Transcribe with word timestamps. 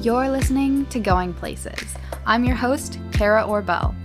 You're 0.00 0.30
listening 0.30 0.86
to 0.86 1.00
Going 1.00 1.34
Places. 1.34 1.96
I'm 2.24 2.44
your 2.44 2.54
host, 2.54 3.00
Kara 3.10 3.42
Orbell. 3.42 3.96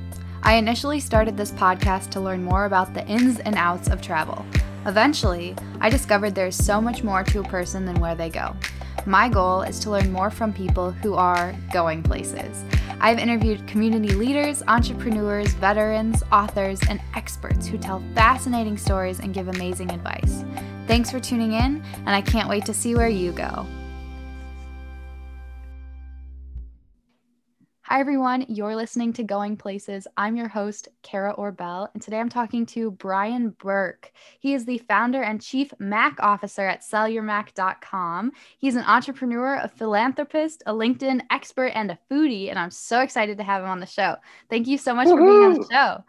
I 0.42 0.56
initially 0.56 1.00
started 1.00 1.38
this 1.38 1.52
podcast 1.52 2.10
to 2.12 2.20
learn 2.20 2.44
more 2.44 2.66
about 2.66 2.96
the 2.96 3.06
ins 3.06 3.38
and 3.42 3.54
outs 3.56 3.90
of 3.90 4.02
travel. 4.02 4.44
Eventually, 4.88 5.56
I 5.82 5.92
discovered 5.92 6.34
there's 6.34 6.56
so 6.56 6.82
much 6.82 7.04
more 7.04 7.24
to 7.26 7.42
a 7.42 7.48
person 7.48 7.86
than 7.86 8.00
where 8.00 8.16
they 8.16 8.32
go. 8.32 8.56
My 9.06 9.30
goal 9.30 9.62
is 9.62 9.80
to 9.82 9.92
learn 9.92 10.12
more 10.12 10.32
from 10.32 10.52
people 10.52 10.90
who 10.90 11.14
are 11.14 11.54
going 11.72 12.02
places. 12.02 12.64
I've 13.00 13.20
interviewed 13.20 13.68
community 13.68 14.16
leaders, 14.16 14.64
entrepreneurs, 14.68 15.54
veterans, 15.54 16.24
authors, 16.32 16.80
and 16.90 17.00
experts 17.16 17.68
who 17.68 17.78
tell 17.78 18.02
fascinating 18.16 18.80
stories 18.80 19.20
and 19.20 19.32
give 19.32 19.48
amazing 19.48 19.92
advice. 19.92 20.44
Thanks 20.88 21.12
for 21.12 21.20
tuning 21.20 21.54
in, 21.54 21.84
and 21.98 22.10
I 22.10 22.22
can't 22.22 22.50
wait 22.50 22.66
to 22.66 22.74
see 22.74 22.96
where 22.96 23.10
you 23.10 23.32
go. 23.32 23.68
Hi, 27.94 28.00
everyone. 28.00 28.48
You're 28.50 28.76
listening 28.76 29.14
to 29.14 29.24
Going 29.24 29.56
Places. 29.56 30.08
I'm 30.18 30.36
your 30.36 30.48
host, 30.48 30.88
Kara 31.04 31.36
Orbell, 31.36 31.90
and 31.94 32.02
today 32.02 32.20
I'm 32.20 32.28
talking 32.28 32.66
to 32.66 32.90
Brian 32.90 33.52
Burke. 33.52 34.12
He 34.40 34.56
is 34.56 34.66
the 34.66 34.80
founder 34.80 35.22
and 35.22 35.40
chief 35.40 35.72
Mac 35.78 36.18
officer 36.20 36.66
at 36.66 36.82
sellyourmac.com. 36.82 38.32
He's 38.58 38.76
an 38.76 38.84
entrepreneur, 38.86 39.60
a 39.62 39.68
philanthropist, 39.68 40.64
a 40.66 40.74
LinkedIn 40.74 41.22
expert, 41.30 41.68
and 41.76 41.92
a 41.92 42.00
foodie, 42.10 42.50
and 42.50 42.58
I'm 42.58 42.72
so 42.72 43.02
excited 43.02 43.38
to 43.38 43.44
have 43.44 43.62
him 43.62 43.70
on 43.70 43.80
the 43.80 43.86
show. 43.86 44.16
Thank 44.50 44.66
you 44.66 44.80
so 44.80 44.96
much 44.96 45.06
Woo-hoo! 45.06 45.20
for 45.20 45.26
being 45.28 45.44
on 45.44 45.54
the 45.54 45.68
show. 45.72 46.04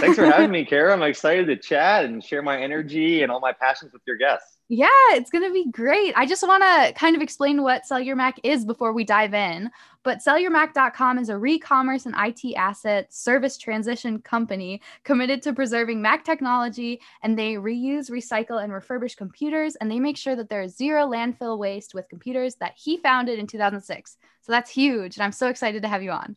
Thanks 0.00 0.16
for 0.16 0.24
having 0.30 0.50
me, 0.50 0.64
Kara. 0.64 0.94
I'm 0.94 1.02
excited 1.02 1.46
to 1.48 1.56
chat 1.56 2.06
and 2.06 2.24
share 2.24 2.40
my 2.40 2.58
energy 2.58 3.22
and 3.22 3.30
all 3.30 3.40
my 3.40 3.52
passions 3.52 3.92
with 3.92 4.00
your 4.06 4.16
guests. 4.16 4.58
Yeah, 4.70 4.88
it's 5.12 5.30
going 5.30 5.44
to 5.44 5.52
be 5.52 5.70
great. 5.70 6.12
I 6.14 6.26
just 6.26 6.46
want 6.46 6.62
to 6.62 6.92
kind 6.92 7.16
of 7.16 7.22
explain 7.22 7.62
what 7.62 7.86
Sell 7.86 7.98
Your 7.98 8.16
Mac 8.16 8.38
is 8.42 8.66
before 8.66 8.92
we 8.92 9.02
dive 9.02 9.32
in. 9.32 9.70
But 10.08 10.20
sellyourmac.com 10.20 11.18
is 11.18 11.28
a 11.28 11.36
re-commerce 11.36 12.06
and 12.06 12.14
IT 12.16 12.54
asset 12.56 13.12
service 13.12 13.58
transition 13.58 14.22
company 14.22 14.80
committed 15.04 15.42
to 15.42 15.52
preserving 15.52 16.00
Mac 16.00 16.24
technology 16.24 17.02
and 17.22 17.38
they 17.38 17.56
reuse, 17.56 18.10
recycle 18.10 18.64
and 18.64 18.72
refurbish 18.72 19.18
computers 19.18 19.76
and 19.76 19.90
they 19.90 20.00
make 20.00 20.16
sure 20.16 20.34
that 20.34 20.48
there 20.48 20.62
is 20.62 20.74
zero 20.74 21.06
landfill 21.06 21.58
waste 21.58 21.92
with 21.92 22.08
computers 22.08 22.54
that 22.54 22.72
he 22.74 22.96
founded 22.96 23.38
in 23.38 23.46
2006. 23.46 24.16
So 24.40 24.50
that's 24.50 24.70
huge 24.70 25.18
and 25.18 25.24
I'm 25.24 25.32
so 25.32 25.48
excited 25.48 25.82
to 25.82 25.88
have 25.88 26.02
you 26.02 26.12
on. 26.12 26.36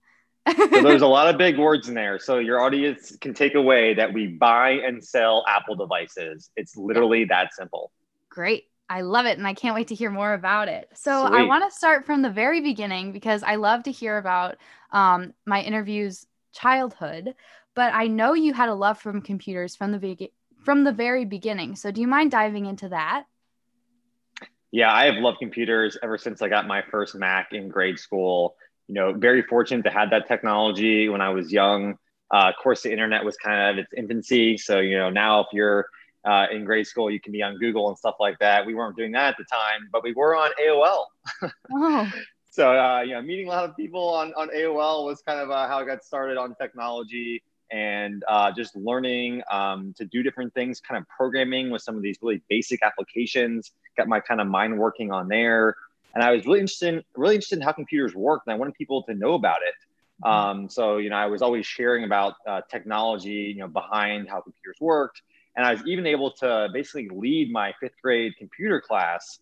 so 0.54 0.82
there's 0.82 1.02
a 1.02 1.08
lot 1.18 1.30
of 1.30 1.38
big 1.38 1.58
words 1.58 1.88
in 1.88 1.96
there. 1.96 2.20
So 2.20 2.40
your 2.40 2.60
audience 2.60 3.16
can 3.22 3.34
take 3.34 3.56
away 3.56 3.94
that 3.94 4.12
we 4.12 4.28
buy 4.28 4.82
and 4.86 5.02
sell 5.02 5.46
Apple 5.48 5.78
devices. 5.78 6.52
It's 6.58 6.76
literally 6.76 7.24
that 7.24 7.54
simple. 7.54 7.94
Great. 8.28 8.66
I 8.92 9.02
love 9.02 9.26
it. 9.26 9.38
And 9.38 9.48
I 9.48 9.54
can't 9.54 9.74
wait 9.74 9.88
to 9.88 9.96
hear 9.96 10.12
more 10.12 10.34
about 10.34 10.68
it. 10.68 10.90
So 10.94 11.26
Sweet. 11.26 11.34
I 11.34 11.44
want 11.44 11.64
to 11.64 11.76
start 11.76 12.06
from 12.06 12.22
the 12.22 12.30
very 12.30 12.60
beginning 12.60 13.14
because 13.14 13.42
I 13.42 13.56
love 13.56 13.84
to 13.84 13.92
hear 13.92 14.18
about 14.18 14.58
um, 14.92 15.34
my 15.46 15.62
interviews 15.62 16.28
childhood, 16.52 17.34
but 17.74 17.94
I 17.94 18.08
know 18.08 18.34
you 18.34 18.54
had 18.54 18.68
a 18.68 18.74
love 18.74 19.00
from 19.00 19.22
computers 19.22 19.78
from 19.78 19.94
the 19.94 19.98
be- 19.98 20.34
from 20.66 20.84
the 20.84 20.92
very 20.92 21.24
beginning. 21.24 21.78
So 21.78 21.90
do 21.90 22.02
you 22.02 22.08
mind 22.08 22.32
diving 22.32 22.66
into 22.66 22.90
that? 22.90 23.24
Yeah, 24.72 24.94
I 24.94 25.06
have 25.06 25.16
loved 25.16 25.40
computers 25.40 25.98
ever 26.04 26.18
since 26.18 26.42
I 26.42 26.50
got 26.50 26.68
my 26.68 26.84
first 26.92 27.16
Mac 27.16 27.54
in 27.54 27.70
grade 27.70 27.98
school. 27.98 28.58
You 28.90 28.96
know, 28.96 29.14
very 29.14 29.42
fortunate 29.42 29.84
to 29.84 29.90
have 29.90 30.10
that 30.10 30.28
technology 30.28 31.08
when 31.08 31.22
I 31.22 31.30
was 31.30 31.50
young. 31.50 31.98
Uh, 32.30 32.50
of 32.50 32.56
course, 32.62 32.82
the 32.82 32.92
internet 32.92 33.24
was 33.24 33.38
kind 33.38 33.80
of 33.80 33.86
its 33.86 33.94
infancy. 33.96 34.58
So, 34.58 34.80
you 34.80 34.98
know, 34.98 35.10
now 35.10 35.40
if 35.40 35.48
you're 35.54 35.88
uh, 36.26 36.48
in 36.52 36.66
grade 36.66 36.88
school, 36.88 37.10
you 37.10 37.20
can 37.20 37.32
be 37.32 37.42
on 37.42 37.58
Google 37.58 37.90
and 37.90 37.98
stuff 37.98 38.16
like 38.20 38.38
that. 38.40 38.66
We 38.66 38.76
weren't 38.76 38.96
doing 38.96 39.12
that 39.14 39.30
at 39.30 39.38
the 39.38 39.46
time, 39.46 39.90
but 39.92 40.04
we 40.04 40.14
were 40.14 40.36
on 40.36 40.52
AOL. 40.62 41.06
oh. 41.74 42.12
So, 42.54 42.78
uh, 42.78 43.00
you 43.00 43.14
know, 43.14 43.22
meeting 43.22 43.48
a 43.48 43.50
lot 43.50 43.64
of 43.64 43.78
people 43.78 44.10
on, 44.10 44.34
on 44.34 44.50
AOL 44.50 45.06
was 45.06 45.22
kind 45.22 45.40
of 45.40 45.50
uh, 45.50 45.70
how 45.70 45.80
I 45.80 45.86
got 45.86 46.04
started 46.04 46.36
on 46.36 46.54
technology 46.56 47.42
and 47.72 48.26
uh, 48.28 48.52
just 48.52 48.76
learning 48.76 49.42
um, 49.50 49.94
to 49.98 50.04
do 50.04 50.22
different 50.22 50.54
things, 50.54 50.82
kind 50.82 51.00
of 51.00 51.08
programming 51.08 51.70
with 51.70 51.82
some 51.82 51.96
of 51.96 52.02
these 52.02 52.18
really 52.22 52.42
basic 52.50 52.84
applications, 52.84 53.72
got 53.98 54.10
my 54.10 54.20
kind 54.20 54.42
of 54.42 54.48
mind 54.48 54.78
working 54.78 55.14
on 55.14 55.30
there. 55.30 55.78
And 56.14 56.22
I 56.22 56.32
was 56.32 56.46
really 56.46 56.60
interested, 56.60 57.06
really 57.16 57.36
interested 57.36 57.60
in 57.60 57.62
how 57.62 57.72
computers 57.72 58.14
work, 58.14 58.42
and 58.46 58.54
I 58.54 58.58
wanted 58.58 58.74
people 58.74 59.04
to 59.04 59.14
know 59.14 59.36
about 59.36 59.60
it. 59.66 59.76
Mm-hmm. 60.26 60.60
Um, 60.60 60.70
so, 60.70 60.98
you 60.98 61.10
know, 61.10 61.16
I 61.16 61.28
was 61.28 61.42
always 61.42 61.66
sharing 61.66 62.04
about 62.04 62.34
uh, 62.46 62.60
technology, 62.70 63.54
you 63.56 63.62
know, 63.62 63.70
behind 63.70 64.28
how 64.28 64.42
computers 64.42 64.76
worked 64.82 65.22
and 65.56 65.66
I 65.66 65.74
was 65.74 65.82
even 65.86 66.06
able 66.08 66.32
to 66.32 66.70
basically 66.74 67.10
lead 67.10 67.52
my 67.52 67.74
fifth 67.80 68.02
grade 68.02 68.34
computer 68.38 68.82
class. 68.82 69.40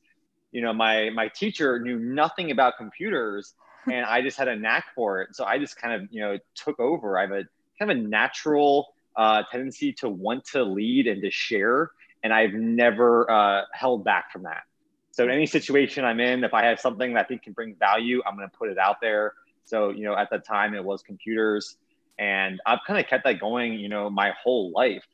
You 0.51 0.61
know, 0.61 0.73
my 0.73 1.09
my 1.11 1.27
teacher 1.27 1.79
knew 1.79 1.99
nothing 1.99 2.51
about 2.51 2.77
computers, 2.77 3.53
and 3.91 4.05
I 4.05 4.21
just 4.21 4.37
had 4.37 4.47
a 4.47 4.55
knack 4.55 4.85
for 4.95 5.21
it. 5.21 5.35
So 5.35 5.45
I 5.45 5.57
just 5.57 5.77
kind 5.77 5.93
of 5.93 6.09
you 6.11 6.21
know 6.21 6.37
took 6.55 6.79
over. 6.79 7.17
I 7.17 7.21
have 7.21 7.31
a 7.31 7.43
kind 7.77 7.91
of 7.91 7.97
a 7.97 7.99
natural 7.99 8.93
uh, 9.15 9.43
tendency 9.51 9.93
to 9.93 10.09
want 10.09 10.45
to 10.45 10.63
lead 10.63 11.07
and 11.07 11.21
to 11.21 11.31
share, 11.31 11.91
and 12.23 12.33
I've 12.33 12.53
never 12.53 13.29
uh, 13.29 13.61
held 13.73 14.03
back 14.03 14.31
from 14.31 14.43
that. 14.43 14.63
So 15.11 15.25
in 15.25 15.31
any 15.31 15.45
situation 15.45 16.05
I'm 16.05 16.19
in, 16.19 16.43
if 16.43 16.53
I 16.53 16.65
have 16.65 16.79
something 16.79 17.13
that 17.13 17.25
I 17.25 17.27
think 17.27 17.43
can 17.43 17.53
bring 17.53 17.75
value, 17.75 18.21
I'm 18.25 18.35
going 18.35 18.49
to 18.49 18.57
put 18.57 18.69
it 18.69 18.77
out 18.77 19.01
there. 19.01 19.33
So 19.65 19.89
you 19.89 20.05
know, 20.05 20.15
at 20.15 20.29
the 20.29 20.39
time 20.39 20.73
it 20.73 20.83
was 20.83 21.03
computers, 21.03 21.77
and 22.17 22.59
I've 22.65 22.79
kind 22.87 22.99
of 22.99 23.07
kept 23.07 23.25
that 23.25 23.39
going. 23.39 23.73
You 23.73 23.89
know, 23.89 24.09
my 24.09 24.31
whole 24.43 24.71
life. 24.71 25.05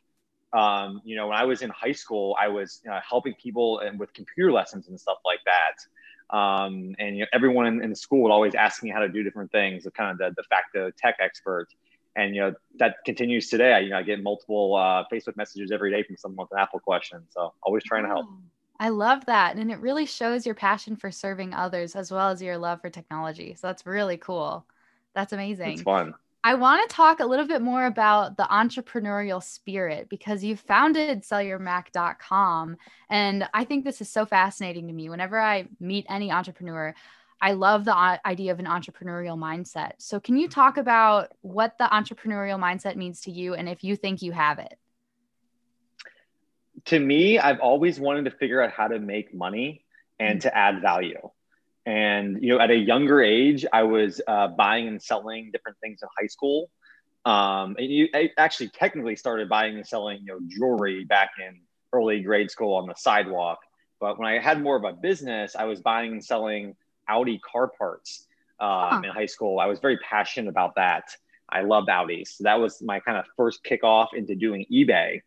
Um, 0.54 1.02
you 1.04 1.16
know, 1.16 1.28
when 1.28 1.38
I 1.38 1.44
was 1.44 1.62
in 1.62 1.70
high 1.70 1.92
school, 1.92 2.36
I 2.40 2.48
was 2.48 2.82
uh, 2.90 3.00
helping 3.08 3.34
people 3.36 3.80
and 3.80 4.00
with 4.00 4.14
computer 4.14 4.52
lessons 4.52 4.88
and 4.88 5.00
stuff 5.00 5.18
like 5.26 5.40
that. 5.46 6.36
Um, 6.36 6.96
and 6.98 7.18
you 7.18 7.22
know, 7.22 7.28
everyone 7.34 7.68
in, 7.68 7.84
in, 7.84 7.90
the 7.90 7.96
school 7.96 8.24
would 8.24 8.32
always 8.32 8.56
ask 8.56 8.82
me 8.82 8.90
how 8.90 9.00
to 9.00 9.10
do 9.10 9.22
different 9.22 9.52
things, 9.52 9.86
kind 9.96 10.12
of 10.12 10.18
the 10.18 10.42
de 10.42 10.48
facto 10.48 10.92
tech 10.98 11.18
expert. 11.20 11.68
And 12.16 12.34
you 12.34 12.42
know 12.42 12.54
that 12.80 12.96
continues 13.06 13.50
today. 13.50 13.74
I, 13.74 13.80
you 13.80 13.90
know, 13.90 13.98
I 13.98 14.04
get 14.04 14.24
multiple 14.24 14.76
uh, 14.76 15.04
Facebook 15.12 15.36
messages 15.36 15.72
every 15.72 15.92
day 15.92 16.02
from 16.02 16.16
someone 16.16 16.46
with 16.46 16.58
an 16.58 16.60
Apple 16.60 16.80
question. 16.80 17.22
So 17.30 17.54
always 17.62 17.84
trying 17.84 18.04
to 18.04 18.10
help. 18.10 18.26
I 18.80 18.90
love 18.90 19.26
that, 19.26 19.58
and 19.58 19.72
it 19.72 19.80
really 19.80 20.06
shows 20.06 20.46
your 20.46 20.56
passion 20.56 20.96
for 20.96 21.12
serving 21.12 21.54
others 21.54 21.96
as 21.96 22.12
well 22.12 22.30
as 22.30 22.42
your 22.42 22.58
love 22.58 22.82
for 22.82 22.90
technology. 22.90 23.56
So 23.56 23.68
that's 23.68 23.86
really 23.86 24.18
cool. 24.18 24.66
That's 25.14 25.34
amazing. 25.34 25.74
It's 25.74 25.82
fun. 25.82 26.14
I 26.46 26.54
want 26.54 26.88
to 26.88 26.96
talk 26.96 27.22
a 27.22 27.26
little 27.26 27.48
bit 27.48 27.64
more 27.64 27.88
about 27.88 28.38
the 28.38 28.44
entrepreneurial 28.44 29.42
spirit 29.42 30.10
because 30.10 30.44
you 30.44 30.56
founded 30.56 31.24
sellyourmac.com. 31.24 32.78
And 33.10 33.50
I 33.52 33.64
think 33.64 33.84
this 33.84 34.00
is 34.00 34.12
so 34.12 34.28
fascinating 34.28 34.86
to 34.86 34.94
me. 34.94 35.10
Whenever 35.10 35.42
I 35.42 35.68
meet 35.80 36.06
any 36.08 36.32
entrepreneur, 36.32 36.94
I 37.42 37.54
love 37.54 37.84
the 37.84 37.96
idea 38.24 38.52
of 38.52 38.60
an 38.60 38.68
entrepreneurial 38.68 39.40
mindset. 39.40 39.94
So, 39.98 40.20
can 40.20 40.38
you 40.38 40.48
talk 40.48 40.78
about 40.78 41.32
what 41.42 41.80
the 41.80 41.86
entrepreneurial 41.86 42.60
mindset 42.60 42.96
means 42.96 43.22
to 43.22 43.32
you 43.32 43.56
and 43.56 43.68
if 43.68 43.84
you 43.84 43.96
think 43.96 44.22
you 44.22 44.32
have 44.32 44.60
it? 44.60 44.78
To 46.86 47.00
me, 47.00 47.40
I've 47.40 47.60
always 47.60 48.00
wanted 48.00 48.26
to 48.26 48.32
figure 48.32 48.62
out 48.62 48.72
how 48.72 48.88
to 48.88 49.00
make 49.00 49.34
money 49.34 49.84
and 50.20 50.40
mm-hmm. 50.40 50.48
to 50.48 50.56
add 50.56 50.80
value. 50.84 51.28
And 51.86 52.42
you 52.42 52.50
know, 52.50 52.60
at 52.60 52.72
a 52.72 52.76
younger 52.76 53.22
age, 53.22 53.66
I 53.72 53.84
was 53.84 54.22
uh, 54.28 54.48
buying 54.50 54.88
and 54.88 55.02
selling 55.02 55.52
different 55.52 55.78
things 55.82 56.00
in 56.02 56.10
high 56.20 56.28
school. 56.28 56.70
Um, 57.26 57.76
and 57.80 57.92
you 57.92 58.08
I 58.14 58.30
actually 58.38 58.70
technically 58.70 59.16
started 59.16 59.50
buying 59.50 59.76
and 59.76 59.88
selling 59.88 60.20
you 60.24 60.34
know 60.34 60.40
jewelry 60.48 61.06
back 61.06 61.32
in 61.40 61.62
early 61.94 62.22
grade 62.22 62.52
school 62.52 62.76
on 62.76 62.88
the 62.88 62.96
sidewalk. 62.96 63.60
But 64.00 64.20
when 64.20 64.28
I 64.28 64.40
had 64.40 64.62
more 64.62 64.76
of 64.76 64.84
a 64.84 64.94
business, 64.94 65.56
I 65.56 65.66
was 65.66 65.82
buying 65.82 66.12
and 66.12 66.24
selling 66.24 66.76
Audi 67.08 67.40
car 67.40 67.72
parts 67.78 68.28
um, 68.60 68.70
huh. 68.70 69.02
in 69.04 69.10
high 69.12 69.26
school. 69.26 69.60
I 69.60 69.68
was 69.68 69.80
very 69.80 69.98
passionate 69.98 70.50
about 70.50 70.76
that. 70.76 71.06
I 71.50 71.62
loved 71.62 71.90
Audis. 71.90 72.30
So 72.30 72.44
that 72.44 72.60
was 72.60 72.82
my 72.82 73.00
kind 73.00 73.18
of 73.18 73.26
first 73.38 73.64
kickoff 73.64 74.08
into 74.14 74.36
doing 74.36 74.66
eBay. 74.72 75.22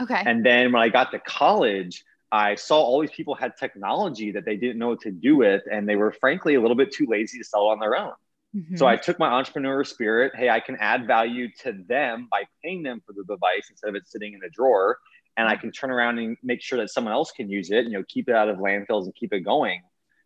Okay. 0.00 0.22
And 0.24 0.44
then 0.44 0.72
when 0.72 0.82
I 0.82 0.88
got 0.88 1.10
to 1.12 1.18
college, 1.18 2.04
I 2.34 2.56
saw 2.56 2.80
all 2.80 3.00
these 3.00 3.12
people 3.12 3.36
had 3.36 3.56
technology 3.56 4.32
that 4.32 4.44
they 4.44 4.56
didn't 4.56 4.76
know 4.76 4.88
what 4.88 5.00
to 5.02 5.12
do 5.12 5.36
with, 5.36 5.62
and 5.70 5.88
they 5.88 5.94
were 5.94 6.10
frankly 6.10 6.56
a 6.56 6.60
little 6.60 6.74
bit 6.74 6.92
too 6.92 7.06
lazy 7.08 7.38
to 7.38 7.44
sell 7.44 7.68
on 7.68 7.78
their 7.78 7.96
own. 7.96 8.12
Mm-hmm. 8.56 8.74
So 8.74 8.88
I 8.88 8.96
took 8.96 9.20
my 9.20 9.28
entrepreneur 9.28 9.84
spirit. 9.84 10.32
Hey, 10.34 10.50
I 10.50 10.58
can 10.58 10.76
add 10.80 11.06
value 11.06 11.48
to 11.62 11.72
them 11.86 12.26
by 12.28 12.42
paying 12.60 12.82
them 12.82 13.00
for 13.06 13.12
the 13.12 13.22
device 13.22 13.68
instead 13.70 13.88
of 13.88 13.94
it 13.94 14.08
sitting 14.08 14.34
in 14.34 14.40
a 14.44 14.50
drawer, 14.50 14.98
and 15.36 15.46
I 15.46 15.54
can 15.54 15.70
turn 15.70 15.92
around 15.92 16.18
and 16.18 16.36
make 16.42 16.60
sure 16.60 16.76
that 16.80 16.90
someone 16.90 17.12
else 17.14 17.30
can 17.30 17.48
use 17.48 17.70
it. 17.70 17.84
You 17.84 17.92
know, 17.92 18.04
keep 18.08 18.28
it 18.28 18.34
out 18.34 18.48
of 18.48 18.56
landfills 18.56 19.04
and 19.04 19.14
keep 19.14 19.32
it 19.32 19.40
going. 19.40 19.82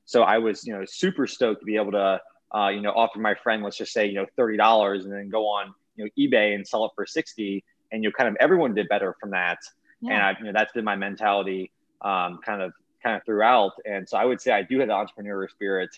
So 0.06 0.22
I 0.22 0.38
was, 0.38 0.66
you 0.66 0.72
know, 0.72 0.86
super 0.86 1.26
stoked 1.26 1.60
to 1.60 1.66
be 1.66 1.76
able 1.76 1.92
to, 1.92 2.22
uh, 2.54 2.68
you 2.68 2.80
know, 2.80 2.92
offer 2.92 3.18
my 3.18 3.34
friend, 3.34 3.62
let's 3.62 3.76
just 3.76 3.92
say, 3.92 4.06
you 4.06 4.14
know, 4.14 4.24
thirty 4.34 4.56
dollars, 4.56 5.04
and 5.04 5.12
then 5.12 5.28
go 5.28 5.46
on, 5.46 5.74
you 5.96 6.06
know, 6.06 6.10
eBay 6.18 6.54
and 6.54 6.66
sell 6.66 6.86
it 6.86 6.92
for 6.94 7.04
sixty, 7.04 7.62
and 7.92 8.02
you 8.02 8.08
know, 8.08 8.14
kind 8.16 8.30
of 8.30 8.36
everyone 8.40 8.72
did 8.72 8.88
better 8.88 9.14
from 9.20 9.32
that. 9.32 9.58
Yeah. 10.00 10.12
And 10.14 10.22
I, 10.22 10.36
you 10.38 10.44
know, 10.46 10.52
that's 10.54 10.72
been 10.72 10.84
my 10.84 10.96
mentality 10.96 11.70
um, 12.02 12.40
kind 12.44 12.62
of 12.62 12.72
kind 13.02 13.16
of 13.16 13.24
throughout. 13.24 13.72
And 13.84 14.08
so 14.08 14.16
I 14.16 14.24
would 14.24 14.40
say 14.40 14.52
I 14.52 14.62
do 14.62 14.80
have 14.80 14.88
the 14.88 14.94
entrepreneurial 14.94 15.50
spirit. 15.50 15.90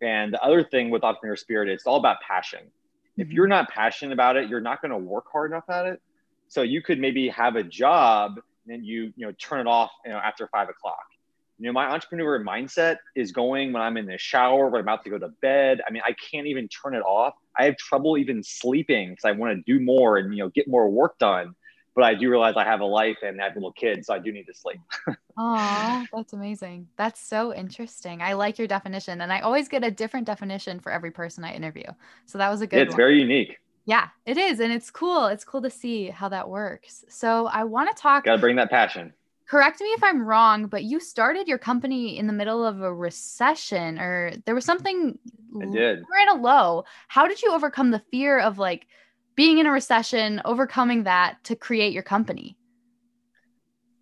And 0.00 0.32
the 0.32 0.42
other 0.42 0.62
thing 0.62 0.90
with 0.90 1.02
entrepreneurial 1.02 1.38
spirit, 1.38 1.68
it's 1.68 1.86
all 1.86 1.96
about 1.96 2.18
passion. 2.20 2.60
Mm-hmm. 2.60 3.22
If 3.22 3.30
you're 3.30 3.48
not 3.48 3.70
passionate 3.70 4.12
about 4.12 4.36
it, 4.36 4.48
you're 4.48 4.60
not 4.60 4.80
going 4.80 4.92
to 4.92 4.98
work 4.98 5.26
hard 5.32 5.50
enough 5.50 5.68
at 5.68 5.86
it. 5.86 6.02
So 6.48 6.62
you 6.62 6.82
could 6.82 6.98
maybe 7.00 7.28
have 7.30 7.56
a 7.56 7.62
job 7.62 8.40
and 8.68 8.84
you 8.84 9.12
you 9.16 9.26
know 9.26 9.32
turn 9.32 9.60
it 9.60 9.66
off 9.66 9.90
you 10.04 10.12
know 10.12 10.18
after 10.18 10.48
five 10.48 10.68
o'clock. 10.68 11.04
you 11.58 11.66
know, 11.66 11.72
my 11.72 11.86
entrepreneur 11.86 12.42
mindset 12.42 12.98
is 13.14 13.32
going 13.32 13.72
when 13.72 13.82
I'm 13.82 13.96
in 13.96 14.06
the 14.06 14.18
shower, 14.18 14.68
when 14.68 14.80
I'm 14.80 14.84
about 14.84 15.04
to 15.04 15.10
go 15.10 15.18
to 15.18 15.28
bed. 15.40 15.80
I 15.86 15.90
mean, 15.92 16.02
I 16.04 16.12
can't 16.12 16.46
even 16.46 16.68
turn 16.68 16.94
it 16.94 17.02
off. 17.02 17.34
I 17.56 17.64
have 17.66 17.76
trouble 17.76 18.18
even 18.18 18.42
sleeping 18.42 19.10
because 19.10 19.24
I 19.24 19.32
want 19.32 19.56
to 19.56 19.62
do 19.72 19.82
more 19.82 20.18
and, 20.18 20.34
you 20.34 20.42
know, 20.42 20.48
get 20.48 20.66
more 20.66 20.90
work 20.90 21.18
done. 21.18 21.54
But 21.94 22.04
I 22.04 22.14
do 22.14 22.28
realize 22.28 22.54
I 22.56 22.64
have 22.64 22.80
a 22.80 22.86
life 22.86 23.18
and 23.22 23.40
I 23.40 23.44
have 23.44 23.54
little 23.54 23.72
kids, 23.72 24.08
so 24.08 24.14
I 24.14 24.18
do 24.18 24.32
need 24.32 24.46
to 24.46 24.54
sleep. 24.54 24.80
Oh, 25.36 26.04
that's 26.12 26.32
amazing. 26.32 26.86
That's 26.96 27.20
so 27.20 27.52
interesting. 27.52 28.22
I 28.22 28.34
like 28.34 28.56
your 28.56 28.68
definition, 28.68 29.20
and 29.20 29.32
I 29.32 29.40
always 29.40 29.68
get 29.68 29.82
a 29.82 29.90
different 29.90 30.28
definition 30.28 30.78
for 30.78 30.92
every 30.92 31.10
person 31.10 31.42
I 31.42 31.52
interview. 31.52 31.86
So 32.26 32.38
that 32.38 32.50
was 32.50 32.60
a 32.60 32.68
good. 32.68 32.76
Yeah, 32.76 32.82
it's 32.84 32.92
one. 32.92 32.98
very 32.98 33.20
unique. 33.20 33.56
Yeah, 33.84 34.10
it 34.26 34.38
is, 34.38 34.60
and 34.60 34.72
it's 34.72 34.92
cool. 34.92 35.26
It's 35.26 35.42
cool 35.42 35.60
to 35.62 35.70
see 35.70 36.06
how 36.08 36.28
that 36.28 36.48
works. 36.48 37.04
So 37.08 37.48
I 37.48 37.64
want 37.64 37.90
to 37.90 38.00
talk. 38.00 38.22
Got 38.22 38.36
to 38.36 38.40
bring 38.40 38.54
that 38.54 38.70
passion 38.70 39.12
correct 39.48 39.80
me 39.80 39.88
if 39.88 40.02
I'm 40.02 40.24
wrong, 40.24 40.66
but 40.66 40.84
you 40.84 41.00
started 41.00 41.48
your 41.48 41.58
company 41.58 42.18
in 42.18 42.26
the 42.26 42.32
middle 42.32 42.64
of 42.66 42.80
a 42.80 42.92
recession 42.92 43.98
or 43.98 44.32
there 44.46 44.54
was 44.54 44.64
something 44.64 45.18
I 45.60 45.66
did. 45.66 46.02
We're 46.08 46.22
in 46.22 46.28
a 46.28 46.42
low. 46.42 46.84
How 47.08 47.28
did 47.28 47.42
you 47.42 47.52
overcome 47.52 47.90
the 47.90 48.02
fear 48.10 48.38
of 48.38 48.58
like 48.58 48.86
being 49.36 49.58
in 49.58 49.66
a 49.66 49.70
recession, 49.72 50.40
overcoming 50.44 51.04
that 51.04 51.42
to 51.44 51.56
create 51.56 51.92
your 51.92 52.02
company? 52.02 52.56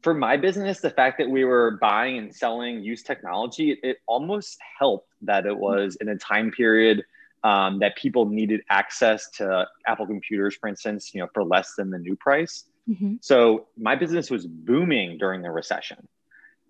For 0.02 0.14
my 0.14 0.37
business, 0.37 0.81
the 0.81 0.90
fact 0.90 1.19
that 1.19 1.31
we 1.31 1.44
were 1.44 1.79
buying 1.81 2.19
and 2.19 2.34
selling 2.34 2.82
used 2.82 3.06
technology, 3.06 3.79
it 3.82 3.99
almost 4.06 4.58
helped 4.79 5.08
that 5.23 5.46
it 5.46 5.56
was 5.56 5.96
in 6.00 6.08
a 6.08 6.17
time 6.17 6.50
period 6.50 7.05
um, 7.44 7.79
that 7.81 7.96
people 7.96 8.26
needed 8.26 8.62
access 8.69 9.31
to 9.31 9.67
Apple 9.87 10.06
computers, 10.06 10.56
for 10.56 10.69
instance, 10.69 11.14
you 11.14 11.20
know, 11.20 11.29
for 11.32 11.44
less 11.44 11.75
than 11.76 11.90
the 11.90 11.99
new 11.99 12.17
price. 12.17 12.64
Mm-hmm. 12.88 13.14
So 13.20 13.67
my 13.76 13.94
business 13.94 14.31
was 14.31 14.46
booming 14.46 15.19
during 15.19 15.43
the 15.43 15.50
recession. 15.50 16.08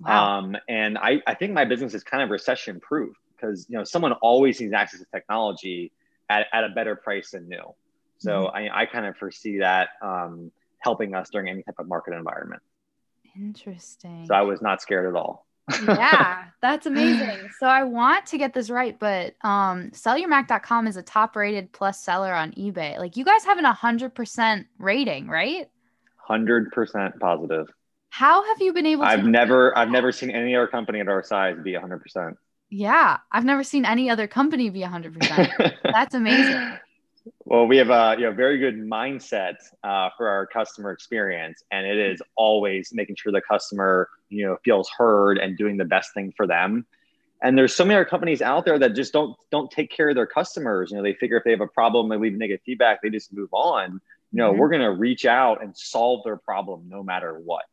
Wow. 0.01 0.39
Um, 0.39 0.57
and 0.69 0.99
I, 0.99 1.23
I 1.27 1.35
think 1.35 1.53
my 1.53 1.65
business 1.65 1.95
is 1.95 2.03
kind 2.03 2.23
of 2.23 2.31
recession 2.31 2.81
proof 2.81 3.17
because 3.37 3.67
you 3.69 3.77
know 3.77 3.85
someone 3.85 4.13
always 4.15 4.61
needs 4.61 4.73
access 4.73 5.01
to 5.01 5.07
technology 5.13 5.93
at, 6.29 6.47
at 6.53 6.65
a 6.65 6.69
better 6.71 6.97
price 6.97 7.31
than 7.31 7.49
new. 7.49 7.75
So 8.23 8.31
mm-hmm. 8.47 8.57
I, 8.75 8.83
I 8.83 8.87
kind 8.87 9.07
of 9.07 9.17
foresee 9.17 9.59
that 9.59 9.91
um, 10.01 10.53
helping 10.79 11.15
us 11.15 11.31
during 11.31 11.49
any 11.49 11.63
type 11.63 11.77
of 11.79 11.89
market 11.89 12.15
environment. 12.15 12.63
Interesting. 13.37 14.27
So 14.27 14.35
I 14.35 14.43
was 14.43 14.61
not 14.61 14.83
scared 14.83 15.07
at 15.07 15.19
all. 15.19 15.47
yeah, 15.85 16.45
that's 16.63 16.87
amazing. 16.87 17.51
So 17.59 17.67
I 17.67 17.85
want 17.85 18.27
to 18.27 18.39
get 18.39 18.53
this 18.53 18.69
right, 18.69 18.99
but 18.99 19.35
um 19.43 19.91
sellyourmac.com 19.91 20.87
is 20.87 20.97
a 20.97 21.03
top 21.03 21.37
rated 21.37 21.73
plus 21.73 22.03
seller 22.03 22.35
on 22.35 22.53
eBay. 22.53 22.99
Like 22.99 23.17
you 23.17 23.25
guys 23.25 23.45
have 23.45 23.59
an 23.59 23.65
100% 23.65 24.65
rating, 24.79 25.29
right? 25.29 25.71
Hundred 26.17 26.73
percent 26.73 27.19
positive. 27.21 27.69
How 28.11 28.45
have 28.45 28.61
you 28.61 28.73
been 28.73 28.87
able? 28.87 29.05
To 29.05 29.09
I've 29.09 29.25
never, 29.25 29.77
I've 29.77 29.89
never 29.89 30.13
seen 30.13 30.31
any 30.31 30.55
other 30.55 30.67
company 30.67 31.01
at 31.01 31.09
our 31.09 31.23
size 31.23 31.57
be 31.63 31.75
hundred 31.75 32.03
percent. 32.03 32.37
Yeah, 32.69 33.19
I've 33.31 33.45
never 33.45 33.65
seen 33.65 33.85
any 33.85 34.11
other 34.11 34.27
company 34.27 34.69
be 34.69 34.83
hundred 34.83 35.19
percent. 35.19 35.51
That's 35.85 36.15
amazing. 36.15 36.79
Well, 37.45 37.67
we 37.67 37.77
have 37.77 37.91
a 37.91 38.17
you 38.19 38.27
know, 38.27 38.33
very 38.33 38.59
good 38.59 38.77
mindset 38.77 39.55
uh, 39.85 40.11
for 40.17 40.29
our 40.29 40.47
customer 40.47 40.91
experience, 40.91 41.63
and 41.71 41.87
it 41.87 41.99
is 41.99 42.23
always 42.37 42.91
making 42.93 43.17
sure 43.17 43.33
the 43.33 43.41
customer 43.41 44.09
you 44.29 44.47
know 44.47 44.57
feels 44.65 44.91
heard 44.91 45.39
and 45.39 45.57
doing 45.57 45.77
the 45.77 45.85
best 45.85 46.15
thing 46.15 46.33
for 46.37 46.47
them. 46.47 46.87
And 47.45 47.59
there's 47.59 47.75
so 47.75 47.85
many 47.85 47.97
other 47.97 48.05
companies 48.05 48.41
out 48.41 48.65
there 48.65 48.79
that 48.79 48.95
just 48.95 49.13
don't 49.13 49.37
don't 49.51 49.71
take 49.71 49.91
care 49.91 50.11
of 50.11 50.15
their 50.15 50.27
customers. 50.27 50.91
You 50.91 50.97
know, 50.97 51.03
they 51.03 51.15
figure 51.15 51.37
if 51.37 51.45
they 51.45 51.51
have 51.51 51.61
a 51.61 51.67
problem, 51.67 52.09
they 52.09 52.17
leave 52.17 52.35
negative 52.35 52.63
feedback, 52.65 53.03
they 53.03 53.11
just 53.11 53.33
move 53.33 53.53
on 53.53 54.01
no 54.33 54.51
mm-hmm. 54.51 54.59
we're 54.59 54.69
going 54.69 54.83
to 54.83 54.91
reach 54.91 55.25
out 55.25 55.63
and 55.63 55.77
solve 55.77 56.23
their 56.25 56.37
problem 56.37 56.85
no 56.89 57.03
matter 57.03 57.39
what 57.39 57.65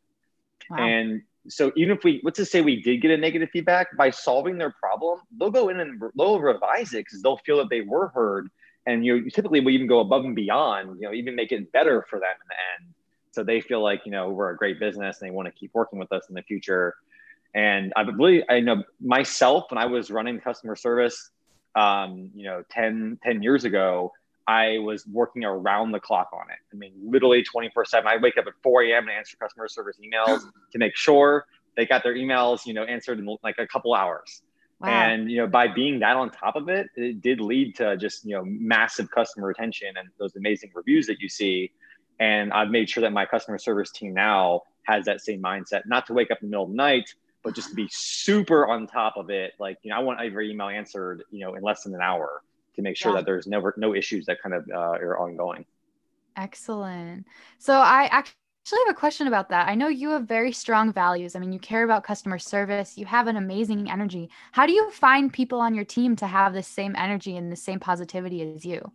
wow. 0.70 0.78
and 0.78 1.22
so 1.48 1.72
even 1.76 1.96
if 1.96 2.04
we 2.04 2.20
let's 2.24 2.38
just 2.38 2.52
say 2.52 2.62
we 2.62 2.82
did 2.82 3.02
get 3.02 3.12
a 3.12 3.18
negative 3.18 3.50
feedback 3.52 3.96
by 3.98 4.10
solving 4.10 4.58
their 4.58 4.74
problem 4.80 5.20
they'll 5.38 5.50
go 5.50 5.70
in 5.70 5.80
and 5.80 6.02
they'll 6.18 6.40
revise 6.40 6.94
it 6.94 7.06
because 7.06 7.22
they'll 7.22 7.38
feel 7.38 7.58
that 7.58 7.70
they 7.70 7.82
were 7.82 8.10
heard 8.10 8.50
and 8.90 9.06
you 9.06 9.22
know, 9.22 9.30
typically 9.30 9.60
we 9.60 9.74
even 9.74 9.88
go 9.88 10.00
above 10.00 10.26
and 10.26 10.36
beyond 10.36 11.00
you 11.00 11.08
know 11.08 11.14
even 11.14 11.36
make 11.36 11.52
it 11.52 11.72
better 11.72 12.06
for 12.10 12.20
them 12.20 12.30
in 12.42 12.48
the 12.48 12.84
end 12.84 12.94
so 13.32 13.44
they 13.44 13.62
feel 13.62 13.82
like 13.82 14.02
you 14.06 14.12
know 14.12 14.30
we're 14.30 14.50
a 14.50 14.58
great 14.58 14.80
business 14.80 15.22
and 15.22 15.30
they 15.30 15.34
want 15.34 15.48
to 15.48 15.52
keep 15.52 15.72
working 15.74 16.00
with 16.00 16.12
us 16.12 16.24
in 16.30 16.36
the 16.36 16.42
future 16.44 16.96
and 17.54 17.94
i 17.96 18.04
believe 18.04 18.44
i 18.50 18.60
know 18.60 18.84
myself 19.00 19.66
when 19.70 19.78
i 19.78 19.86
was 19.86 20.10
running 20.10 20.40
customer 20.40 20.76
service 20.76 21.30
um, 21.76 22.32
you 22.34 22.46
know 22.46 22.64
10 22.72 23.20
10 23.24 23.44
years 23.44 23.64
ago 23.64 24.12
I 24.48 24.80
was 24.80 25.06
working 25.06 25.44
around 25.44 25.92
the 25.92 26.00
clock 26.00 26.32
on 26.34 26.50
it. 26.50 26.58
I 26.74 26.76
mean, 26.76 26.94
literally 27.06 27.44
24 27.44 27.86
7. 27.86 28.08
I 28.08 28.18
wake 28.18 28.36
up 28.36 28.48
at 28.48 28.54
4 28.64 28.82
a.m. 28.86 29.04
and 29.04 29.12
answer 29.12 29.38
customer 29.38 29.68
service 29.68 29.98
emails 30.04 30.42
to 30.72 30.80
make 30.80 30.96
sure 30.96 31.46
they 31.78 31.86
got 31.86 32.02
their 32.02 32.16
emails, 32.16 32.66
you 32.66 32.74
know, 32.74 32.82
answered 32.84 33.20
in 33.20 33.38
like 33.44 33.60
a 33.60 33.68
couple 33.68 33.94
hours. 33.94 34.42
Wow. 34.80 34.90
And, 34.90 35.30
you 35.30 35.38
know, 35.38 35.48
by 35.48 35.68
being 35.68 36.00
that 36.00 36.16
on 36.16 36.32
top 36.32 36.56
of 36.56 36.70
it, 36.70 36.88
it 36.96 37.22
did 37.22 37.42
lead 37.42 37.76
to 37.78 37.98
just, 37.98 38.26
you 38.26 38.36
know, 38.36 38.44
massive 38.46 39.12
customer 39.12 39.48
retention 39.48 39.90
and 39.98 40.08
those 40.18 40.36
amazing 40.38 40.72
reviews 40.74 41.06
that 41.08 41.20
you 41.20 41.28
see. 41.28 41.72
And 42.20 42.54
I've 42.54 42.70
made 42.70 42.90
sure 42.90 43.02
that 43.02 43.12
my 43.12 43.26
customer 43.26 43.58
service 43.58 43.92
team 43.92 44.14
now 44.14 44.62
has 44.84 45.06
that 45.06 45.22
same 45.22 45.42
mindset, 45.42 45.82
not 45.86 46.06
to 46.08 46.14
wake 46.14 46.32
up 46.32 46.40
in 46.42 46.48
the 46.48 46.52
middle 46.52 46.64
of 46.64 46.70
the 46.70 46.76
night, 46.76 47.14
but 47.44 47.56
just 47.56 47.70
to 47.70 47.76
be 47.76 47.88
super 47.92 48.68
on 48.68 48.88
top 48.88 49.18
of 49.18 49.30
it. 49.30 49.54
Like, 49.60 49.78
you 49.84 49.92
know, 49.92 49.98
I 49.98 50.00
want 50.00 50.22
every 50.22 50.52
email 50.52 50.70
answered, 50.70 51.24
you 51.30 51.46
know, 51.46 51.56
in 51.56 51.64
less 51.64 51.84
than 51.84 51.94
an 51.94 52.02
hour 52.02 52.42
to 52.76 52.82
make 52.82 52.96
sure 52.96 53.12
yeah. 53.12 53.18
that 53.18 53.26
there's 53.26 53.48
never 53.48 53.74
no 53.78 53.94
issues 53.94 54.26
that 54.28 54.42
kind 54.42 54.56
of 54.56 54.66
uh, 54.74 54.78
are 54.78 55.20
ongoing. 55.20 55.66
Excellent. 56.38 57.26
So 57.58 57.74
I 57.74 58.08
actually 58.12 58.36
have 58.78 58.96
a 58.96 59.00
question 59.00 59.28
about 59.28 59.50
that. 59.50 59.68
I 59.68 59.76
know 59.76 59.88
you 59.88 60.10
have 60.12 60.28
very 60.28 60.52
strong 60.52 60.92
values. 60.92 61.36
I 61.36 61.40
mean, 61.40 61.52
you 61.52 61.60
care 61.60 61.84
about 61.84 62.04
customer 62.04 62.40
service. 62.40 62.98
You 62.98 63.06
have 63.06 63.28
an 63.28 63.38
amazing 63.38 63.90
energy. 63.90 64.30
How 64.52 64.66
do 64.66 64.74
you 64.74 64.92
find 64.92 65.32
people 65.32 65.60
on 65.60 65.74
your 65.74 65.86
team 65.86 66.16
to 66.18 66.28
have 66.28 66.54
the 66.54 66.64
same 66.64 66.96
energy 66.96 67.38
and 67.38 67.52
the 67.52 67.56
same 67.56 67.80
positivity 67.80 68.42
as 68.42 68.66
you? 68.66 68.92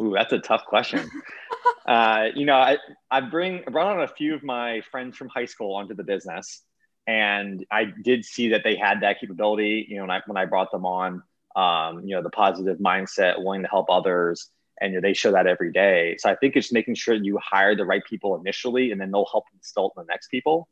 Ooh, 0.00 0.12
that's 0.14 0.32
a 0.32 0.38
tough 0.38 0.64
question. 0.66 1.08
uh, 1.86 2.26
you 2.34 2.44
know, 2.44 2.56
I, 2.56 2.78
I 3.10 3.20
bring 3.20 3.62
I 3.66 3.70
brought 3.70 3.96
on 3.96 4.02
a 4.02 4.08
few 4.08 4.34
of 4.34 4.42
my 4.42 4.82
friends 4.90 5.16
from 5.16 5.28
high 5.28 5.44
school 5.44 5.74
onto 5.74 5.94
the 5.94 6.04
business, 6.04 6.62
and 7.06 7.64
I 7.70 7.92
did 8.02 8.24
see 8.24 8.48
that 8.48 8.62
they 8.64 8.76
had 8.76 9.00
that 9.02 9.20
capability. 9.20 9.86
You 9.88 9.96
know, 9.96 10.02
when 10.02 10.10
I 10.10 10.22
when 10.26 10.36
I 10.36 10.46
brought 10.46 10.70
them 10.72 10.86
on, 10.86 11.22
um, 11.54 12.06
you 12.06 12.16
know, 12.16 12.22
the 12.22 12.30
positive 12.30 12.78
mindset, 12.78 13.42
willing 13.42 13.62
to 13.62 13.68
help 13.68 13.86
others. 13.90 14.50
And 14.80 14.92
you 14.92 15.00
know, 15.00 15.06
they 15.06 15.14
show 15.14 15.32
that 15.32 15.46
every 15.46 15.72
day. 15.72 16.16
So 16.18 16.30
I 16.30 16.36
think 16.36 16.56
it's 16.56 16.72
making 16.72 16.96
sure 16.96 17.14
you 17.14 17.38
hire 17.38 17.76
the 17.76 17.84
right 17.84 18.02
people 18.04 18.36
initially, 18.36 18.90
and 18.90 19.00
then 19.00 19.10
they'll 19.10 19.28
help 19.30 19.44
install 19.54 19.92
the 19.96 20.04
next 20.04 20.28
people. 20.28 20.68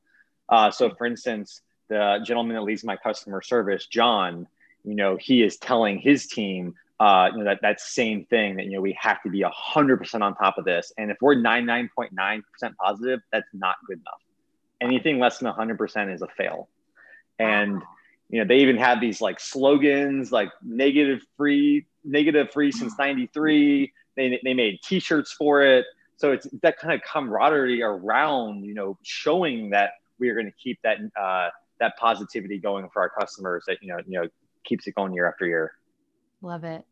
Uh, 0.49 0.71
so, 0.71 0.91
for 0.91 1.07
instance, 1.07 1.61
the 1.89 2.21
gentleman 2.25 2.57
that 2.57 2.63
leads 2.63 2.83
my 2.83 2.97
customer 2.97 3.43
service, 3.43 3.87
John, 3.87 4.47
you 4.85 4.95
know, 4.95 5.17
he 5.17 5.43
is 5.43 5.59
telling 5.59 5.99
his 5.99 6.27
team, 6.27 6.75
uh, 6.99 7.29
you 7.33 7.39
know, 7.39 7.45
that 7.45 7.61
that 7.63 7.81
same 7.81 8.25
thing 8.25 8.57
that 8.57 8.67
you 8.67 8.73
know 8.73 8.81
we 8.81 8.97
have 9.01 9.23
to 9.23 9.31
be 9.31 9.45
hundred 9.47 9.99
percent 9.99 10.23
on 10.23 10.35
top 10.35 10.59
of 10.59 10.65
this. 10.65 10.93
And 10.99 11.11
if 11.11 11.19
we're 11.21 11.35
ninety 11.35 11.67
nine 11.67 11.91
point 11.95 12.13
nine 12.13 12.43
percent 12.53 12.77
positive, 12.79 13.21
that's 13.33 13.49
not 13.53 13.77
good 13.87 13.99
enough. 13.99 14.21
Anything 14.81 15.19
less 15.19 15.39
than 15.39 15.53
hundred 15.53 15.79
percent 15.79 16.11
is 16.11 16.23
a 16.23 16.29
fail. 16.29 16.69
And 17.39 17.83
you 18.31 18.39
know 18.39 18.47
they 18.47 18.59
even 18.59 18.77
have 18.77 19.01
these 19.01 19.21
like 19.21 19.39
slogans 19.41 20.33
like 20.33 20.51
negative 20.63 21.21
free 21.37 21.87
negative 22.05 22.51
free 22.51 22.73
since 22.73 22.95
93 22.99 23.93
they, 24.17 24.41
they 24.45 24.55
made 24.55 24.81
t-shirts 24.83 25.33
for 25.33 25.63
it. 25.63 25.87
So 26.17 26.33
it's 26.33 26.47
that 26.63 26.79
kind 26.79 26.95
of 26.95 27.01
camaraderie 27.03 27.83
around 27.83 28.65
you 28.65 28.75
know 28.75 28.99
showing 29.03 29.71
that 29.71 29.93
we 30.19 30.29
are 30.29 30.35
going 30.35 30.47
to 30.47 30.53
keep 30.63 30.79
that 30.83 30.99
uh, 31.19 31.49
that 31.81 31.97
positivity 31.99 32.59
going 32.59 32.89
for 32.93 33.01
our 33.01 33.09
customers 33.09 33.65
that 33.67 33.79
you 33.81 33.89
know 33.89 33.99
you 34.07 34.21
know 34.21 34.29
keeps 34.65 34.87
it 34.87 34.95
going 34.95 35.15
year 35.15 35.27
after 35.27 35.47
year. 35.47 35.73
Love 36.43 36.65
it. 36.65 36.85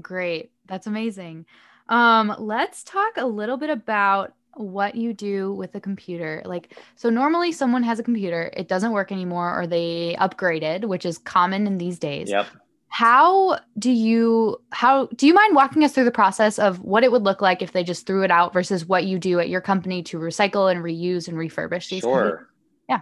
Great. 0.00 0.50
That's 0.66 0.86
amazing. 0.86 1.46
Um, 1.88 2.34
let's 2.38 2.82
talk 2.82 3.16
a 3.16 3.26
little 3.26 3.56
bit 3.56 3.70
about 3.70 4.34
what 4.56 4.94
you 4.94 5.12
do 5.12 5.52
with 5.52 5.74
a 5.74 5.80
computer. 5.80 6.42
Like, 6.44 6.76
so 6.96 7.10
normally 7.10 7.52
someone 7.52 7.82
has 7.82 7.98
a 7.98 8.02
computer, 8.02 8.50
it 8.56 8.68
doesn't 8.68 8.92
work 8.92 9.12
anymore, 9.12 9.58
or 9.58 9.66
they 9.66 10.16
upgraded, 10.18 10.84
which 10.84 11.04
is 11.04 11.18
common 11.18 11.66
in 11.66 11.78
these 11.78 11.98
days. 11.98 12.30
Yep. 12.30 12.46
How 12.88 13.58
do 13.76 13.90
you 13.90 14.58
how 14.70 15.06
do 15.16 15.26
you 15.26 15.34
mind 15.34 15.56
walking 15.56 15.82
us 15.82 15.92
through 15.92 16.04
the 16.04 16.12
process 16.12 16.60
of 16.60 16.78
what 16.80 17.02
it 17.02 17.10
would 17.10 17.24
look 17.24 17.42
like 17.42 17.60
if 17.60 17.72
they 17.72 17.82
just 17.82 18.06
threw 18.06 18.22
it 18.22 18.30
out 18.30 18.52
versus 18.52 18.86
what 18.86 19.04
you 19.04 19.18
do 19.18 19.40
at 19.40 19.48
your 19.48 19.60
company 19.60 20.04
to 20.04 20.18
recycle 20.18 20.70
and 20.70 20.80
reuse 20.84 21.26
and 21.26 21.36
refurbish 21.36 21.88
these? 21.88 22.02
Sure. 22.02 22.20
Computers? 22.20 22.46
Yeah. 22.88 23.00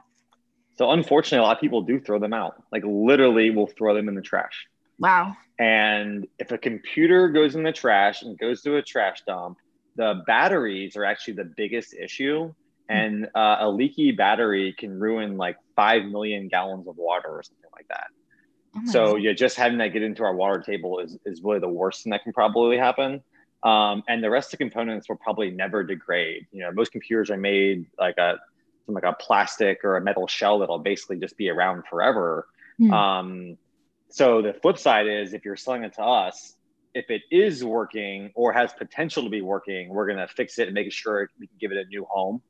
So 0.79 0.91
unfortunately, 0.93 1.41
a 1.41 1.43
lot 1.43 1.57
of 1.57 1.61
people 1.61 1.83
do 1.83 2.01
throw 2.01 2.19
them 2.19 2.33
out. 2.33 2.63
Like 2.73 2.85
literally, 2.87 3.51
will 3.51 3.67
throw 3.67 3.95
them 3.95 4.09
in 4.09 4.15
the 4.15 4.23
trash. 4.23 4.67
Wow. 4.99 5.37
And 5.59 6.27
if 6.39 6.53
a 6.53 6.59
computer 6.59 7.29
goes 7.29 7.55
in 7.55 7.63
the 7.63 7.73
trash 7.73 8.23
and 8.23 8.39
goes 8.39 8.63
to 8.63 8.77
a 8.77 8.83
trash 8.83 9.23
dump, 9.27 9.59
the 9.97 10.23
batteries 10.27 10.97
are 10.97 11.05
actually 11.05 11.35
the 11.35 11.51
biggest 11.57 11.95
issue 11.95 12.47
hmm. 12.47 12.53
and 12.89 13.27
uh, 13.35 13.57
a 13.61 13.71
leaky 13.71 14.13
battery 14.13 14.75
can 14.79 14.99
ruin 14.99 15.37
like 15.37 15.57
5 15.77 16.05
million 16.05 16.49
gallons 16.49 16.87
of 16.89 16.97
water 16.97 17.29
or 17.29 17.43
something 17.43 17.71
like 17.75 17.89
that 17.89 18.07
oh 18.77 18.81
so 18.87 19.13
God. 19.13 19.23
yeah 19.23 19.33
just 19.33 19.57
having 19.57 19.79
that 19.79 19.89
get 19.89 20.03
into 20.03 20.23
our 20.23 20.35
water 20.35 20.61
table 20.61 20.99
is, 20.99 21.19
is 21.27 21.43
really 21.43 21.61
the 21.61 21.69
worst 21.69 22.05
thing 22.05 22.11
that 22.11 22.23
can 22.23 22.33
probably 22.33 22.77
happen 22.77 23.23
um, 23.65 24.03
and 24.09 24.25
the 24.25 24.31
rest 24.31 24.49
of 24.49 24.59
the 24.59 24.65
components 24.65 25.09
will 25.09 25.17
probably 25.17 25.51
never 25.51 25.85
degrade 25.85 26.47
you 26.53 26.63
know 26.63 26.73
most 26.73 26.93
computers 26.93 27.31
are 27.31 27.37
made 27.37 27.87
like 27.99 28.19
a 28.19 28.39
some 28.87 28.95
like 28.95 29.05
a 29.05 29.13
plastic 29.13 29.85
or 29.85 29.97
a 29.97 30.01
metal 30.01 30.27
shell 30.27 30.59
that'll 30.59 30.79
basically 30.79 31.19
just 31.19 31.37
be 31.37 31.49
around 31.49 31.85
forever. 31.89 32.47
Mm. 32.81 32.93
Um, 32.93 33.59
so 34.09 34.43
the 34.43 34.53
flip 34.53 34.79
side 34.79 35.07
is 35.07 35.33
if 35.33 35.45
you're 35.45 35.57
selling 35.57 35.85
it 35.85 35.95
to 35.95 36.03
us, 36.03 36.55
if 36.95 37.11
it 37.11 37.23
is 37.31 37.65
working 37.65 38.31
or 38.35 38.53
has 38.53 38.73
potential 38.73 39.25
to 39.25 39.31
be 39.31 39.41
working, 39.41 39.89
we're 39.89 40.07
going 40.07 40.19
to 40.19 40.29
fix 40.29 40.59
it 40.59 40.69
and 40.69 40.75
make 40.75 40.93
sure 40.93 41.31
we 41.39 41.47
can 41.47 41.57
give 41.59 41.73
it 41.73 41.79
a 41.79 41.85
new 41.87 42.05
home. 42.05 42.43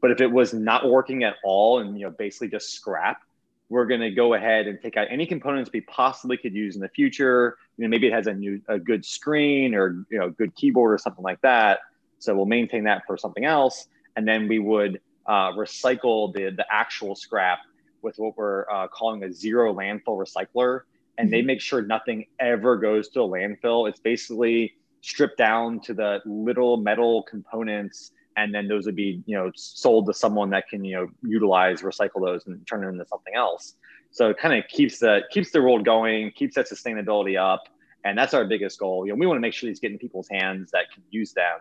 But 0.00 0.10
if 0.10 0.20
it 0.20 0.30
was 0.30 0.52
not 0.52 0.88
working 0.88 1.24
at 1.24 1.36
all 1.44 1.78
and 1.78 1.98
you 1.98 2.06
know 2.06 2.10
basically 2.10 2.48
just 2.48 2.70
scrap, 2.70 3.22
we're 3.68 3.86
going 3.86 4.00
to 4.00 4.10
go 4.10 4.34
ahead 4.34 4.66
and 4.66 4.80
take 4.80 4.96
out 4.96 5.06
any 5.10 5.26
components 5.26 5.70
we 5.72 5.80
possibly 5.82 6.36
could 6.36 6.54
use 6.54 6.74
in 6.74 6.82
the 6.82 6.88
future. 6.88 7.56
You 7.76 7.84
know, 7.84 7.88
maybe 7.88 8.08
it 8.08 8.12
has 8.12 8.26
a 8.26 8.34
new 8.34 8.60
a 8.68 8.78
good 8.78 9.04
screen 9.04 9.74
or 9.74 10.04
you 10.10 10.18
know 10.18 10.30
good 10.30 10.54
keyboard 10.54 10.92
or 10.92 10.98
something 10.98 11.24
like 11.24 11.40
that. 11.40 11.80
So 12.18 12.34
we'll 12.34 12.46
maintain 12.46 12.84
that 12.84 13.02
for 13.06 13.16
something 13.16 13.44
else, 13.44 13.86
and 14.16 14.26
then 14.26 14.48
we 14.48 14.58
would 14.58 15.00
uh, 15.26 15.52
recycle 15.52 16.32
the 16.34 16.50
the 16.50 16.66
actual 16.70 17.14
scrap 17.14 17.60
with 18.02 18.18
what 18.18 18.36
we're 18.36 18.70
uh, 18.70 18.88
calling 18.88 19.24
a 19.24 19.32
zero 19.32 19.72
landfill 19.72 20.18
recycler, 20.18 20.82
and 21.18 21.32
they 21.32 21.38
mm-hmm. 21.38 21.46
make 21.48 21.60
sure 21.60 21.82
nothing 21.82 22.26
ever 22.40 22.76
goes 22.76 23.08
to 23.10 23.20
a 23.20 23.28
landfill. 23.28 23.88
It's 23.88 24.00
basically 24.00 24.74
stripped 25.00 25.38
down 25.38 25.80
to 25.80 25.94
the 25.94 26.20
little 26.24 26.78
metal 26.78 27.22
components 27.24 28.12
and 28.36 28.54
then 28.54 28.68
those 28.68 28.86
would 28.86 28.96
be 28.96 29.22
you 29.26 29.36
know 29.36 29.50
sold 29.54 30.06
to 30.06 30.14
someone 30.14 30.50
that 30.50 30.68
can 30.68 30.84
you 30.84 30.96
know 30.96 31.06
utilize 31.22 31.82
recycle 31.82 32.24
those 32.24 32.46
and 32.46 32.66
turn 32.66 32.84
it 32.84 32.88
into 32.88 33.04
something 33.06 33.34
else 33.34 33.74
so 34.10 34.30
it 34.30 34.38
kind 34.38 34.58
of 34.58 34.68
keeps 34.68 34.98
the 34.98 35.22
keeps 35.30 35.50
the 35.50 35.60
world 35.60 35.84
going 35.84 36.30
keeps 36.34 36.54
that 36.54 36.68
sustainability 36.68 37.38
up 37.38 37.64
and 38.04 38.16
that's 38.16 38.34
our 38.34 38.44
biggest 38.44 38.78
goal 38.78 39.06
you 39.06 39.12
know 39.12 39.18
we 39.18 39.26
want 39.26 39.36
to 39.36 39.40
make 39.40 39.52
sure 39.52 39.68
these 39.68 39.80
get 39.80 39.92
in 39.92 39.98
people's 39.98 40.28
hands 40.30 40.70
that 40.70 40.90
can 40.92 41.02
use 41.10 41.32
them 41.32 41.58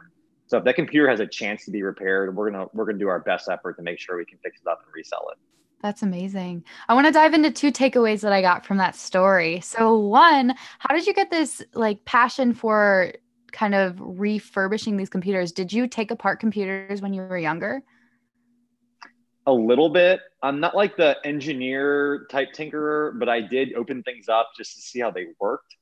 so 0.47 0.57
if 0.57 0.63
that 0.63 0.75
computer 0.75 1.09
has 1.09 1.19
a 1.19 1.27
chance 1.27 1.65
to 1.65 1.71
be 1.71 1.83
repaired 1.83 2.35
we're 2.35 2.49
gonna 2.49 2.67
we're 2.73 2.85
gonna 2.85 2.97
do 2.97 3.07
our 3.07 3.19
best 3.19 3.49
effort 3.49 3.75
to 3.75 3.83
make 3.83 3.99
sure 3.99 4.17
we 4.17 4.25
can 4.25 4.37
fix 4.43 4.61
it 4.61 4.67
up 4.69 4.81
and 4.85 4.93
resell 4.95 5.27
it 5.31 5.37
that's 5.83 6.01
amazing. 6.01 6.63
I 6.89 6.95
want 6.95 7.05
to 7.05 7.13
dive 7.13 7.35
into 7.35 7.51
two 7.51 7.71
takeaways 7.71 8.21
that 8.21 8.33
I 8.33 8.41
got 8.41 8.65
from 8.65 8.77
that 8.77 8.95
story. 8.95 9.59
So, 9.59 9.95
one, 9.95 10.55
how 10.79 10.95
did 10.95 11.05
you 11.05 11.13
get 11.13 11.29
this 11.29 11.61
like 11.73 12.03
passion 12.05 12.53
for 12.53 13.13
kind 13.53 13.75
of 13.75 13.97
refurbishing 13.99 14.97
these 14.97 15.09
computers. 15.09 15.53
Did 15.53 15.71
you 15.71 15.87
take 15.87 16.11
apart 16.11 16.41
computers 16.41 17.01
when 17.01 17.13
you 17.13 17.21
were 17.21 17.37
younger? 17.37 17.81
A 19.45 19.53
little 19.53 19.89
bit. 19.89 20.19
I'm 20.41 20.59
not 20.59 20.75
like 20.75 20.97
the 20.97 21.15
engineer 21.23 22.25
type 22.29 22.49
tinkerer, 22.53 23.17
but 23.17 23.29
I 23.29 23.41
did 23.41 23.73
open 23.75 24.03
things 24.03 24.27
up 24.27 24.49
just 24.57 24.75
to 24.75 24.81
see 24.81 24.99
how 24.99 25.11
they 25.11 25.27
worked. 25.39 25.75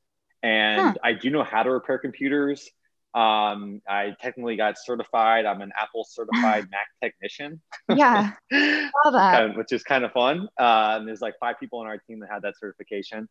And 0.43 0.81
huh. 0.81 0.93
I 1.03 1.13
do 1.13 1.29
know 1.29 1.43
how 1.43 1.63
to 1.63 1.72
repair 1.72 1.98
computers. 1.98 2.70
Um, 3.13 3.82
I 3.89 4.15
technically 4.22 4.56
got 4.56 4.77
certified. 4.77 5.46
I'm 5.46 5.62
an 5.62 5.72
Apple 5.77 6.06
certified 6.06 6.68
Mac 6.72 6.88
technician. 7.01 7.62
Yeah, 7.94 8.32
that. 8.51 9.58
which 9.58 9.74
is 9.74 9.84
kind 9.84 10.06
of 10.06 10.12
fun. 10.13 10.48
Uh, 10.58 10.98
and 10.98 11.08
there's 11.08 11.22
like 11.22 11.36
five 11.39 11.60
people 11.60 11.80
on 11.80 11.88
our 11.88 11.98
team 11.98 12.20
that 12.22 12.30
had 12.32 12.41
that 12.44 12.58
certification. 12.58 13.27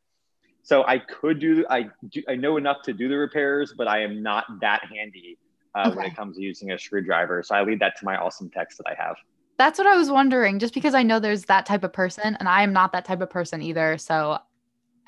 So 0.63 0.85
I 0.87 0.99
could 0.99 1.41
do 1.41 1.65
I 1.71 1.89
do 2.11 2.23
I 2.29 2.37
know 2.37 2.57
enough 2.59 2.83
to 2.85 2.93
do 2.93 3.09
the 3.09 3.17
repairs, 3.17 3.75
but 3.77 3.89
I 3.89 4.03
am 4.03 4.23
not 4.23 4.45
that 4.61 4.83
handy 4.85 5.39
uh, 5.75 5.89
okay. 5.89 5.97
when 5.97 6.07
it 6.07 6.17
comes 6.17 6.37
to 6.37 6.43
using 6.43 6.73
a 6.73 6.79
screwdriver. 6.79 7.43
So 7.43 7.55
I 7.55 7.63
leave 7.63 7.79
that 7.81 7.97
to 7.99 8.05
my 8.05 8.17
awesome 8.17 8.51
techs 8.51 8.77
that 8.77 8.87
I 8.87 9.03
have. 9.03 9.17
That's 9.57 9.79
what 9.79 9.87
I 9.87 9.97
was 9.97 10.11
wondering. 10.11 10.59
Just 10.59 10.75
because 10.75 10.95
I 10.95 11.03
know 11.03 11.21
there's 11.21 11.45
that 11.47 11.67
type 11.67 11.85
of 11.85 11.93
person, 11.93 12.37
and 12.39 12.49
I 12.49 12.63
am 12.63 12.73
not 12.73 12.93
that 12.93 13.05
type 13.05 13.21
of 13.21 13.31
person 13.31 13.63
either. 13.63 13.99
So 13.99 14.39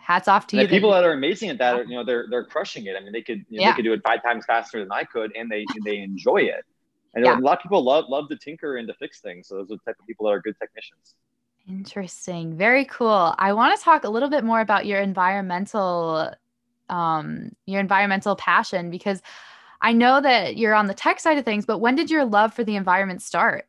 hats 0.03 0.29
off 0.29 0.47
to 0.49 0.59
and 0.59 0.69
you. 0.69 0.69
People 0.69 0.91
that 0.91 1.05
are 1.05 1.13
amazing 1.13 1.49
at 1.51 1.59
that, 1.59 1.75
are, 1.77 1.85
you 1.85 1.95
know, 1.95 2.05
they're 2.05 2.27
they're 2.29 2.45
crushing 2.45 2.87
it. 2.87 2.97
I 2.97 3.01
mean, 3.01 3.13
they 3.13 3.23
could 3.23 3.45
you 3.49 3.59
know, 3.59 3.63
yeah. 3.63 3.71
they 3.71 3.77
could 3.77 3.85
do 3.85 3.93
it 3.93 4.03
five 4.05 4.23
times 4.23 4.45
faster 4.45 4.81
than 4.81 4.91
I 4.91 5.05
could, 5.05 5.33
and 5.37 5.51
they 5.51 5.65
they 5.85 5.99
enjoy 5.99 6.39
it. 6.39 6.65
And 7.15 7.25
yeah. 7.25 7.39
a 7.39 7.41
lot 7.41 7.59
of 7.59 7.63
people 7.63 7.83
love 7.83 8.07
love 8.09 8.29
to 8.31 8.37
tinker 8.37 8.77
and 8.77 8.89
to 8.89 8.95
fix 8.95 9.21
things. 9.21 9.49
So 9.49 9.57
those 9.57 9.71
are 9.71 9.77
the 9.77 9.91
type 9.91 9.97
of 10.01 10.07
people 10.07 10.27
that 10.27 10.33
are 10.33 10.41
good 10.41 10.57
technicians. 10.61 11.15
Interesting. 11.69 12.57
Very 12.57 12.85
cool. 12.87 13.35
I 13.39 13.53
want 13.53 13.79
to 13.79 13.85
talk 13.85 14.05
a 14.05 14.09
little 14.09 14.29
bit 14.29 14.43
more 14.43 14.61
about 14.61 14.87
your 14.87 15.01
environmental 15.01 16.33
um 16.89 17.53
your 17.67 17.81
environmental 17.81 18.35
passion 18.35 18.91
because 18.91 19.23
I 19.81 19.93
know 19.93 20.21
that 20.21 20.57
you're 20.57 20.75
on 20.75 20.87
the 20.87 20.95
tech 20.95 21.21
side 21.21 21.39
of 21.39 21.45
things, 21.45 21.67
but 21.67 21.79
when 21.79 21.95
did 21.95 22.11
your 22.11 22.25
love 22.25 22.55
for 22.55 22.65
the 22.65 22.77
environment 22.77 23.23
start? 23.23 23.67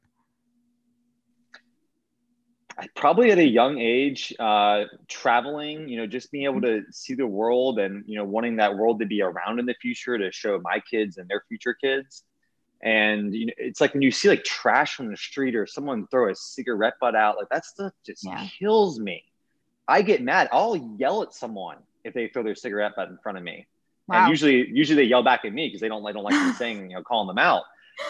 Probably 2.95 3.31
at 3.31 3.37
a 3.37 3.45
young 3.45 3.79
age, 3.79 4.33
uh, 4.39 4.85
traveling, 5.07 5.87
you 5.87 5.97
know, 5.97 6.07
just 6.07 6.31
being 6.31 6.45
able 6.45 6.61
to 6.61 6.83
see 6.91 7.13
the 7.13 7.27
world 7.27 7.79
and, 7.79 8.03
you 8.07 8.17
know, 8.17 8.23
wanting 8.23 8.55
that 8.57 8.75
world 8.75 8.99
to 8.99 9.05
be 9.05 9.21
around 9.21 9.59
in 9.59 9.65
the 9.65 9.75
future 9.81 10.17
to 10.17 10.31
show 10.31 10.59
my 10.63 10.79
kids 10.79 11.17
and 11.17 11.29
their 11.29 11.43
future 11.47 11.73
kids. 11.73 12.23
And 12.83 13.33
you 13.33 13.45
know 13.45 13.53
it's 13.57 13.79
like 13.79 13.93
when 13.93 14.01
you 14.01 14.11
see 14.11 14.27
like 14.27 14.43
trash 14.43 14.99
on 14.99 15.09
the 15.09 15.15
street 15.15 15.55
or 15.55 15.65
someone 15.65 16.05
throw 16.07 16.29
a 16.29 16.35
cigarette 16.35 16.95
butt 16.99 17.15
out 17.15 17.37
like 17.37 17.47
that 17.49 17.63
stuff 17.65 17.93
just 18.05 18.25
yeah. 18.25 18.45
kills 18.59 18.99
me. 18.99 19.23
I 19.87 20.01
get 20.01 20.21
mad. 20.21 20.49
I'll 20.51 20.75
yell 20.97 21.23
at 21.23 21.33
someone 21.33 21.77
if 22.03 22.13
they 22.13 22.27
throw 22.27 22.43
their 22.43 22.55
cigarette 22.55 22.91
butt 22.97 23.07
in 23.07 23.17
front 23.23 23.37
of 23.37 23.43
me. 23.43 23.67
Wow. 24.09 24.23
and 24.23 24.29
usually 24.29 24.67
usually 24.69 24.97
they 24.97 25.09
yell 25.09 25.23
back 25.23 25.45
at 25.45 25.53
me 25.53 25.67
because 25.67 25.79
they 25.79 25.87
don't, 25.87 26.03
they 26.03 26.11
don't 26.11 26.25
like 26.25 26.33
me 26.33 26.51
saying 26.53 26.89
you 26.91 26.97
know 26.97 27.03
calling 27.03 27.27
them 27.27 27.37
out 27.37 27.63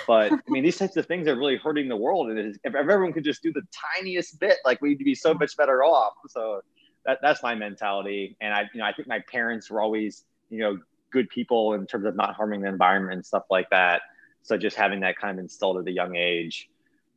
but 0.07 0.31
i 0.31 0.37
mean 0.47 0.63
these 0.63 0.77
types 0.79 0.95
of 0.97 1.05
things 1.05 1.27
are 1.27 1.35
really 1.35 1.57
hurting 1.57 1.87
the 1.87 1.97
world 1.97 2.29
and 2.29 2.39
if, 2.39 2.57
if 2.63 2.75
everyone 2.75 3.13
could 3.13 3.23
just 3.23 3.41
do 3.41 3.51
the 3.53 3.61
tiniest 3.95 4.39
bit 4.39 4.57
like 4.65 4.81
we'd 4.81 4.97
be 4.99 5.15
so 5.15 5.33
much 5.33 5.55
better 5.57 5.83
off 5.83 6.13
so 6.27 6.61
that, 7.05 7.19
that's 7.21 7.43
my 7.43 7.55
mentality 7.55 8.35
and 8.41 8.53
i 8.53 8.61
you 8.73 8.79
know 8.79 8.85
i 8.85 8.93
think 8.93 9.07
my 9.07 9.19
parents 9.31 9.69
were 9.69 9.81
always 9.81 10.25
you 10.49 10.59
know 10.59 10.77
good 11.11 11.29
people 11.29 11.73
in 11.73 11.85
terms 11.85 12.05
of 12.05 12.15
not 12.15 12.35
harming 12.35 12.61
the 12.61 12.67
environment 12.67 13.13
and 13.13 13.25
stuff 13.25 13.43
like 13.49 13.69
that 13.69 14.01
so 14.43 14.57
just 14.57 14.75
having 14.75 14.99
that 14.99 15.17
kind 15.17 15.39
of 15.39 15.41
instilled 15.41 15.77
at 15.77 15.87
a 15.87 15.91
young 15.91 16.15
age. 16.15 16.69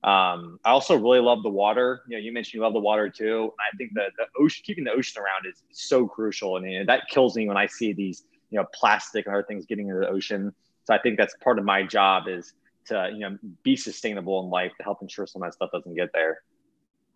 Um, 0.04 0.60
I 0.64 0.70
also 0.70 0.96
really 0.96 1.18
love 1.18 1.42
the 1.42 1.50
water. 1.50 2.02
You 2.08 2.16
know, 2.16 2.22
you 2.22 2.32
mentioned 2.32 2.54
you 2.54 2.60
love 2.60 2.72
the 2.72 2.80
water 2.80 3.10
too. 3.10 3.52
I 3.58 3.76
think 3.76 3.92
that 3.94 4.12
the 4.16 4.26
ocean, 4.40 4.62
keeping 4.64 4.84
the 4.84 4.92
ocean 4.92 5.20
around 5.20 5.52
is 5.52 5.64
so 5.72 6.06
crucial. 6.06 6.56
And 6.56 6.88
that 6.88 7.08
kills 7.10 7.36
me 7.36 7.48
when 7.48 7.56
I 7.56 7.66
see 7.66 7.92
these, 7.92 8.24
you 8.50 8.58
know, 8.58 8.66
plastic 8.72 9.26
and 9.26 9.34
other 9.34 9.42
things 9.42 9.66
getting 9.66 9.88
into 9.88 10.00
the 10.00 10.08
ocean. 10.08 10.54
So 10.86 10.94
I 10.94 10.98
think 10.98 11.18
that's 11.18 11.34
part 11.42 11.58
of 11.58 11.64
my 11.64 11.82
job 11.82 12.28
is 12.28 12.52
to, 12.86 13.10
you 13.12 13.20
know, 13.20 13.38
be 13.62 13.76
sustainable 13.76 14.42
in 14.44 14.50
life 14.50 14.72
to 14.78 14.82
help 14.82 15.02
ensure 15.02 15.26
some 15.26 15.42
of 15.42 15.48
that 15.48 15.54
stuff 15.54 15.70
doesn't 15.72 15.94
get 15.94 16.10
there. 16.14 16.42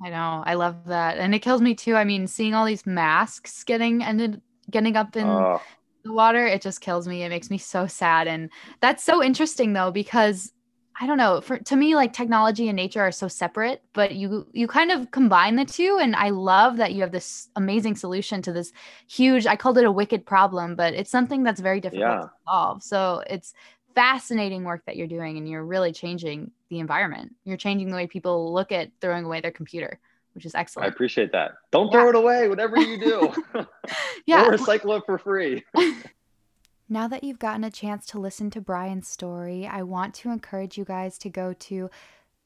I 0.04 0.10
know. 0.10 0.42
I 0.44 0.54
love 0.54 0.86
that. 0.86 1.18
And 1.18 1.34
it 1.34 1.40
kills 1.40 1.60
me 1.60 1.74
too. 1.74 1.94
I 1.94 2.04
mean, 2.04 2.26
seeing 2.26 2.54
all 2.54 2.64
these 2.64 2.86
masks 2.86 3.64
getting 3.64 4.02
ended 4.02 4.40
getting 4.70 4.96
up 4.96 5.16
in 5.16 5.26
oh 5.26 5.60
the 6.04 6.12
water 6.12 6.46
it 6.46 6.62
just 6.62 6.80
kills 6.80 7.06
me 7.06 7.22
it 7.22 7.28
makes 7.28 7.50
me 7.50 7.58
so 7.58 7.86
sad 7.86 8.26
and 8.26 8.50
that's 8.80 9.04
so 9.04 9.22
interesting 9.22 9.72
though 9.72 9.90
because 9.90 10.52
i 11.00 11.06
don't 11.06 11.18
know 11.18 11.40
for 11.40 11.58
to 11.58 11.76
me 11.76 11.94
like 11.94 12.12
technology 12.12 12.68
and 12.68 12.76
nature 12.76 13.00
are 13.00 13.12
so 13.12 13.28
separate 13.28 13.82
but 13.92 14.14
you 14.14 14.46
you 14.52 14.66
kind 14.66 14.90
of 14.90 15.10
combine 15.10 15.56
the 15.56 15.64
two 15.64 15.98
and 16.00 16.14
i 16.16 16.30
love 16.30 16.76
that 16.76 16.92
you 16.92 17.00
have 17.00 17.12
this 17.12 17.48
amazing 17.56 17.96
solution 17.96 18.40
to 18.42 18.52
this 18.52 18.72
huge 19.08 19.46
i 19.46 19.56
called 19.56 19.78
it 19.78 19.84
a 19.84 19.92
wicked 19.92 20.24
problem 20.24 20.76
but 20.76 20.94
it's 20.94 21.10
something 21.10 21.42
that's 21.42 21.60
very 21.60 21.80
difficult 21.80 22.08
yeah. 22.08 22.20
to 22.20 22.30
solve 22.46 22.82
so 22.82 23.22
it's 23.28 23.54
fascinating 23.94 24.62
work 24.62 24.84
that 24.86 24.96
you're 24.96 25.08
doing 25.08 25.36
and 25.36 25.48
you're 25.48 25.64
really 25.64 25.92
changing 25.92 26.50
the 26.68 26.78
environment 26.78 27.34
you're 27.44 27.56
changing 27.56 27.90
the 27.90 27.96
way 27.96 28.06
people 28.06 28.52
look 28.52 28.70
at 28.70 28.90
throwing 29.00 29.24
away 29.24 29.40
their 29.40 29.50
computer 29.50 29.98
which 30.34 30.46
is 30.46 30.54
excellent. 30.54 30.86
I 30.86 30.88
appreciate 30.88 31.32
that. 31.32 31.52
Don't 31.70 31.86
yeah. 31.86 31.92
throw 31.92 32.08
it 32.10 32.14
away, 32.14 32.48
whatever 32.48 32.78
you 32.78 32.98
do. 32.98 33.32
yeah. 34.26 34.44
Or 34.46 34.52
recycle 34.52 34.96
it 34.98 35.04
for 35.06 35.18
free. 35.18 35.64
now 36.90 37.06
that 37.06 37.22
you've 37.22 37.38
gotten 37.38 37.62
a 37.62 37.70
chance 37.70 38.04
to 38.06 38.18
listen 38.18 38.50
to 38.50 38.60
Brian's 38.60 39.08
story, 39.08 39.66
I 39.66 39.84
want 39.84 40.12
to 40.16 40.30
encourage 40.30 40.76
you 40.76 40.84
guys 40.84 41.16
to 41.18 41.30
go 41.30 41.52
to 41.52 41.88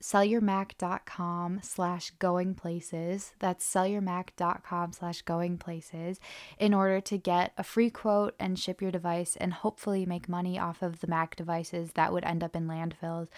sellyourmac.com 0.02 1.60
slash 1.62 2.10
going 2.18 2.54
places. 2.54 3.32
That's 3.38 3.64
sellyourmac.com 3.64 4.92
slash 4.92 5.22
going 5.22 5.56
places 5.56 6.20
in 6.58 6.74
order 6.74 7.00
to 7.00 7.16
get 7.16 7.52
a 7.56 7.64
free 7.64 7.88
quote 7.88 8.34
and 8.38 8.58
ship 8.58 8.82
your 8.82 8.90
device 8.90 9.34
and 9.36 9.54
hopefully 9.54 10.04
make 10.04 10.28
money 10.28 10.58
off 10.58 10.82
of 10.82 11.00
the 11.00 11.06
mac 11.06 11.36
devices 11.36 11.92
that 11.94 12.12
would 12.12 12.24
end 12.24 12.44
up 12.44 12.54
in 12.54 12.66
landfills 12.66 13.28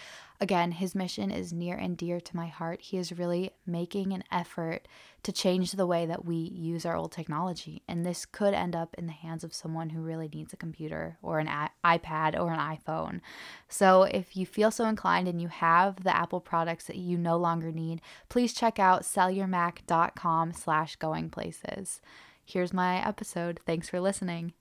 Again, 0.40 0.72
his 0.72 0.94
mission 0.94 1.30
is 1.30 1.52
near 1.52 1.76
and 1.76 1.96
dear 1.96 2.20
to 2.20 2.36
my 2.36 2.46
heart. 2.46 2.80
He 2.82 2.98
is 2.98 3.12
really 3.12 3.52
making 3.66 4.12
an 4.12 4.24
effort 4.30 4.86
to 5.22 5.32
change 5.32 5.72
the 5.72 5.86
way 5.86 6.06
that 6.06 6.24
we 6.24 6.36
use 6.36 6.84
our 6.84 6.96
old 6.96 7.12
technology. 7.12 7.82
And 7.88 8.04
this 8.04 8.26
could 8.26 8.54
end 8.54 8.76
up 8.76 8.94
in 8.98 9.06
the 9.06 9.12
hands 9.12 9.44
of 9.44 9.54
someone 9.54 9.90
who 9.90 10.00
really 10.00 10.28
needs 10.28 10.52
a 10.52 10.56
computer 10.56 11.18
or 11.22 11.38
an 11.38 11.48
iPad 11.84 12.38
or 12.38 12.52
an 12.52 12.60
iPhone. 12.60 13.20
So 13.68 14.04
if 14.04 14.36
you 14.36 14.46
feel 14.46 14.70
so 14.70 14.86
inclined 14.86 15.28
and 15.28 15.40
you 15.40 15.48
have 15.48 16.04
the 16.04 16.16
Apple 16.16 16.40
products 16.40 16.84
that 16.84 16.96
you 16.96 17.18
no 17.18 17.36
longer 17.36 17.72
need, 17.72 18.00
please 18.28 18.52
check 18.52 18.78
out 18.78 19.02
sellyourmac.com 19.02 20.52
slash 20.52 20.96
going 20.96 21.30
places. 21.30 22.00
Here's 22.44 22.72
my 22.72 23.04
episode. 23.06 23.60
Thanks 23.66 23.88
for 23.88 24.00
listening. 24.00 24.52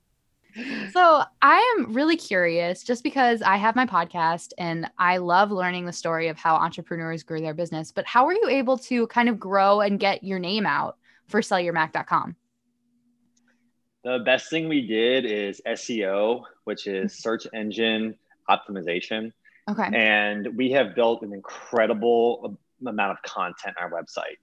So 0.91 1.23
I 1.41 1.75
am 1.77 1.93
really 1.93 2.15
curious 2.15 2.83
just 2.83 3.03
because 3.03 3.41
I 3.41 3.57
have 3.57 3.75
my 3.75 3.85
podcast 3.85 4.53
and 4.57 4.89
I 4.97 5.17
love 5.17 5.51
learning 5.51 5.85
the 5.85 5.93
story 5.93 6.29
of 6.29 6.37
how 6.37 6.55
entrepreneurs 6.55 7.23
grew 7.23 7.41
their 7.41 7.53
business. 7.53 7.91
But 7.91 8.05
how 8.05 8.25
were 8.25 8.33
you 8.33 8.47
able 8.47 8.77
to 8.79 9.07
kind 9.07 9.27
of 9.27 9.39
grow 9.39 9.81
and 9.81 9.99
get 9.99 10.23
your 10.23 10.39
name 10.39 10.65
out 10.65 10.97
for 11.27 11.41
sellyourmac.com? 11.41 12.35
The 14.03 14.19
best 14.19 14.49
thing 14.49 14.69
we 14.69 14.85
did 14.85 15.25
is 15.25 15.61
SEO, 15.65 16.43
which 16.63 16.87
is 16.87 17.11
mm-hmm. 17.11 17.21
search 17.21 17.47
engine 17.53 18.15
optimization. 18.49 19.33
Okay. 19.69 19.89
And 19.93 20.55
we 20.55 20.71
have 20.71 20.95
built 20.95 21.23
an 21.23 21.33
incredible 21.33 22.57
amount 22.85 23.11
of 23.11 23.21
content 23.23 23.75
on 23.81 23.91
our 23.91 24.03
website. 24.03 24.37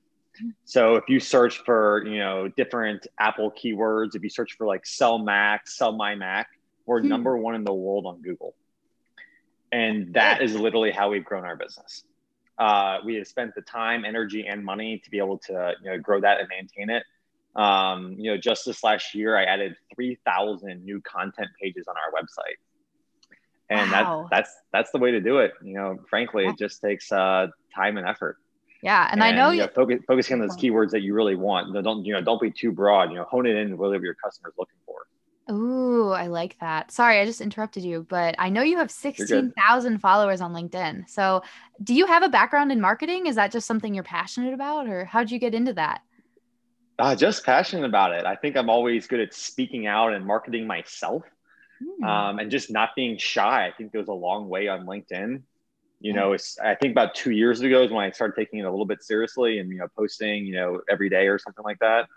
So 0.65 0.97
if 0.97 1.05
you 1.09 1.21
search 1.21 1.59
for, 1.59 2.05
you 2.07 2.19
know, 2.19 2.49
different 2.49 3.07
Apple 3.19 3.53
keywords, 3.53 4.15
if 4.15 4.23
you 4.23 4.31
search 4.31 4.57
for 4.57 4.67
like 4.67 4.87
sell 4.87 5.19
Mac, 5.19 5.69
sell 5.69 5.93
my 5.93 6.15
Mac, 6.15 6.49
we're 6.87 7.01
hmm. 7.01 7.09
number 7.09 7.37
one 7.37 7.55
in 7.55 7.65
the 7.65 7.73
world 7.73 8.07
on 8.07 8.23
Google. 8.23 8.55
And 9.71 10.15
that 10.15 10.43
is 10.43 10.55
literally 10.55 10.91
how 10.91 11.11
we've 11.11 11.25
grown 11.25 11.45
our 11.45 11.57
business. 11.57 12.05
Uh, 12.59 12.99
we 13.05 13.15
have 13.15 13.27
spent 13.27 13.55
the 13.55 13.63
time, 13.63 14.05
energy, 14.05 14.47
and 14.47 14.65
money 14.65 14.99
to 14.99 15.11
be 15.11 15.19
able 15.19 15.39
to, 15.39 15.73
you 15.83 15.91
know, 15.91 15.99
grow 15.99 16.21
that 16.21 16.41
and 16.41 16.49
maintain 16.49 16.91
it. 16.91 17.05
Um, 17.57 18.15
you 18.19 18.31
know, 18.31 18.37
just 18.37 18.67
this 18.67 18.85
last 18.85 19.15
year, 19.15 19.37
I 19.37 19.45
added 19.45 19.75
3,000 19.95 20.85
new 20.85 21.01
content 21.01 21.49
pages 21.61 21.87
on 21.89 21.95
our 21.97 22.13
website. 22.13 22.57
And 23.71 23.91
wow. 23.91 24.29
that, 24.31 24.37
that's, 24.37 24.57
that's 24.73 24.91
the 24.91 24.99
way 24.99 25.13
to 25.13 25.21
do 25.21 25.39
it. 25.39 25.53
You 25.63 25.75
know, 25.75 25.99
frankly, 26.09 26.47
it 26.47 26.59
just 26.59 26.83
takes 26.83 27.11
uh, 27.11 27.49
time 27.75 27.97
and 27.97 28.07
effort. 28.07 28.37
Yeah, 28.83 29.09
and, 29.11 29.23
and 29.23 29.25
I 29.25 29.31
know 29.35 29.51
you 29.51 29.61
know, 29.61 29.69
focus, 29.69 30.01
focusing 30.07 30.41
on 30.41 30.47
those 30.47 30.57
keywords 30.57 30.91
that 30.91 31.03
you 31.03 31.15
really 31.15 31.37
want. 31.37 31.73
Don't 31.85 32.05
you 32.05 32.13
know? 32.15 32.21
Don't 32.21 32.41
be 32.41 32.51
too 32.51 32.73
broad. 32.73 33.11
You 33.11 33.17
know, 33.17 33.25
hone 33.25 33.47
it 33.47 33.55
in 33.55 33.79
whatever 33.79 34.05
your 34.05 34.15
customer's 34.15 34.55
looking 34.59 34.77
for. 34.85 35.07
Ooh, 35.51 36.11
I 36.11 36.27
like 36.27 36.59
that. 36.61 36.91
Sorry, 36.91 37.21
I 37.21 37.25
just 37.25 37.41
interrupted 37.41 37.85
you, 37.85 38.07
but 38.09 38.35
I 38.39 38.49
know 38.49 38.63
you 38.63 38.79
have 38.79 38.91
16,000 38.91 39.99
followers 39.99 40.41
on 40.41 40.53
LinkedIn. 40.53 41.09
So, 41.09 41.43
do 41.83 41.95
you 41.95 42.07
have 42.07 42.23
a 42.23 42.29
background 42.29 42.73
in 42.73 42.81
marketing? 42.81 43.27
Is 43.27 43.37
that 43.37 43.53
just 43.53 43.67
something 43.67 43.95
you're 43.95 44.05
passionate 44.05 44.55
about, 44.55 44.89
or 44.89 45.05
how 45.05 45.21
did 45.21 45.31
you 45.31 45.39
get 45.39 45.55
into 45.55 45.73
that? 45.75 46.03
Uh, 46.99 47.15
just 47.15 47.45
passionate 47.45 47.87
about 47.87 48.13
it. 48.13 48.25
I 48.25 48.37
think 48.37 48.57
I'm 48.57 48.71
always 48.71 49.07
good 49.07 49.21
at 49.21 49.33
speaking 49.35 49.87
out 49.87 50.13
and 50.13 50.25
marketing 50.25 50.67
myself 50.67 51.23
hmm. 51.81 52.05
um, 52.05 52.39
and 52.39 52.51
just 52.51 52.71
not 52.71 52.91
being 52.97 53.17
shy. 53.17 53.67
I 53.67 53.73
think 53.73 53.93
goes 53.93 54.09
a 54.09 54.13
long 54.13 54.49
way 54.49 54.69
on 54.69 54.87
LinkedIn 54.87 55.43
you 56.03 56.13
know 56.13 56.33
it's 56.33 56.59
i 56.59 56.75
think 56.75 56.91
about 56.91 57.15
two 57.15 57.31
years 57.31 57.61
ago 57.61 57.85
is 57.85 57.91
when 57.91 58.05
i 58.05 58.11
started 58.11 58.35
taking 58.35 58.59
it 58.59 58.65
a 58.65 58.71
little 58.71 58.85
bit 58.85 59.03
seriously 59.03 59.59
and 59.59 59.71
you 59.71 59.79
know 59.79 59.87
posting 59.97 60.45
you 60.45 60.55
know 60.55 60.81
every 60.91 61.09
day 61.09 61.29
or 61.29 61.39
something 61.39 61.65
like 61.65 61.79
that. 61.79 62.09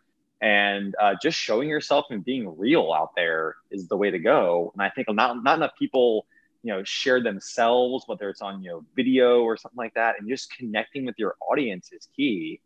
And 0.41 0.93
uh, 1.01 1.15
just 1.21 1.37
showing 1.39 1.69
yourself 1.69 2.07
and 2.09 2.23
being 2.23 2.57
real 2.57 2.91
out 2.91 3.11
there 3.15 3.55
is 3.71 3.87
the 3.87 3.95
way 3.95 4.11
to 4.11 4.19
go. 4.19 4.71
And 4.73 4.81
i 4.83 4.89
think 4.89 5.07
not, 5.09 5.41
not 5.43 5.57
enough 5.57 5.71
people 5.79 6.25
you 6.61 6.73
know 6.73 6.83
share 6.83 7.21
themselves 7.21 8.03
whether 8.07 8.29
it's 8.29 8.41
on 8.41 8.61
you 8.61 8.71
know 8.71 8.85
video 8.95 9.43
or 9.43 9.55
something 9.55 9.77
like 9.77 9.93
that. 9.93 10.15
And 10.19 10.27
just 10.27 10.51
connecting 10.51 11.05
with 11.05 11.15
your 11.17 11.35
audience 11.49 11.91
is 11.93 12.09
key. 12.15 12.59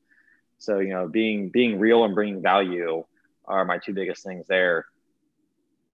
So 0.57 0.79
you 0.79 0.89
know 0.89 1.07
being 1.07 1.49
being 1.49 1.79
real 1.79 2.05
and 2.05 2.15
bringing 2.15 2.41
value 2.41 3.03
are 3.45 3.65
my 3.65 3.77
two 3.77 3.93
biggest 3.93 4.23
things 4.23 4.47
there 4.47 4.85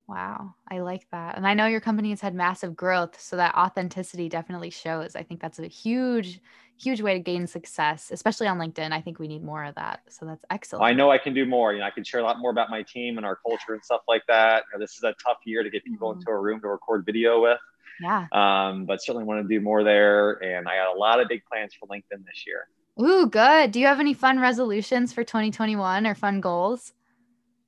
Wow, 0.08 0.54
I 0.70 0.80
like 0.80 1.10
that. 1.12 1.36
And 1.36 1.48
I 1.48 1.56
know 1.56 1.66
your 1.66 1.82
company 1.82 2.12
has 2.12 2.22
had 2.22 2.36
massive 2.36 2.76
growth, 2.76 3.20
so 3.20 3.38
that 3.38 3.56
authenticity 3.56 4.30
definitely 4.30 4.70
shows. 4.70 5.16
I 5.16 5.24
think 5.24 5.42
that's 5.42 5.58
a 5.58 5.68
huge, 5.68 6.42
huge 6.78 7.02
way 7.02 7.14
to 7.14 7.20
gain 7.20 7.48
success, 7.48 8.12
especially 8.12 8.46
on 8.48 8.60
LinkedIn. 8.60 8.92
I 8.92 9.02
think 9.02 9.18
we 9.18 9.28
need 9.28 9.44
more 9.44 9.64
of 9.64 9.74
that. 9.76 10.02
So 10.10 10.26
that's 10.26 10.46
excellent. 10.52 10.86
I 10.86 10.94
know 10.94 11.10
I 11.10 11.18
can 11.18 11.34
do 11.34 11.46
more. 11.46 11.74
You 11.74 11.80
know, 11.80 11.86
I 11.86 11.90
can 11.90 12.04
share 12.04 12.20
a 12.20 12.24
lot 12.24 12.40
more 12.40 12.52
about 12.52 12.70
my 12.70 12.84
team 12.84 13.18
and 13.18 13.26
our 13.26 13.36
culture 13.36 13.74
and 13.74 13.84
stuff 13.84 14.02
like 14.08 14.22
that. 14.28 14.66
You 14.72 14.78
know, 14.78 14.84
this 14.84 14.96
is 14.96 15.04
a 15.04 15.16
tough 15.26 15.38
year 15.44 15.64
to 15.64 15.70
get 15.72 15.84
people 15.84 16.12
mm-hmm. 16.12 16.20
into 16.20 16.30
a 16.30 16.40
room 16.40 16.62
to 16.62 16.68
record 16.68 17.04
video 17.04 17.42
with. 17.42 17.60
Yeah. 18.00 18.28
Um, 18.32 18.86
but 18.86 19.02
certainly 19.02 19.26
want 19.26 19.42
to 19.42 19.48
do 19.48 19.60
more 19.60 19.84
there. 19.84 20.34
And 20.44 20.68
I 20.68 20.76
got 20.76 20.96
a 20.96 21.00
lot 21.00 21.20
of 21.20 21.28
big 21.28 21.44
plans 21.46 21.74
for 21.80 21.88
LinkedIn 21.88 22.26
this 22.26 22.46
year. 22.46 22.68
Ooh, 23.02 23.28
good. 23.28 23.72
Do 23.72 23.80
you 23.80 23.88
have 23.88 24.00
any 24.00 24.14
fun 24.14 24.40
resolutions 24.40 25.14
for 25.14 25.24
2021 25.24 26.06
or 26.06 26.14
fun 26.14 26.42
goals? 26.42 26.94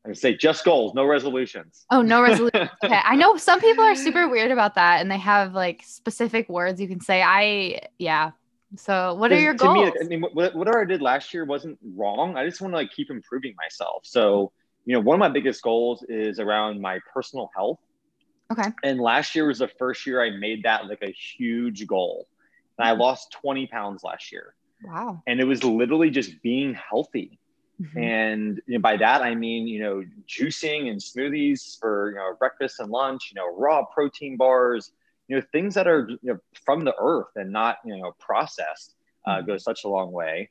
I 0.07 0.13
say 0.13 0.35
just 0.35 0.63
goals, 0.63 0.93
no 0.93 1.05
resolutions. 1.05 1.85
Oh, 1.91 2.01
no 2.01 2.21
resolutions. 2.21 2.69
okay. 2.83 2.99
I 3.03 3.15
know 3.15 3.37
some 3.37 3.59
people 3.59 3.83
are 3.83 3.95
super 3.95 4.27
weird 4.27 4.51
about 4.51 4.75
that 4.75 5.01
and 5.01 5.11
they 5.11 5.17
have 5.17 5.53
like 5.53 5.83
specific 5.85 6.47
words 6.49 6.79
you 6.79 6.87
can 6.87 7.01
say. 7.01 7.21
I, 7.21 7.81
yeah. 7.97 8.31
So 8.75 9.13
what 9.15 9.31
are 9.31 9.39
your 9.39 9.53
to 9.53 9.57
goals? 9.57 9.93
Me, 9.93 9.99
I 10.01 10.03
mean, 10.07 10.21
whatever 10.21 10.81
I 10.81 10.85
did 10.85 11.01
last 11.01 11.33
year 11.33 11.45
wasn't 11.45 11.77
wrong. 11.95 12.37
I 12.37 12.45
just 12.45 12.61
want 12.61 12.73
to 12.73 12.77
like 12.77 12.91
keep 12.91 13.09
improving 13.09 13.55
myself. 13.57 14.05
So, 14.05 14.51
you 14.85 14.93
know, 14.93 14.99
one 14.99 15.15
of 15.15 15.19
my 15.19 15.29
biggest 15.29 15.61
goals 15.61 16.03
is 16.07 16.39
around 16.39 16.81
my 16.81 16.99
personal 17.13 17.49
health. 17.55 17.79
Okay. 18.51 18.69
And 18.83 18.99
last 18.99 19.35
year 19.35 19.47
was 19.47 19.59
the 19.59 19.67
first 19.67 20.05
year 20.05 20.21
I 20.21 20.29
made 20.31 20.63
that 20.63 20.87
like 20.87 21.01
a 21.01 21.11
huge 21.11 21.85
goal. 21.87 22.27
And 22.77 22.87
I 22.87 22.91
mm-hmm. 22.91 23.01
lost 23.01 23.31
20 23.41 23.67
pounds 23.67 24.03
last 24.03 24.31
year. 24.31 24.53
Wow. 24.83 25.21
And 25.27 25.39
it 25.39 25.45
was 25.45 25.63
literally 25.63 26.09
just 26.09 26.41
being 26.41 26.73
healthy. 26.75 27.39
Mm-hmm. 27.81 27.99
And 27.99 28.61
you 28.65 28.77
know, 28.77 28.81
by 28.81 28.97
that 28.97 29.21
I 29.21 29.35
mean, 29.35 29.67
you 29.67 29.79
know, 29.79 30.03
juicing 30.27 30.89
and 30.89 30.99
smoothies 30.99 31.79
for 31.79 32.11
you 32.11 32.15
know 32.15 32.35
breakfast 32.37 32.79
and 32.79 32.89
lunch, 32.89 33.31
you 33.31 33.35
know, 33.35 33.55
raw 33.55 33.85
protein 33.85 34.35
bars, 34.35 34.91
you 35.27 35.35
know, 35.35 35.43
things 35.51 35.75
that 35.75 35.87
are 35.87 36.09
you 36.09 36.33
know 36.33 36.39
from 36.65 36.83
the 36.83 36.95
earth 36.99 37.35
and 37.35 37.51
not 37.51 37.77
you 37.85 37.95
know 37.97 38.13
processed 38.19 38.95
uh, 39.25 39.37
mm-hmm. 39.37 39.47
goes 39.47 39.63
such 39.63 39.83
a 39.83 39.87
long 39.87 40.11
way. 40.11 40.49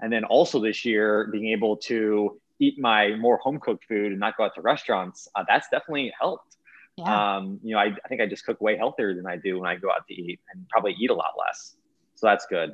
And 0.00 0.12
then 0.12 0.24
also 0.24 0.60
this 0.60 0.84
year, 0.84 1.28
being 1.30 1.48
able 1.48 1.76
to 1.76 2.40
eat 2.58 2.78
my 2.78 3.14
more 3.16 3.36
home 3.38 3.58
cooked 3.60 3.84
food 3.84 4.12
and 4.12 4.20
not 4.20 4.36
go 4.36 4.44
out 4.44 4.54
to 4.54 4.62
restaurants, 4.62 5.28
uh, 5.34 5.44
that's 5.46 5.68
definitely 5.68 6.12
helped. 6.18 6.56
Yeah. 6.96 7.36
Um, 7.36 7.60
you 7.62 7.74
know, 7.74 7.80
I, 7.80 7.86
I 8.04 8.08
think 8.08 8.20
I 8.20 8.26
just 8.26 8.44
cook 8.44 8.60
way 8.60 8.76
healthier 8.76 9.14
than 9.14 9.26
I 9.26 9.36
do 9.36 9.58
when 9.58 9.68
I 9.68 9.76
go 9.76 9.90
out 9.90 10.06
to 10.08 10.14
eat 10.14 10.40
and 10.52 10.68
probably 10.68 10.94
eat 10.98 11.10
a 11.10 11.14
lot 11.14 11.32
less. 11.38 11.76
So 12.14 12.26
that's 12.26 12.46
good. 12.46 12.72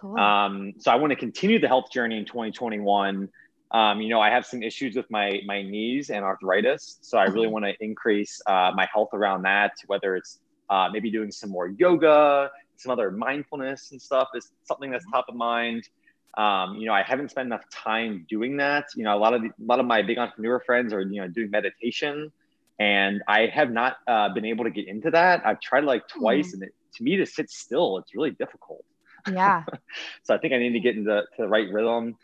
Cool. 0.00 0.18
Um, 0.18 0.74
so 0.78 0.90
I 0.90 0.96
want 0.96 1.10
to 1.10 1.16
continue 1.16 1.58
the 1.58 1.68
health 1.68 1.90
journey 1.92 2.18
in 2.18 2.24
2021. 2.24 3.28
Um, 3.72 4.00
you 4.00 4.08
know, 4.08 4.20
I 4.20 4.30
have 4.30 4.44
some 4.44 4.62
issues 4.62 4.96
with 4.96 5.08
my 5.10 5.40
my 5.46 5.62
knees 5.62 6.10
and 6.10 6.24
arthritis, 6.24 6.98
so 7.02 7.18
I 7.18 7.24
really 7.26 7.46
want 7.46 7.64
to 7.64 7.72
increase 7.80 8.40
uh, 8.46 8.72
my 8.74 8.88
health 8.92 9.10
around 9.12 9.42
that. 9.42 9.72
Whether 9.86 10.16
it's 10.16 10.38
uh, 10.68 10.88
maybe 10.92 11.10
doing 11.10 11.30
some 11.30 11.50
more 11.50 11.68
yoga, 11.68 12.50
some 12.76 12.90
other 12.90 13.10
mindfulness 13.10 13.92
and 13.92 14.02
stuff 14.02 14.28
is 14.34 14.50
something 14.64 14.90
that's 14.90 15.04
top 15.12 15.26
of 15.28 15.36
mind. 15.36 15.88
Um, 16.36 16.76
you 16.76 16.86
know, 16.86 16.92
I 16.92 17.02
haven't 17.02 17.30
spent 17.30 17.46
enough 17.46 17.68
time 17.70 18.26
doing 18.28 18.56
that. 18.56 18.86
You 18.96 19.04
know, 19.04 19.16
a 19.16 19.18
lot 19.18 19.34
of 19.34 19.42
the, 19.42 19.48
a 19.48 19.66
lot 19.66 19.78
of 19.78 19.86
my 19.86 20.02
big 20.02 20.18
entrepreneur 20.18 20.60
friends 20.60 20.92
are 20.92 21.02
you 21.02 21.20
know 21.20 21.28
doing 21.28 21.50
meditation, 21.50 22.32
and 22.80 23.22
I 23.28 23.46
have 23.46 23.70
not 23.70 23.98
uh, 24.08 24.30
been 24.34 24.44
able 24.44 24.64
to 24.64 24.70
get 24.70 24.88
into 24.88 25.10
that. 25.12 25.42
I've 25.46 25.60
tried 25.60 25.84
like 25.84 26.08
twice, 26.08 26.50
mm. 26.50 26.54
and 26.54 26.62
it, 26.64 26.74
to 26.94 27.04
me 27.04 27.16
to 27.16 27.26
sit 27.26 27.50
still, 27.50 27.98
it's 27.98 28.14
really 28.16 28.32
difficult. 28.32 28.84
Yeah. 29.30 29.64
so 30.22 30.34
I 30.34 30.38
think 30.38 30.52
I 30.52 30.58
need 30.58 30.72
to 30.72 30.80
get 30.80 30.96
into 30.96 31.22
to 31.36 31.42
the 31.42 31.48
right 31.48 31.70
rhythm. 31.70 32.16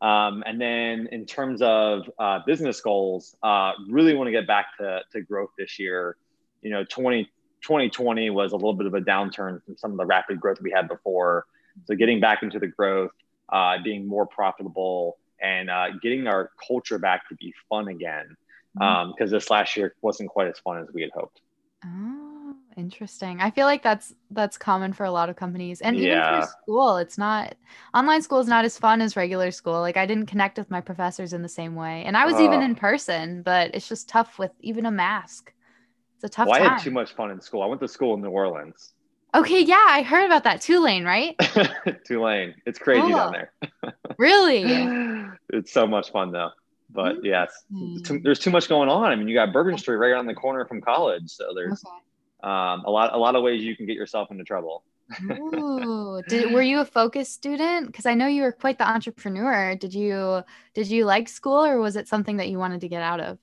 Um, 0.00 0.42
and 0.46 0.60
then 0.60 1.08
in 1.10 1.24
terms 1.24 1.62
of 1.62 2.10
uh, 2.18 2.40
business 2.46 2.80
goals, 2.80 3.34
uh, 3.42 3.72
really 3.88 4.14
want 4.14 4.28
to 4.28 4.32
get 4.32 4.46
back 4.46 4.76
to, 4.78 5.00
to 5.12 5.20
growth 5.22 5.50
this 5.58 5.78
year. 5.78 6.16
You 6.62 6.70
know, 6.70 6.84
20, 6.84 7.24
2020 7.62 8.30
was 8.30 8.52
a 8.52 8.56
little 8.56 8.74
bit 8.74 8.86
of 8.86 8.94
a 8.94 9.00
downturn 9.00 9.64
from 9.64 9.76
some 9.76 9.92
of 9.92 9.96
the 9.96 10.04
rapid 10.04 10.40
growth 10.40 10.60
we 10.60 10.70
had 10.70 10.88
before. 10.88 11.46
So 11.84 11.94
getting 11.94 12.20
back 12.20 12.42
into 12.42 12.58
the 12.58 12.66
growth, 12.66 13.12
uh, 13.50 13.76
being 13.82 14.06
more 14.06 14.26
profitable, 14.26 15.18
and 15.40 15.70
uh, 15.70 15.88
getting 16.02 16.26
our 16.26 16.50
culture 16.66 16.98
back 16.98 17.28
to 17.28 17.34
be 17.36 17.54
fun 17.68 17.88
again. 17.88 18.36
Because 18.74 18.86
mm-hmm. 18.86 19.22
um, 19.22 19.30
this 19.30 19.50
last 19.50 19.76
year 19.76 19.94
wasn't 20.02 20.28
quite 20.28 20.48
as 20.48 20.58
fun 20.58 20.78
as 20.78 20.88
we 20.92 21.02
had 21.02 21.10
hoped. 21.14 21.40
Oh 21.84 22.25
Interesting. 22.76 23.40
I 23.40 23.50
feel 23.50 23.64
like 23.64 23.82
that's 23.82 24.14
that's 24.30 24.58
common 24.58 24.92
for 24.92 25.04
a 25.04 25.10
lot 25.10 25.30
of 25.30 25.36
companies. 25.36 25.80
And 25.80 25.96
even 25.96 26.08
yeah. 26.08 26.42
for 26.42 26.46
school, 26.46 26.96
it's 26.98 27.16
not 27.16 27.54
online 27.94 28.20
school 28.20 28.38
is 28.38 28.48
not 28.48 28.66
as 28.66 28.76
fun 28.78 29.00
as 29.00 29.16
regular 29.16 29.50
school. 29.50 29.80
Like 29.80 29.96
I 29.96 30.04
didn't 30.04 30.26
connect 30.26 30.58
with 30.58 30.70
my 30.70 30.82
professors 30.82 31.32
in 31.32 31.40
the 31.40 31.48
same 31.48 31.74
way. 31.74 32.04
And 32.04 32.18
I 32.18 32.26
was 32.26 32.34
uh, 32.34 32.42
even 32.42 32.60
in 32.60 32.74
person, 32.74 33.40
but 33.40 33.74
it's 33.74 33.88
just 33.88 34.10
tough 34.10 34.38
with 34.38 34.50
even 34.60 34.84
a 34.84 34.90
mask. 34.90 35.54
It's 36.16 36.24
a 36.24 36.28
tough 36.28 36.48
well, 36.48 36.58
time. 36.58 36.68
I 36.68 36.72
had 36.74 36.82
too 36.82 36.90
much 36.90 37.14
fun 37.14 37.30
in 37.30 37.40
school. 37.40 37.62
I 37.62 37.66
went 37.66 37.80
to 37.80 37.88
school 37.88 38.12
in 38.12 38.20
New 38.20 38.28
Orleans. 38.28 38.92
Okay, 39.34 39.62
yeah, 39.62 39.86
I 39.88 40.02
heard 40.02 40.26
about 40.26 40.44
that. 40.44 40.60
Tulane, 40.60 41.04
right? 41.04 41.34
Tulane. 42.06 42.54
It's 42.66 42.78
crazy 42.78 43.00
cool. 43.00 43.10
down 43.10 43.32
there. 43.32 43.52
really? 44.18 45.30
It's 45.48 45.72
so 45.72 45.86
much 45.86 46.12
fun 46.12 46.30
though. 46.30 46.50
But 46.90 47.24
yes, 47.24 47.52
too, 48.04 48.20
there's 48.22 48.38
too 48.38 48.50
much 48.50 48.68
going 48.68 48.90
on. 48.90 49.06
I 49.06 49.16
mean, 49.16 49.28
you 49.28 49.34
got 49.34 49.52
Bourbon 49.52 49.78
Street 49.78 49.96
right 49.96 50.10
around 50.10 50.26
the 50.26 50.34
corner 50.34 50.66
from 50.66 50.82
college, 50.82 51.30
so 51.30 51.52
there's 51.54 51.82
okay 51.84 52.05
um, 52.42 52.84
a 52.84 52.90
lot 52.90 53.14
a 53.14 53.18
lot 53.18 53.34
of 53.34 53.42
ways 53.42 53.62
you 53.62 53.76
can 53.76 53.86
get 53.86 53.96
yourself 53.96 54.30
into 54.30 54.44
trouble. 54.44 54.84
Ooh, 55.30 56.20
did, 56.28 56.52
were 56.52 56.62
you 56.62 56.80
a 56.80 56.84
focus 56.84 57.28
student? 57.28 57.86
Because 57.86 58.06
I 58.06 58.14
know 58.14 58.26
you 58.26 58.42
were 58.42 58.52
quite 58.52 58.78
the 58.78 58.88
entrepreneur. 58.88 59.74
Did 59.76 59.94
you 59.94 60.42
did 60.74 60.88
you 60.88 61.04
like 61.04 61.28
school, 61.28 61.64
or 61.64 61.78
was 61.78 61.96
it 61.96 62.08
something 62.08 62.36
that 62.36 62.48
you 62.48 62.58
wanted 62.58 62.80
to 62.82 62.88
get 62.88 63.02
out 63.02 63.20
of? 63.20 63.38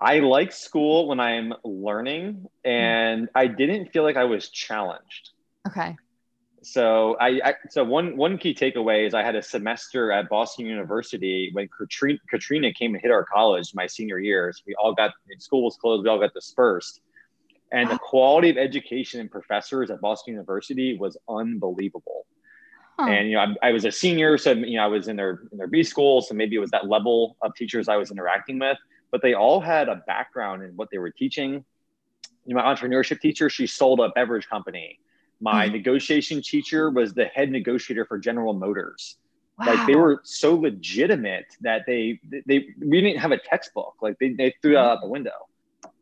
I 0.00 0.18
like 0.18 0.52
school 0.52 1.08
when 1.08 1.20
I'm 1.20 1.54
learning, 1.64 2.46
and 2.64 3.28
I 3.34 3.46
didn't 3.46 3.92
feel 3.92 4.02
like 4.02 4.16
I 4.16 4.24
was 4.24 4.48
challenged. 4.50 5.30
Okay. 5.66 5.96
So 6.62 7.16
I, 7.20 7.40
I, 7.44 7.54
so 7.68 7.84
one 7.84 8.16
one 8.16 8.38
key 8.38 8.54
takeaway 8.54 9.06
is 9.06 9.12
I 9.14 9.22
had 9.22 9.36
a 9.36 9.42
semester 9.42 10.10
at 10.10 10.28
Boston 10.30 10.64
University 10.66 11.50
when 11.52 11.68
Katrina, 11.68 12.18
Katrina 12.28 12.72
came 12.72 12.94
and 12.94 13.02
hit 13.02 13.10
our 13.10 13.24
college 13.24 13.74
my 13.74 13.86
senior 13.86 14.18
years. 14.18 14.62
We 14.66 14.74
all 14.74 14.94
got 14.94 15.12
school 15.38 15.64
was 15.64 15.76
closed. 15.76 16.04
We 16.04 16.08
all 16.08 16.18
got 16.18 16.32
dispersed 16.32 17.00
and 17.72 17.90
the 17.90 17.98
quality 17.98 18.50
of 18.50 18.56
education 18.56 19.20
and 19.20 19.30
professors 19.30 19.90
at 19.90 20.00
Boston 20.00 20.34
University 20.34 20.96
was 20.96 21.16
unbelievable. 21.28 22.26
Huh. 22.98 23.06
And 23.08 23.28
you 23.28 23.34
know, 23.34 23.54
I, 23.62 23.68
I, 23.68 23.72
was 23.72 23.84
a 23.84 23.90
senior, 23.90 24.38
so 24.38 24.52
you 24.52 24.76
know, 24.76 24.84
I 24.84 24.86
was 24.86 25.08
in 25.08 25.16
their 25.16 25.42
in 25.50 25.58
their 25.58 25.66
B 25.66 25.82
school, 25.82 26.22
so 26.22 26.34
maybe 26.34 26.54
it 26.54 26.60
was 26.60 26.70
that 26.70 26.88
level 26.88 27.36
of 27.42 27.54
teachers 27.56 27.88
I 27.88 27.96
was 27.96 28.12
interacting 28.12 28.58
with. 28.58 28.78
But 29.10 29.22
they 29.22 29.34
all 29.34 29.60
had 29.60 29.88
a 29.88 29.96
background 30.06 30.62
in 30.62 30.70
what 30.76 30.90
they 30.90 30.98
were 30.98 31.10
teaching. 31.10 31.64
You 32.46 32.54
know, 32.54 32.62
my 32.62 32.74
entrepreneurship 32.74 33.20
teacher, 33.20 33.50
she 33.50 33.66
sold 33.66 33.98
a 34.00 34.10
beverage 34.10 34.48
company. 34.48 35.00
My 35.40 35.64
mm-hmm. 35.64 35.74
negotiation 35.74 36.42
teacher 36.42 36.90
was 36.90 37.14
the 37.14 37.24
head 37.24 37.50
negotiator 37.50 38.04
for 38.04 38.18
General 38.18 38.54
Motors. 38.54 39.16
Wow. 39.58 39.66
Like 39.66 39.86
they 39.86 39.96
were 39.96 40.20
so 40.24 40.54
legitimate 40.54 41.46
that 41.62 41.82
they 41.86 42.20
they 42.46 42.66
we 42.78 43.00
didn't 43.00 43.18
have 43.18 43.32
a 43.32 43.38
textbook. 43.38 43.94
Like 44.00 44.18
they, 44.20 44.30
they 44.30 44.54
threw 44.62 44.74
that 44.74 44.84
out 44.84 45.00
the 45.00 45.08
window. 45.08 45.48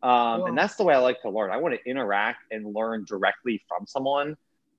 Um, 0.02 0.46
and 0.46 0.58
that's 0.58 0.74
the 0.74 0.84
way 0.84 0.94
I 0.94 0.98
like 0.98 1.22
to 1.22 1.30
learn. 1.30 1.50
I 1.50 1.58
want 1.58 1.74
to 1.74 1.90
interact 1.90 2.44
and 2.50 2.74
learn 2.74 3.04
directly 3.08 3.62
from 3.68 3.86
someone. 3.86 4.36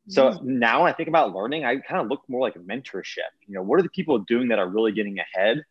So 0.09 0.31
mm. 0.31 0.43
now 0.43 0.83
I 0.83 0.91
think 0.91 1.07
about 1.07 1.33
learning, 1.33 1.63
I 1.63 1.77
kind 1.77 2.01
of 2.01 2.09
look 2.09 2.23
more 2.27 2.41
like 2.41 2.55
mentorship. 2.55 3.31
You 3.47 3.55
know, 3.55 3.61
what 3.61 3.79
are 3.79 3.83
the 3.83 3.89
people 3.89 4.19
doing 4.19 4.49
that 4.49 4.59
are 4.59 4.67
really 4.67 4.91
getting 4.91 5.17
ahead? 5.19 5.63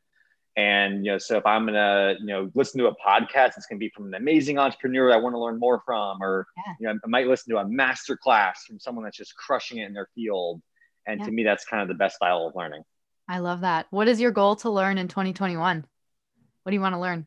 And 0.56 1.04
you 1.04 1.12
know, 1.12 1.18
so 1.18 1.36
if 1.36 1.46
I'm 1.46 1.66
gonna, 1.66 2.14
you 2.18 2.26
know, 2.26 2.50
listen 2.54 2.78
to 2.80 2.86
a 2.86 2.94
podcast, 2.96 3.52
it's 3.56 3.66
gonna 3.66 3.78
be 3.78 3.90
from 3.90 4.06
an 4.06 4.14
amazing 4.14 4.58
entrepreneur 4.58 5.12
I 5.12 5.16
want 5.16 5.34
to 5.34 5.38
learn 5.38 5.58
more 5.58 5.82
from, 5.84 6.22
or 6.22 6.46
yeah. 6.56 6.74
you 6.78 6.86
know, 6.86 6.98
I 7.04 7.08
might 7.08 7.26
listen 7.26 7.52
to 7.54 7.58
a 7.58 7.64
master 7.66 8.16
class 8.16 8.64
from 8.66 8.78
someone 8.78 9.04
that's 9.04 9.16
just 9.16 9.34
crushing 9.36 9.78
it 9.78 9.86
in 9.86 9.94
their 9.94 10.08
field. 10.14 10.62
And 11.06 11.20
yeah. 11.20 11.26
to 11.26 11.32
me, 11.32 11.42
that's 11.42 11.64
kind 11.64 11.82
of 11.82 11.88
the 11.88 11.94
best 11.94 12.16
style 12.16 12.46
of 12.46 12.54
learning. 12.54 12.82
I 13.28 13.38
love 13.38 13.62
that. 13.62 13.86
What 13.90 14.08
is 14.08 14.20
your 14.20 14.30
goal 14.30 14.56
to 14.56 14.70
learn 14.70 14.98
in 14.98 15.08
2021? 15.08 15.84
What 16.62 16.70
do 16.70 16.74
you 16.74 16.80
want 16.80 16.94
to 16.94 17.00
learn? 17.00 17.26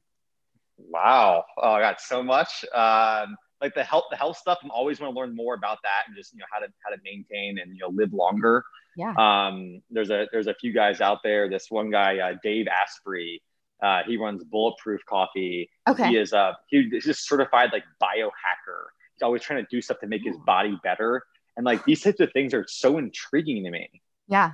Wow. 0.78 1.46
Oh, 1.58 1.72
I 1.72 1.80
got 1.80 2.02
so 2.02 2.22
much. 2.22 2.66
Um, 2.74 3.36
like 3.62 3.74
the 3.74 3.84
health, 3.84 4.06
the 4.12 4.18
health 4.18 4.38
stuff. 4.38 4.60
I'm 4.64 4.72
always 4.72 5.00
want 5.00 5.14
to 5.14 5.20
learn 5.20 5.36
more 5.36 5.54
about 5.54 5.80
that 5.84 6.04
and 6.08 6.16
just, 6.16 6.34
you 6.34 6.40
know, 6.40 6.46
how 6.52 6.60
to, 6.60 6.68
how 6.84 6.90
to 6.94 7.02
maintain 7.04 7.58
and, 7.60 7.74
you 7.74 7.80
know, 7.82 7.90
live 7.90 8.14
longer. 8.14 8.64
Yeah. 8.98 9.14
Um, 9.18 9.82
there's 9.90 10.10
a, 10.10 10.28
there's 10.32 10.48
a 10.48 10.54
few 10.54 10.74
guys 10.74 11.02
out 11.02 11.20
there. 11.24 11.50
This 11.50 11.68
one 11.70 11.90
guy, 11.90 12.20
uh, 12.20 12.34
Dave 12.44 12.68
Asprey, 12.68 13.42
uh, 13.82 14.02
he 14.06 14.18
runs 14.18 14.44
Bulletproof 14.44 15.02
Coffee. 15.06 15.70
Okay. 15.88 16.10
He 16.10 16.18
is 16.18 16.34
a, 16.34 16.40
uh, 16.40 16.54
he's 16.68 17.04
just 17.04 17.28
certified 17.28 17.72
like 17.72 17.84
biohacker. 18.02 18.86
He's 19.16 19.22
always 19.22 19.42
trying 19.42 19.64
to 19.64 19.68
do 19.70 19.82
stuff 19.82 20.00
to 20.02 20.08
make 20.08 20.24
his 20.24 20.38
body 20.46 20.78
better. 20.84 21.24
And 21.58 21.66
like 21.66 21.86
these 21.86 22.02
types 22.02 22.20
of 22.20 22.32
things 22.34 22.54
are 22.54 22.66
so 22.68 22.98
intriguing 22.98 23.64
to 23.64 23.72
me. 23.72 23.90
Yeah. 24.28 24.52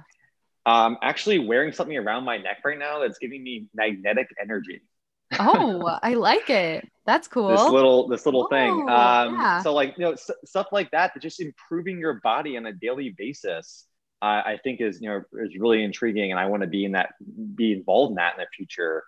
Um, 0.66 0.98
actually 1.02 1.40
wearing 1.40 1.72
something 1.74 1.98
around 1.98 2.24
my 2.24 2.38
neck 2.38 2.58
right 2.64 2.78
now 2.78 3.00
that's 3.00 3.18
giving 3.18 3.44
me 3.44 3.68
magnetic 3.74 4.28
energy. 4.40 4.82
Oh, 5.40 5.98
I 6.02 6.14
like 6.14 6.50
it. 6.50 6.88
That's 7.06 7.28
cool. 7.28 7.50
This 7.50 7.62
little 7.62 8.08
this 8.08 8.26
little 8.26 8.44
oh, 8.44 8.48
thing. 8.48 8.72
Um, 8.72 9.36
yeah. 9.36 9.62
So 9.62 9.74
like 9.74 9.96
you 9.98 10.06
know 10.06 10.12
s- 10.12 10.30
stuff 10.46 10.68
like 10.72 10.92
that, 10.92 11.14
that 11.14 11.20
just 11.22 11.40
improving 11.40 12.00
your 12.00 12.16
body 12.24 12.58
on 12.58 12.66
a 12.66 12.74
daily 12.74 13.14
basis, 13.18 13.86
uh, 14.22 14.42
I 14.46 14.60
think 14.64 14.82
is 14.82 15.02
you 15.02 15.10
know 15.10 15.24
is 15.44 15.58
really 15.58 15.84
intriguing, 15.84 16.32
and 16.32 16.40
I 16.40 16.46
want 16.48 16.62
to 16.62 16.68
be 16.68 16.86
in 16.86 16.94
that, 16.94 17.14
be 17.56 17.74
involved 17.74 18.12
in 18.12 18.16
that 18.16 18.36
in 18.36 18.42
the 18.42 18.48
future. 18.56 19.04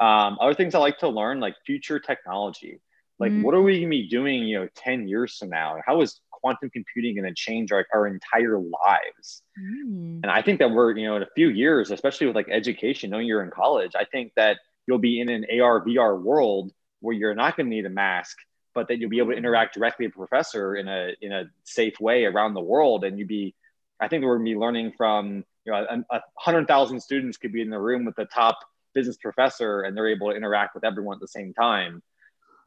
Um, 0.00 0.38
other 0.40 0.54
things 0.54 0.74
I 0.74 0.78
like 0.78 0.98
to 0.98 1.08
learn, 1.08 1.40
like 1.40 1.54
future 1.64 2.00
technology. 2.00 2.80
Like, 3.18 3.30
mm. 3.30 3.42
what 3.42 3.54
are 3.54 3.62
we 3.62 3.78
gonna 3.78 3.90
be 3.90 4.08
doing, 4.08 4.42
you 4.42 4.60
know, 4.60 4.68
ten 4.74 5.06
years 5.06 5.36
from 5.36 5.50
now? 5.50 5.78
How 5.86 6.00
is 6.00 6.20
quantum 6.42 6.68
computing 6.70 7.14
going 7.14 7.24
to 7.24 7.34
change 7.34 7.72
our, 7.72 7.86
our 7.94 8.06
entire 8.06 8.58
lives? 8.58 9.42
Mm. 9.58 10.20
And 10.22 10.26
I 10.26 10.42
think 10.42 10.58
that 10.58 10.70
we're, 10.70 10.96
you 10.96 11.06
know, 11.06 11.16
in 11.16 11.22
a 11.22 11.28
few 11.34 11.48
years, 11.48 11.90
especially 11.90 12.26
with 12.26 12.36
like 12.36 12.48
education, 12.50 13.10
knowing 13.10 13.26
you're 13.26 13.42
in 13.42 13.50
college, 13.50 13.92
I 13.96 14.04
think 14.04 14.32
that 14.36 14.58
you'll 14.86 14.98
be 14.98 15.20
in 15.20 15.28
an 15.28 15.46
AR 15.60 15.84
VR 15.84 16.20
world 16.20 16.72
where 17.00 17.14
you're 17.14 17.34
not 17.34 17.56
going 17.56 17.66
to 17.66 17.74
need 17.74 17.86
a 17.86 17.90
mask, 17.90 18.36
but 18.74 18.88
that 18.88 18.98
you'll 18.98 19.10
be 19.10 19.18
able 19.18 19.32
to 19.32 19.36
interact 19.36 19.74
directly 19.74 20.06
with 20.06 20.14
a 20.14 20.18
professor 20.18 20.76
in 20.76 20.88
a 20.88 21.12
in 21.20 21.32
a 21.32 21.44
safe 21.64 22.00
way 22.00 22.24
around 22.24 22.54
the 22.54 22.60
world, 22.60 23.04
and 23.04 23.18
you'd 23.18 23.28
be. 23.28 23.54
I 24.00 24.08
think 24.08 24.24
we're 24.24 24.36
going 24.36 24.46
to 24.46 24.52
be 24.52 24.58
learning 24.58 24.92
from 24.96 25.44
you 25.64 25.72
know 25.72 25.86
a, 25.88 26.16
a 26.16 26.20
hundred 26.36 26.66
thousand 26.66 27.00
students 27.00 27.38
could 27.38 27.52
be 27.52 27.62
in 27.62 27.70
the 27.70 27.78
room 27.78 28.04
with 28.04 28.16
the 28.16 28.24
top 28.24 28.58
business 28.94 29.16
professor, 29.16 29.82
and 29.82 29.96
they're 29.96 30.08
able 30.08 30.30
to 30.30 30.36
interact 30.36 30.74
with 30.74 30.84
everyone 30.84 31.16
at 31.16 31.20
the 31.20 31.28
same 31.28 31.54
time. 31.54 32.02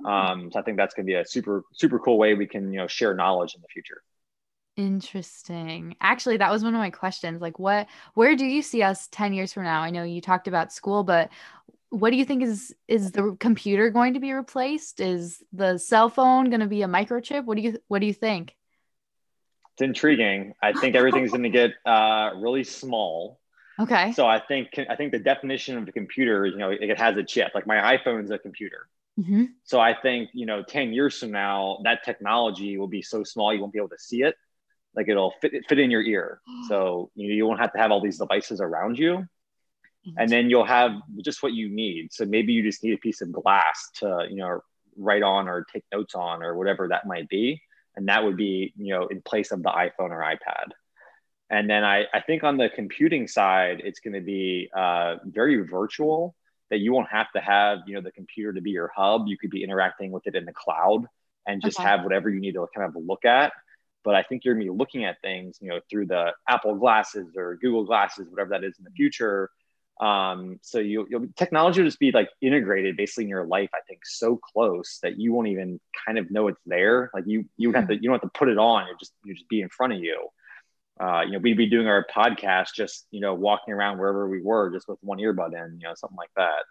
Um, 0.05 0.51
so 0.51 0.59
I 0.59 0.61
think 0.61 0.77
that's 0.77 0.93
going 0.93 1.05
to 1.05 1.09
be 1.09 1.15
a 1.15 1.25
super 1.25 1.63
super 1.73 1.99
cool 1.99 2.17
way 2.17 2.33
we 2.35 2.47
can 2.47 2.71
you 2.71 2.79
know 2.79 2.87
share 2.87 3.13
knowledge 3.13 3.55
in 3.55 3.61
the 3.61 3.67
future. 3.67 4.01
Interesting. 4.77 5.95
Actually, 6.01 6.37
that 6.37 6.51
was 6.51 6.63
one 6.63 6.75
of 6.75 6.79
my 6.79 6.89
questions. 6.89 7.41
Like, 7.41 7.59
what, 7.59 7.87
where 8.13 8.35
do 8.35 8.45
you 8.45 8.61
see 8.61 8.83
us 8.83 9.07
10 9.07 9.33
years 9.33 9.53
from 9.53 9.63
now? 9.63 9.81
I 9.81 9.89
know 9.89 10.03
you 10.03 10.19
talked 10.19 10.49
about 10.49 10.73
school, 10.73 11.03
but 11.03 11.29
what 11.89 12.11
do 12.11 12.17
you 12.17 12.25
think 12.25 12.43
is 12.43 12.73
is 12.87 13.11
the 13.11 13.37
computer 13.39 13.89
going 13.89 14.13
to 14.15 14.19
be 14.19 14.33
replaced? 14.33 14.99
Is 14.99 15.43
the 15.53 15.77
cell 15.77 16.09
phone 16.09 16.49
going 16.49 16.61
to 16.61 16.67
be 16.67 16.81
a 16.81 16.87
microchip? 16.87 17.45
What 17.45 17.57
do 17.57 17.63
you 17.63 17.79
what 17.87 17.99
do 17.99 18.07
you 18.07 18.13
think? 18.13 18.55
It's 19.73 19.81
intriguing. 19.81 20.53
I 20.61 20.73
think 20.73 20.95
everything's 20.95 21.31
going 21.31 21.43
to 21.43 21.49
get 21.49 21.71
uh, 21.85 22.31
really 22.35 22.63
small. 22.63 23.39
Okay. 23.79 24.13
So 24.13 24.25
I 24.25 24.39
think 24.39 24.69
I 24.89 24.95
think 24.95 25.11
the 25.11 25.19
definition 25.19 25.77
of 25.77 25.85
the 25.85 25.91
computer 25.91 26.45
is 26.45 26.53
you 26.53 26.59
know 26.59 26.71
it 26.71 26.97
has 26.97 27.17
a 27.17 27.23
chip. 27.23 27.51
Like 27.53 27.67
my 27.67 27.97
iPhone 27.97 28.23
is 28.23 28.31
a 28.31 28.37
computer. 28.37 28.87
Mm-hmm. 29.19 29.45
So 29.63 29.79
I 29.79 29.93
think 29.93 30.29
you 30.33 30.45
know 30.45 30.63
ten 30.63 30.93
years 30.93 31.19
from 31.19 31.31
now 31.31 31.79
that 31.83 32.03
technology 32.03 32.77
will 32.77 32.87
be 32.87 33.01
so 33.01 33.23
small 33.23 33.53
you 33.53 33.61
won't 33.61 33.73
be 33.73 33.79
able 33.79 33.89
to 33.89 33.99
see 33.99 34.23
it. 34.23 34.35
Like 34.95 35.09
it'll 35.09 35.33
fit 35.41 35.51
fit 35.67 35.79
in 35.79 35.91
your 35.91 36.01
ear. 36.01 36.41
So 36.67 37.11
you 37.15 37.27
know, 37.27 37.35
you 37.35 37.45
won't 37.45 37.59
have 37.59 37.73
to 37.73 37.79
have 37.79 37.91
all 37.91 38.01
these 38.01 38.17
devices 38.17 38.59
around 38.59 38.97
you 38.97 39.27
and 40.17 40.29
then 40.29 40.49
you'll 40.49 40.65
have 40.65 40.91
just 41.23 41.41
what 41.41 41.53
you 41.53 41.69
need. 41.69 42.13
So 42.13 42.25
maybe 42.25 42.53
you 42.53 42.63
just 42.63 42.83
need 42.83 42.93
a 42.93 42.97
piece 42.97 43.21
of 43.21 43.31
glass 43.31 43.89
to 43.95 44.27
you 44.29 44.37
know 44.37 44.61
write 44.97 45.23
on 45.23 45.47
or 45.47 45.65
take 45.71 45.83
notes 45.91 46.15
on 46.15 46.41
or 46.41 46.55
whatever 46.55 46.87
that 46.89 47.05
might 47.05 47.27
be. 47.29 47.61
And 47.95 48.07
that 48.07 48.23
would 48.23 48.37
be 48.37 48.73
you 48.77 48.93
know 48.93 49.07
in 49.07 49.21
place 49.21 49.51
of 49.51 49.63
the 49.63 49.69
iphone 49.69 50.11
or 50.11 50.21
ipad. 50.21 50.71
And 51.49 51.69
then 51.69 51.83
i, 51.83 52.05
I 52.13 52.21
think 52.21 52.43
on 52.43 52.57
the 52.57 52.69
computing 52.69 53.27
side 53.27 53.81
it's 53.83 53.99
going 53.99 54.13
to 54.13 54.21
be 54.21 54.69
uh, 54.75 55.17
very 55.25 55.67
virtual 55.67 56.35
that 56.71 56.79
you 56.79 56.91
won't 56.91 57.09
have 57.09 57.31
to 57.35 57.41
have 57.41 57.79
you 57.87 57.95
know 57.95 58.01
the 58.01 58.11
computer 58.11 58.53
to 58.53 58.61
be 58.61 58.71
your 58.71 58.91
hub. 58.95 59.23
You 59.27 59.37
could 59.37 59.51
be 59.51 59.63
interacting 59.63 60.11
with 60.11 60.27
it 60.27 60.35
in 60.35 60.45
the 60.45 60.53
cloud 60.53 61.05
and 61.47 61.61
just 61.61 61.79
okay. 61.79 61.87
have 61.87 62.03
whatever 62.03 62.29
you 62.29 62.39
need 62.39 62.53
to 62.53 62.65
kind 62.75 62.87
of 62.87 63.03
look 63.03 63.25
at. 63.25 63.53
But 64.03 64.13
i 64.13 64.21
think 64.21 64.45
you're 64.45 64.53
going 64.53 64.67
to 64.67 64.71
be 64.71 64.77
looking 64.77 65.03
at 65.03 65.19
things 65.21 65.57
you 65.61 65.69
know 65.69 65.79
through 65.89 66.05
the 66.05 66.31
apple 66.47 66.75
glasses 66.75 67.33
or 67.35 67.55
google 67.55 67.85
glasses 67.85 68.27
whatever 68.29 68.51
that 68.51 68.63
is 68.63 68.77
in 68.77 68.83
the 68.83 68.91
future 68.91 69.49
um, 69.99 70.59
so 70.61 70.79
you, 70.79 71.07
you'll 71.09 71.27
technology 71.35 71.81
will 71.81 71.87
just 71.87 71.99
be 71.99 72.11
like 72.11 72.29
integrated 72.41 72.97
basically 72.97 73.23
in 73.25 73.29
your 73.29 73.45
life. 73.45 73.69
I 73.73 73.79
think 73.87 74.05
so 74.05 74.37
close 74.37 74.99
that 75.03 75.17
you 75.17 75.31
won't 75.33 75.47
even 75.47 75.79
kind 76.05 76.17
of 76.17 76.29
know 76.31 76.47
it's 76.47 76.61
there. 76.65 77.11
Like 77.13 77.23
you, 77.27 77.45
you 77.55 77.71
have 77.71 77.87
to, 77.87 77.95
you 77.95 78.01
don't 78.01 78.13
have 78.13 78.21
to 78.21 78.37
put 78.37 78.49
it 78.49 78.57
on. 78.57 78.83
It 78.89 78.99
just, 78.99 79.13
you 79.23 79.33
just 79.33 79.47
be 79.47 79.61
in 79.61 79.69
front 79.69 79.93
of 79.93 79.99
you. 79.99 80.27
Uh, 80.99 81.21
you 81.25 81.31
know, 81.33 81.39
we'd 81.39 81.57
be 81.57 81.69
doing 81.69 81.87
our 81.87 82.05
podcast, 82.13 82.73
just, 82.73 83.05
you 83.11 83.19
know, 83.19 83.33
walking 83.33 83.73
around 83.73 83.97
wherever 83.97 84.29
we 84.29 84.41
were 84.41 84.71
just 84.71 84.87
with 84.87 84.97
one 85.01 85.17
earbud 85.17 85.53
in, 85.53 85.79
you 85.79 85.87
know, 85.87 85.93
something 85.95 86.17
like 86.17 86.31
that. 86.35 86.63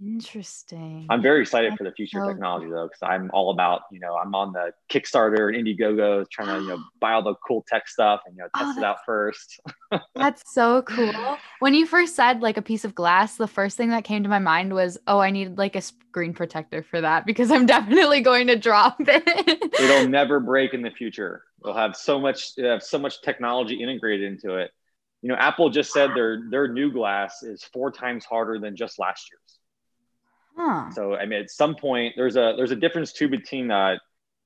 Interesting. 0.00 1.06
I'm 1.08 1.22
very 1.22 1.42
excited 1.42 1.70
That's 1.70 1.78
for 1.78 1.84
the 1.84 1.92
future 1.92 2.18
so 2.20 2.28
technology 2.28 2.68
though, 2.68 2.86
because 2.86 3.02
I'm 3.02 3.30
all 3.32 3.50
about, 3.50 3.82
you 3.92 4.00
know, 4.00 4.16
I'm 4.16 4.34
on 4.34 4.52
the 4.52 4.72
Kickstarter 4.90 5.54
and 5.54 5.66
Indiegogo 5.66 6.28
trying 6.30 6.48
to, 6.48 6.62
you 6.62 6.68
know, 6.68 6.84
buy 7.00 7.12
all 7.12 7.22
the 7.22 7.34
cool 7.46 7.64
tech 7.68 7.86
stuff 7.86 8.22
and, 8.26 8.36
you 8.36 8.42
know, 8.42 8.48
oh, 8.54 8.58
test 8.58 8.78
oh, 8.78 8.80
it 8.80 8.84
out 8.84 8.96
first. 9.06 9.60
that's 10.14 10.42
so 10.52 10.82
cool. 10.82 11.38
When 11.60 11.74
you 11.74 11.86
first 11.86 12.16
said 12.16 12.42
like 12.42 12.56
a 12.56 12.62
piece 12.62 12.84
of 12.84 12.94
glass, 12.94 13.36
the 13.36 13.46
first 13.46 13.76
thing 13.76 13.90
that 13.90 14.04
came 14.04 14.24
to 14.24 14.28
my 14.28 14.40
mind 14.40 14.74
was, 14.74 14.98
oh, 15.06 15.20
I 15.20 15.30
need 15.30 15.58
like 15.58 15.76
a 15.76 15.80
screen 15.80 16.34
protector 16.34 16.82
for 16.82 17.00
that 17.00 17.24
because 17.24 17.52
I'm 17.52 17.66
definitely 17.66 18.20
going 18.20 18.48
to 18.48 18.56
drop 18.56 18.96
it. 18.98 19.72
It'll 19.80 20.08
never 20.08 20.40
break 20.40 20.74
in 20.74 20.82
the 20.82 20.90
future. 20.90 21.44
We'll 21.62 21.74
have 21.74 21.94
so 21.96 22.18
much, 22.18 22.54
have 22.58 22.82
so 22.82 22.98
much 22.98 23.22
technology 23.22 23.76
integrated 23.76 24.32
into 24.32 24.56
it. 24.56 24.72
You 25.22 25.28
know, 25.28 25.36
Apple 25.36 25.70
just 25.70 25.90
said 25.90 26.10
their 26.14 26.42
their 26.50 26.68
new 26.68 26.92
glass 26.92 27.42
is 27.42 27.64
four 27.72 27.90
times 27.90 28.26
harder 28.26 28.58
than 28.58 28.76
just 28.76 28.98
last 28.98 29.30
year's. 29.30 29.58
Huh. 30.56 30.90
So 30.92 31.14
I 31.14 31.26
mean, 31.26 31.40
at 31.40 31.50
some 31.50 31.74
point, 31.74 32.14
there's 32.16 32.36
a 32.36 32.54
there's 32.56 32.70
a 32.70 32.76
difference 32.76 33.12
too 33.12 33.28
between 33.28 33.70
uh, 33.70 33.96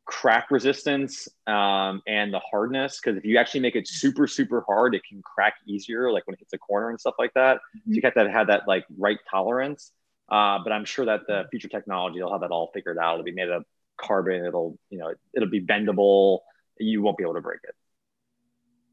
crack 0.06 0.50
resistance 0.50 1.28
um, 1.46 2.02
and 2.06 2.32
the 2.32 2.40
hardness. 2.40 2.98
Because 3.00 3.18
if 3.18 3.24
you 3.24 3.36
actually 3.38 3.60
make 3.60 3.76
it 3.76 3.86
super 3.86 4.26
super 4.26 4.64
hard, 4.66 4.94
it 4.94 5.02
can 5.08 5.22
crack 5.22 5.54
easier, 5.66 6.10
like 6.10 6.26
when 6.26 6.34
it 6.34 6.40
hits 6.40 6.52
a 6.54 6.58
corner 6.58 6.90
and 6.90 6.98
stuff 6.98 7.14
like 7.18 7.34
that. 7.34 7.56
Mm-hmm. 7.56 7.92
So 7.92 7.94
you 7.94 8.00
have 8.04 8.14
to 8.14 8.30
have 8.30 8.46
that 8.46 8.62
like 8.66 8.84
right 8.96 9.18
tolerance. 9.30 9.92
Uh, 10.30 10.58
but 10.62 10.72
I'm 10.72 10.84
sure 10.84 11.06
that 11.06 11.22
the 11.26 11.44
future 11.50 11.68
technology 11.68 12.22
will 12.22 12.32
have 12.32 12.42
that 12.42 12.50
all 12.50 12.70
figured 12.74 12.98
out. 12.98 13.14
It'll 13.14 13.24
be 13.24 13.32
made 13.32 13.48
of 13.48 13.64
carbon. 13.98 14.44
It'll 14.44 14.78
you 14.90 14.98
know 14.98 15.12
it'll 15.34 15.50
be 15.50 15.60
bendable. 15.60 16.40
You 16.78 17.02
won't 17.02 17.18
be 17.18 17.24
able 17.24 17.34
to 17.34 17.40
break 17.40 17.60
it. 17.64 17.74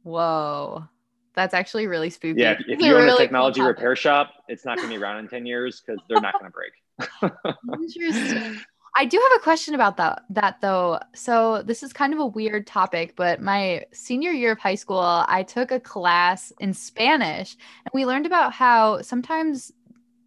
Whoa. 0.04 0.88
That's 1.34 1.54
actually 1.54 1.88
really 1.88 2.10
spooky. 2.10 2.42
Yeah, 2.42 2.54
if, 2.54 2.60
if 2.68 2.80
you're 2.80 2.96
really 2.96 3.10
in 3.10 3.16
a 3.16 3.18
technology 3.18 3.60
cool 3.60 3.68
repair 3.68 3.96
shop, 3.96 4.32
it's 4.48 4.64
not 4.64 4.78
going 4.78 4.90
to 4.90 4.96
be 4.96 5.02
around 5.02 5.18
in 5.20 5.28
10 5.28 5.46
years 5.46 5.82
because 5.86 6.02
they're 6.08 6.22
not 6.22 6.34
going 6.34 6.46
to 6.46 6.52
break. 6.52 6.72
Interesting. 7.74 8.60
I 8.98 9.04
do 9.06 9.22
have 9.22 9.40
a 9.40 9.44
question 9.44 9.76
about 9.76 9.98
that 9.98 10.24
that 10.30 10.62
though. 10.62 11.00
So 11.14 11.62
this 11.64 11.84
is 11.84 11.92
kind 11.92 12.14
of 12.14 12.20
a 12.20 12.26
weird 12.26 12.66
topic, 12.66 13.16
but 13.16 13.42
my 13.42 13.86
senior 13.92 14.32
year 14.32 14.54
of 14.54 14.60
high 14.60 14.76
school, 14.76 15.26
I 15.28 15.44
took 15.44 15.72
a 15.72 15.80
class 15.80 16.54
in 16.60 16.74
Spanish 16.74 17.58
and 17.86 17.92
we 17.94 18.06
learned 18.06 18.26
about 18.26 18.54
how 18.54 19.02
sometimes 19.02 19.74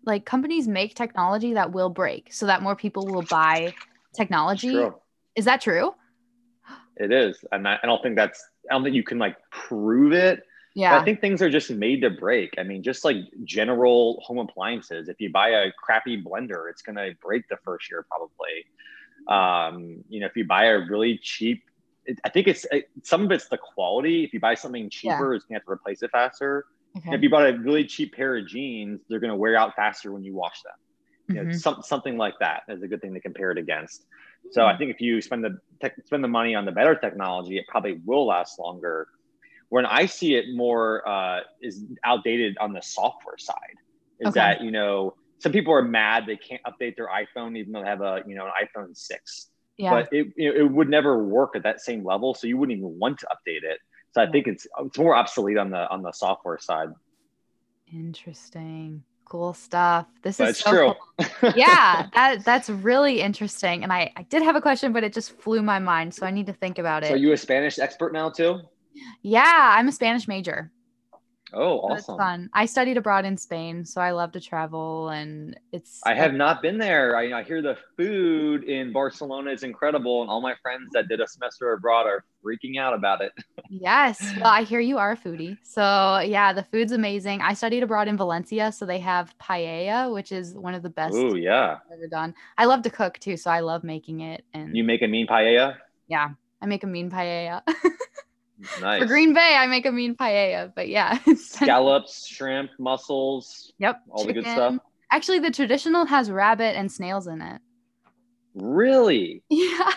like 0.04 0.26
companies 0.26 0.68
make 0.68 0.94
technology 0.94 1.54
that 1.54 1.72
will 1.72 1.88
break 1.88 2.32
so 2.32 2.46
that 2.46 2.62
more 2.62 2.76
people 2.76 3.06
will 3.06 3.22
buy 3.22 3.74
technology. 4.14 4.86
Is 5.34 5.46
that 5.46 5.60
true? 5.60 5.94
It 6.96 7.12
is. 7.12 7.42
And 7.52 7.66
I, 7.66 7.78
I 7.82 7.86
don't 7.86 8.02
think 8.02 8.16
that's 8.16 8.44
I 8.70 8.74
don't 8.74 8.84
think 8.84 8.96
you 8.96 9.02
can 9.02 9.18
like 9.18 9.36
prove 9.50 10.12
it 10.12 10.42
yeah. 10.74 10.98
I 10.98 11.04
think 11.04 11.20
things 11.20 11.42
are 11.42 11.50
just 11.50 11.70
made 11.70 12.02
to 12.02 12.10
break. 12.10 12.54
I 12.58 12.62
mean, 12.62 12.82
just 12.82 13.04
like 13.04 13.16
general 13.44 14.22
home 14.24 14.38
appliances, 14.38 15.08
if 15.08 15.20
you 15.20 15.30
buy 15.30 15.48
a 15.48 15.72
crappy 15.72 16.22
blender, 16.22 16.70
it's 16.70 16.82
going 16.82 16.96
to 16.96 17.14
break 17.22 17.48
the 17.48 17.56
first 17.64 17.90
year 17.90 18.06
probably. 18.08 18.66
Um, 19.26 20.04
you 20.08 20.20
know, 20.20 20.26
if 20.26 20.36
you 20.36 20.44
buy 20.44 20.66
a 20.66 20.78
really 20.78 21.18
cheap 21.18 21.62
it, 22.08 22.18
I 22.24 22.30
think 22.30 22.48
it's 22.48 22.66
it, 22.72 22.88
some 23.02 23.24
of 23.24 23.30
it's 23.30 23.48
the 23.48 23.58
quality. 23.58 24.24
If 24.24 24.32
you 24.32 24.40
buy 24.40 24.54
something 24.54 24.90
cheaper, 24.90 25.32
yeah. 25.32 25.36
it's 25.36 25.44
gonna 25.44 25.58
have 25.58 25.66
to 25.66 25.70
replace 25.70 26.02
it 26.02 26.10
faster. 26.10 26.64
Okay. 26.96 27.14
If 27.14 27.22
you 27.22 27.30
bought 27.30 27.46
a 27.46 27.56
really 27.58 27.84
cheap 27.84 28.14
pair 28.14 28.36
of 28.36 28.48
jeans, 28.48 29.02
they're 29.08 29.20
gonna 29.20 29.36
wear 29.36 29.56
out 29.56 29.76
faster 29.76 30.10
when 30.12 30.24
you 30.24 30.34
wash 30.34 30.62
them. 30.62 30.72
Mm-hmm. 30.74 31.36
You 31.36 31.42
know, 31.42 31.50
mm-hmm. 31.50 31.58
some, 31.58 31.82
something 31.82 32.16
like 32.16 32.34
that 32.40 32.62
is 32.68 32.82
a 32.82 32.88
good 32.88 33.02
thing 33.02 33.14
to 33.14 33.20
compare 33.20 33.52
it 33.52 33.58
against. 33.58 34.06
So 34.50 34.64
I 34.64 34.72
hmm. 34.72 34.78
think 34.78 34.94
if 34.94 35.00
you 35.00 35.20
spend 35.20 35.44
the 35.44 35.58
tech, 35.80 35.94
spend 36.06 36.24
the 36.24 36.28
money 36.28 36.54
on 36.54 36.64
the 36.64 36.72
better 36.72 36.94
technology, 36.94 37.58
it 37.58 37.66
probably 37.68 38.00
will 38.06 38.26
last 38.26 38.58
longer. 38.58 39.08
When 39.70 39.84
I 39.86 40.06
see 40.06 40.34
it 40.34 40.46
more 40.54 41.06
uh, 41.06 41.40
is 41.60 41.84
outdated 42.04 42.56
on 42.58 42.72
the 42.72 42.80
software 42.80 43.38
side, 43.38 43.76
is 44.20 44.28
okay. 44.28 44.40
that 44.40 44.62
you 44.62 44.70
know 44.70 45.14
some 45.38 45.52
people 45.52 45.72
are 45.72 45.82
mad 45.82 46.24
they 46.26 46.36
can't 46.36 46.62
update 46.64 46.96
their 46.96 47.08
iPhone 47.08 47.56
even 47.56 47.72
though 47.72 47.82
they 47.82 47.88
have 47.88 48.00
a 48.00 48.22
you 48.26 48.34
know 48.34 48.46
an 48.46 48.52
iPhone 48.66 48.96
six. 48.96 49.48
Yeah. 49.76 49.90
But 49.90 50.12
it 50.12 50.28
you 50.36 50.52
know, 50.52 50.60
it 50.60 50.70
would 50.70 50.88
never 50.88 51.22
work 51.22 51.54
at 51.54 51.62
that 51.62 51.80
same 51.80 52.04
level, 52.04 52.34
so 52.34 52.46
you 52.46 52.56
wouldn't 52.56 52.78
even 52.78 52.98
want 52.98 53.18
to 53.20 53.26
update 53.26 53.62
it. 53.62 53.78
So 54.12 54.22
I 54.22 54.30
think 54.30 54.46
it's 54.46 54.66
it's 54.80 54.98
more 54.98 55.14
obsolete 55.14 55.58
on 55.58 55.70
the 55.70 55.88
on 55.90 56.02
the 56.02 56.12
software 56.12 56.58
side. 56.58 56.88
Interesting 57.92 59.04
cool 59.28 59.52
stuff. 59.52 60.06
This 60.22 60.38
that's 60.38 60.58
is 60.58 60.64
so 60.64 60.70
true. 60.70 60.94
Cool. 61.40 61.52
yeah, 61.56 62.08
that 62.14 62.44
that's 62.44 62.70
really 62.70 63.20
interesting. 63.20 63.82
And 63.82 63.92
I, 63.92 64.12
I 64.16 64.22
did 64.22 64.42
have 64.42 64.56
a 64.56 64.60
question, 64.60 64.92
but 64.92 65.04
it 65.04 65.12
just 65.12 65.38
flew 65.40 65.62
my 65.62 65.78
mind. 65.78 66.14
So 66.14 66.26
I 66.26 66.30
need 66.30 66.46
to 66.46 66.52
think 66.52 66.78
about 66.78 67.04
it. 67.04 67.08
So 67.08 67.14
you 67.14 67.32
a 67.32 67.36
Spanish 67.36 67.78
expert 67.78 68.12
now 68.12 68.30
too? 68.30 68.60
Yeah, 69.22 69.74
I'm 69.76 69.88
a 69.88 69.92
Spanish 69.92 70.28
major. 70.28 70.70
Oh, 71.52 71.78
awesome. 71.78 72.18
fun. 72.18 72.50
I 72.52 72.66
studied 72.66 72.98
abroad 72.98 73.24
in 73.24 73.36
Spain, 73.36 73.84
so 73.84 74.00
I 74.00 74.10
love 74.10 74.32
to 74.32 74.40
travel 74.40 75.08
and 75.08 75.58
it's 75.72 76.00
I 76.04 76.14
have 76.14 76.34
not 76.34 76.60
been 76.60 76.76
there. 76.76 77.16
I, 77.16 77.40
I 77.40 77.42
hear 77.42 77.62
the 77.62 77.76
food 77.96 78.64
in 78.64 78.92
Barcelona 78.92 79.50
is 79.52 79.62
incredible 79.62 80.20
and 80.20 80.30
all 80.30 80.42
my 80.42 80.54
friends 80.60 80.90
that 80.92 81.08
did 81.08 81.20
a 81.20 81.26
semester 81.26 81.72
abroad 81.72 82.06
are 82.06 82.24
freaking 82.44 82.78
out 82.78 82.92
about 82.92 83.22
it. 83.22 83.32
yes. 83.70 84.20
Well, 84.36 84.50
I 84.50 84.62
hear 84.62 84.80
you 84.80 84.98
are 84.98 85.12
a 85.12 85.16
foodie. 85.16 85.56
So, 85.62 86.18
yeah, 86.18 86.52
the 86.52 86.64
food's 86.64 86.92
amazing. 86.92 87.40
I 87.40 87.54
studied 87.54 87.82
abroad 87.82 88.08
in 88.08 88.16
Valencia, 88.18 88.70
so 88.70 88.84
they 88.84 88.98
have 89.00 89.34
paella, 89.38 90.12
which 90.12 90.32
is 90.32 90.54
one 90.54 90.74
of 90.74 90.82
the 90.82 90.90
best 90.90 91.14
Oh, 91.16 91.34
yeah. 91.34 91.78
I've 91.86 91.92
ever 91.94 92.08
done. 92.08 92.34
I 92.58 92.66
love 92.66 92.82
to 92.82 92.90
cook 92.90 93.18
too, 93.20 93.38
so 93.38 93.50
I 93.50 93.60
love 93.60 93.84
making 93.84 94.20
it 94.20 94.44
and 94.52 94.76
You 94.76 94.84
make 94.84 95.00
a 95.00 95.08
mean 95.08 95.26
paella? 95.26 95.76
Yeah. 96.08 96.28
I 96.60 96.66
make 96.66 96.84
a 96.84 96.86
mean 96.86 97.10
paella. 97.10 97.62
Nice. 98.80 99.00
For 99.00 99.06
Green 99.06 99.34
Bay, 99.34 99.56
I 99.56 99.66
make 99.66 99.86
a 99.86 99.92
mean 99.92 100.16
paella, 100.16 100.72
but 100.74 100.88
yeah. 100.88 101.18
Scallops, 101.36 102.26
shrimp, 102.26 102.70
mussels. 102.78 103.72
Yep. 103.78 104.02
All 104.10 104.24
chicken. 104.24 104.36
the 104.36 104.42
good 104.42 104.50
stuff. 104.50 104.78
Actually, 105.10 105.38
the 105.38 105.50
traditional 105.50 106.04
has 106.06 106.30
rabbit 106.30 106.76
and 106.76 106.90
snails 106.90 107.26
in 107.26 107.40
it. 107.40 107.60
Really? 108.54 109.42
Yeah. 109.50 109.92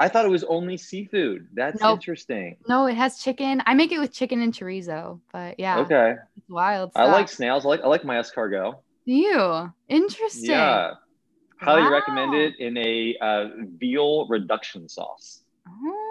I 0.00 0.08
thought 0.08 0.24
it 0.24 0.30
was 0.30 0.42
only 0.44 0.76
seafood. 0.76 1.46
That's 1.54 1.80
nope. 1.80 1.98
interesting. 1.98 2.56
No, 2.68 2.86
it 2.86 2.96
has 2.96 3.22
chicken. 3.22 3.62
I 3.64 3.74
make 3.74 3.92
it 3.92 4.00
with 4.00 4.12
chicken 4.12 4.42
and 4.42 4.52
chorizo, 4.52 5.20
but 5.32 5.58
yeah. 5.60 5.78
Okay. 5.78 6.16
It's 6.36 6.48
wild. 6.48 6.90
Stuff. 6.90 7.08
I 7.08 7.12
like 7.12 7.28
snails. 7.28 7.64
I 7.64 7.68
like 7.68 7.80
I 7.82 7.86
like 7.86 8.04
my 8.04 8.16
escargot. 8.16 8.74
Do 9.06 9.12
you? 9.12 9.72
Interesting. 9.88 10.50
Yeah. 10.50 10.94
Highly 11.60 11.82
wow. 11.82 11.92
recommend 11.92 12.34
it 12.34 12.54
in 12.58 12.76
a 12.76 13.16
uh, 13.20 13.48
veal 13.78 14.26
reduction 14.26 14.88
sauce. 14.88 15.44
Oh. 15.68 16.03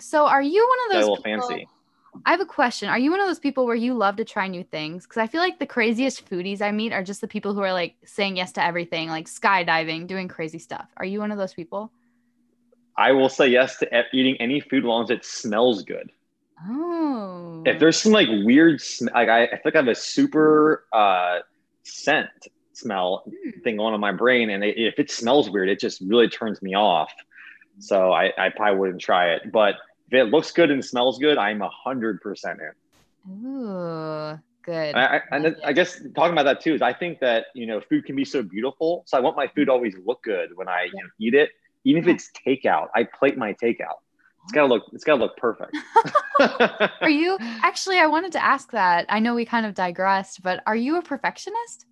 So 0.00 0.26
are 0.26 0.42
you 0.42 0.66
one 0.68 0.78
of 0.86 1.06
those? 1.06 1.18
People, 1.18 1.46
fancy. 1.48 1.68
I 2.24 2.30
have 2.30 2.40
a 2.40 2.46
question. 2.46 2.88
Are 2.88 2.98
you 2.98 3.10
one 3.10 3.20
of 3.20 3.26
those 3.26 3.38
people 3.38 3.66
where 3.66 3.74
you 3.74 3.94
love 3.94 4.16
to 4.16 4.24
try 4.24 4.48
new 4.48 4.64
things? 4.64 5.04
Because 5.04 5.18
I 5.18 5.26
feel 5.26 5.40
like 5.40 5.58
the 5.58 5.66
craziest 5.66 6.28
foodies 6.28 6.62
I 6.62 6.70
meet 6.72 6.92
are 6.92 7.02
just 7.02 7.20
the 7.20 7.28
people 7.28 7.52
who 7.54 7.60
are 7.60 7.72
like 7.72 7.96
saying 8.04 8.36
yes 8.36 8.52
to 8.52 8.64
everything, 8.64 9.08
like 9.08 9.26
skydiving, 9.26 10.06
doing 10.06 10.28
crazy 10.28 10.58
stuff. 10.58 10.88
Are 10.96 11.04
you 11.04 11.20
one 11.20 11.30
of 11.30 11.38
those 11.38 11.54
people? 11.54 11.92
I 12.96 13.12
will 13.12 13.28
say 13.28 13.48
yes 13.48 13.76
to 13.78 14.04
eating 14.12 14.36
any 14.40 14.60
food 14.60 14.84
as 14.84 14.88
long 14.88 15.04
as 15.04 15.10
it 15.10 15.24
smells 15.24 15.82
good. 15.82 16.10
Oh. 16.66 17.62
If 17.66 17.78
there's 17.78 18.00
some 18.00 18.12
like 18.12 18.28
weird, 18.28 18.80
sm- 18.80 19.08
like 19.14 19.28
I, 19.28 19.44
I 19.44 19.50
feel 19.50 19.60
like 19.66 19.74
I 19.74 19.78
have 19.78 19.88
a 19.88 19.94
super 19.94 20.86
uh, 20.92 21.40
scent 21.82 22.30
smell 22.72 23.24
mm. 23.28 23.62
thing 23.62 23.78
on 23.78 23.92
in 23.92 24.00
my 24.00 24.12
brain, 24.12 24.50
and 24.50 24.64
it, 24.64 24.78
if 24.78 24.98
it 24.98 25.10
smells 25.10 25.50
weird, 25.50 25.68
it 25.68 25.80
just 25.80 26.00
really 26.00 26.28
turns 26.28 26.62
me 26.62 26.74
off. 26.74 27.12
So 27.78 28.12
I, 28.12 28.32
I 28.38 28.48
probably 28.50 28.78
wouldn't 28.78 29.00
try 29.00 29.32
it. 29.32 29.52
But 29.52 29.74
if 30.10 30.14
it 30.14 30.24
looks 30.30 30.50
good 30.50 30.70
and 30.70 30.84
smells 30.84 31.18
good, 31.18 31.38
I'm 31.38 31.62
a 31.62 31.70
hundred 31.70 32.20
percent 32.20 32.60
in. 32.60 33.46
Ooh, 33.46 34.38
good. 34.62 34.94
And 34.94 34.98
I, 34.98 35.20
and 35.30 35.56
I 35.64 35.72
guess 35.72 36.00
talking 36.14 36.32
about 36.32 36.44
that 36.44 36.60
too 36.60 36.74
is 36.74 36.82
I 36.82 36.92
think 36.92 37.20
that 37.20 37.46
you 37.54 37.66
know 37.66 37.80
food 37.80 38.04
can 38.04 38.16
be 38.16 38.24
so 38.24 38.42
beautiful. 38.42 39.04
So 39.06 39.16
I 39.16 39.20
want 39.20 39.36
my 39.36 39.48
food 39.48 39.68
always 39.68 39.94
look 40.04 40.22
good 40.22 40.50
when 40.54 40.68
I 40.68 40.84
you 40.84 41.02
know, 41.02 41.08
eat 41.20 41.34
it, 41.34 41.50
even 41.84 42.02
if 42.02 42.08
it's 42.08 42.30
takeout. 42.46 42.88
I 42.94 43.04
plate 43.04 43.36
my 43.36 43.52
takeout. 43.54 43.98
It's 44.44 44.52
gotta 44.52 44.68
look. 44.68 44.84
It's 44.92 45.02
gotta 45.02 45.20
look 45.20 45.36
perfect. 45.36 45.76
are 47.00 47.10
you 47.10 47.36
actually? 47.40 47.98
I 47.98 48.06
wanted 48.06 48.32
to 48.32 48.44
ask 48.44 48.70
that. 48.70 49.06
I 49.08 49.18
know 49.18 49.34
we 49.34 49.44
kind 49.44 49.66
of 49.66 49.74
digressed, 49.74 50.42
but 50.42 50.62
are 50.66 50.76
you 50.76 50.98
a 50.98 51.02
perfectionist? 51.02 51.86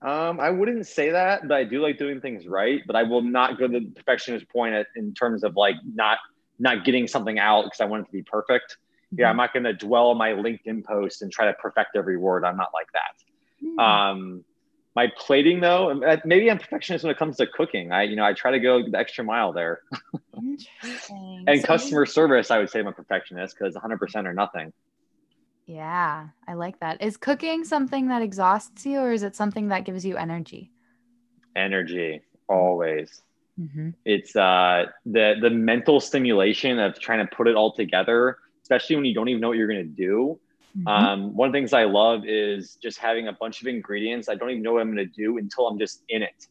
Um, 0.00 0.38
I 0.38 0.50
wouldn't 0.50 0.86
say 0.86 1.10
that, 1.10 1.48
but 1.48 1.56
I 1.56 1.64
do 1.64 1.82
like 1.82 1.98
doing 1.98 2.20
things 2.20 2.46
right. 2.46 2.82
But 2.86 2.96
I 2.96 3.02
will 3.02 3.22
not 3.22 3.58
go 3.58 3.66
to 3.66 3.80
the 3.80 3.86
perfectionist 3.86 4.48
point 4.48 4.74
at, 4.74 4.86
in 4.96 5.14
terms 5.14 5.44
of 5.44 5.56
like 5.56 5.76
not 5.94 6.18
not 6.58 6.84
getting 6.84 7.06
something 7.06 7.38
out 7.38 7.64
because 7.64 7.80
I 7.80 7.84
want 7.84 8.02
it 8.02 8.06
to 8.06 8.12
be 8.12 8.22
perfect. 8.22 8.76
Mm-hmm. 9.06 9.20
Yeah, 9.20 9.30
I'm 9.30 9.36
not 9.36 9.52
going 9.52 9.64
to 9.64 9.72
dwell 9.72 10.08
on 10.08 10.18
my 10.18 10.30
LinkedIn 10.30 10.84
post 10.84 11.22
and 11.22 11.32
try 11.32 11.46
to 11.46 11.52
perfect 11.54 11.96
every 11.96 12.16
word. 12.16 12.44
I'm 12.44 12.56
not 12.56 12.70
like 12.74 12.88
that. 12.92 13.64
Mm-hmm. 13.64 13.78
Um, 13.78 14.44
my 14.94 15.08
plating 15.16 15.60
though, 15.60 16.02
uh, 16.02 16.16
maybe 16.24 16.50
I'm 16.50 16.58
perfectionist 16.58 17.04
when 17.04 17.12
it 17.12 17.18
comes 17.18 17.36
to 17.36 17.46
cooking. 17.46 17.92
I, 17.92 18.02
you 18.02 18.16
know, 18.16 18.24
I 18.24 18.32
try 18.32 18.50
to 18.50 18.58
go 18.58 18.82
the 18.82 18.98
extra 18.98 19.22
mile 19.22 19.52
there. 19.52 19.82
Interesting. 20.36 21.44
and 21.46 21.60
so 21.60 21.66
customer 21.66 22.04
service, 22.04 22.50
I 22.50 22.58
would 22.58 22.68
say 22.68 22.80
I'm 22.80 22.88
a 22.88 22.92
perfectionist 22.92 23.56
because 23.56 23.76
100% 23.76 24.26
or 24.26 24.34
nothing. 24.34 24.72
Yeah, 25.68 26.28
I 26.46 26.54
like 26.54 26.80
that. 26.80 27.02
Is 27.02 27.18
cooking 27.18 27.62
something 27.62 28.08
that 28.08 28.22
exhausts 28.22 28.86
you 28.86 29.00
or 29.00 29.12
is 29.12 29.22
it 29.22 29.36
something 29.36 29.68
that 29.68 29.84
gives 29.84 30.02
you 30.02 30.16
energy? 30.16 30.72
Energy, 31.54 32.22
always. 32.48 33.20
Mm-hmm. 33.60 33.90
It's 34.06 34.34
uh, 34.34 34.86
the 35.04 35.34
the 35.42 35.50
mental 35.50 36.00
stimulation 36.00 36.78
of 36.78 36.98
trying 36.98 37.26
to 37.26 37.36
put 37.36 37.48
it 37.48 37.54
all 37.54 37.74
together, 37.74 38.38
especially 38.62 38.96
when 38.96 39.04
you 39.04 39.12
don't 39.12 39.28
even 39.28 39.42
know 39.42 39.48
what 39.48 39.58
you're 39.58 39.68
going 39.68 39.84
to 39.84 39.94
do. 39.94 40.40
Mm-hmm. 40.74 40.88
Um, 40.88 41.36
one 41.36 41.48
of 41.48 41.52
the 41.52 41.58
things 41.58 41.74
I 41.74 41.84
love 41.84 42.22
is 42.24 42.76
just 42.76 42.98
having 42.98 43.28
a 43.28 43.32
bunch 43.34 43.60
of 43.60 43.66
ingredients. 43.66 44.30
I 44.30 44.36
don't 44.36 44.48
even 44.48 44.62
know 44.62 44.72
what 44.72 44.80
I'm 44.80 44.94
going 44.94 45.06
to 45.06 45.12
do 45.14 45.36
until 45.36 45.66
I'm 45.66 45.78
just 45.78 46.02
in 46.08 46.22
it. 46.22 46.46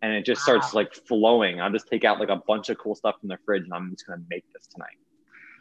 And 0.00 0.14
it 0.14 0.24
just 0.24 0.40
wow. 0.40 0.54
starts 0.60 0.72
like 0.72 0.94
flowing. 0.94 1.60
I'll 1.60 1.70
just 1.70 1.88
take 1.88 2.04
out 2.04 2.18
like 2.18 2.30
a 2.30 2.40
bunch 2.46 2.70
of 2.70 2.78
cool 2.78 2.94
stuff 2.94 3.16
from 3.20 3.28
the 3.28 3.38
fridge 3.44 3.64
and 3.64 3.74
I'm 3.74 3.90
just 3.90 4.06
going 4.06 4.18
to 4.18 4.26
make 4.30 4.44
this 4.54 4.66
tonight. 4.66 4.96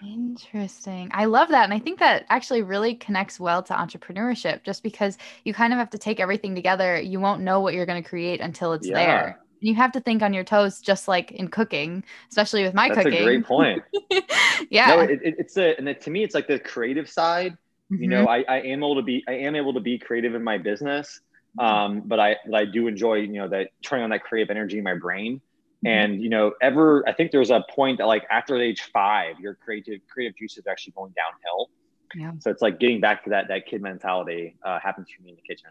Interesting. 0.04 1.10
I 1.14 1.26
love 1.26 1.50
that. 1.50 1.64
And 1.64 1.74
I 1.74 1.80
think 1.80 2.00
that 2.00 2.26
actually 2.30 2.62
really 2.62 2.96
connects 2.96 3.40
well 3.40 3.62
to 3.64 3.74
entrepreneurship 3.74 4.64
just 4.64 4.84
because 4.84 5.18
you 5.44 5.54
kind 5.54 5.74
of 5.74 5.80
have 5.80 5.90
to 5.92 5.98
take 5.98 6.20
everything 6.20 6.56
together. 6.56 7.00
You 7.00 7.20
won't 7.20 7.42
know 7.42 7.60
what 7.60 7.74
you're 7.74 7.86
going 7.86 8.02
to 8.02 8.08
create 8.08 8.42
until 8.42 8.74
it's 8.74 8.88
yeah. 8.88 8.94
there. 8.96 9.40
You 9.60 9.76
have 9.76 9.92
to 9.92 10.00
think 10.00 10.24
on 10.24 10.34
your 10.34 10.44
toes, 10.44 10.82
just 10.82 11.08
like 11.08 11.32
in 11.32 11.48
cooking, 11.48 12.04
especially 12.30 12.64
with 12.64 12.74
my 12.74 12.88
That's 12.88 12.98
cooking. 12.98 13.12
That's 13.12 13.22
a 13.22 13.26
great 13.26 13.46
point. 13.46 13.84
yeah. 14.72 14.88
No, 14.88 15.00
it, 15.02 15.22
it, 15.24 15.36
it's 15.38 15.58
a, 15.58 15.78
and 15.78 15.88
it, 15.88 16.02
to 16.02 16.10
me, 16.10 16.24
it's 16.24 16.34
like 16.34 16.48
the 16.48 16.58
creative 16.58 17.08
side. 17.08 17.54
Mm-hmm. 17.92 18.04
You 18.04 18.10
know, 18.10 18.26
I, 18.28 18.44
I 18.48 18.62
am 18.62 18.80
able 18.80 18.96
to 18.96 19.04
be, 19.04 19.24
I 19.28 19.34
am 19.34 19.56
able 19.56 19.74
to 19.76 19.80
be 19.80 20.00
creative 20.00 20.34
in 20.34 20.44
my 20.44 20.58
business. 20.58 21.20
Mm-hmm. 21.60 21.74
Um, 21.74 22.02
but 22.06 22.20
I, 22.20 22.38
but 22.46 22.56
I 22.56 22.66
do 22.66 22.88
enjoy, 22.88 23.16
you 23.16 23.34
know, 23.34 23.50
that 23.50 23.70
turning 23.84 24.06
on 24.06 24.10
that 24.10 24.24
creative 24.24 24.50
energy 24.50 24.80
in 24.80 24.84
my 24.84 24.96
brain. 24.96 25.42
Mm-hmm. 25.86 25.88
And 25.88 26.22
you 26.22 26.30
know, 26.30 26.54
ever 26.62 27.08
I 27.08 27.14
think 27.14 27.32
there 27.32 27.40
was 27.40 27.50
a 27.50 27.64
point 27.70 27.98
that 27.98 28.08
like 28.08 28.26
after 28.30 28.56
age 28.56 28.82
five, 28.94 29.40
your 29.40 29.56
creative 29.56 30.02
creative 30.08 30.38
juice 30.38 30.58
is 30.58 30.68
actually 30.68 30.94
going 30.94 31.14
downhill. 31.16 31.70
Yeah. 32.14 32.34
So 32.40 32.52
it's 32.52 32.62
like 32.62 32.80
getting 32.80 33.02
back 33.02 33.24
to 33.24 33.32
that 33.32 33.48
that 33.48 33.66
kid 33.66 33.82
mentality 33.82 34.56
uh, 34.64 34.80
happens 34.80 35.08
for 35.16 35.24
me 35.24 35.30
in 35.32 35.36
the 35.36 35.42
kitchen. 35.42 35.70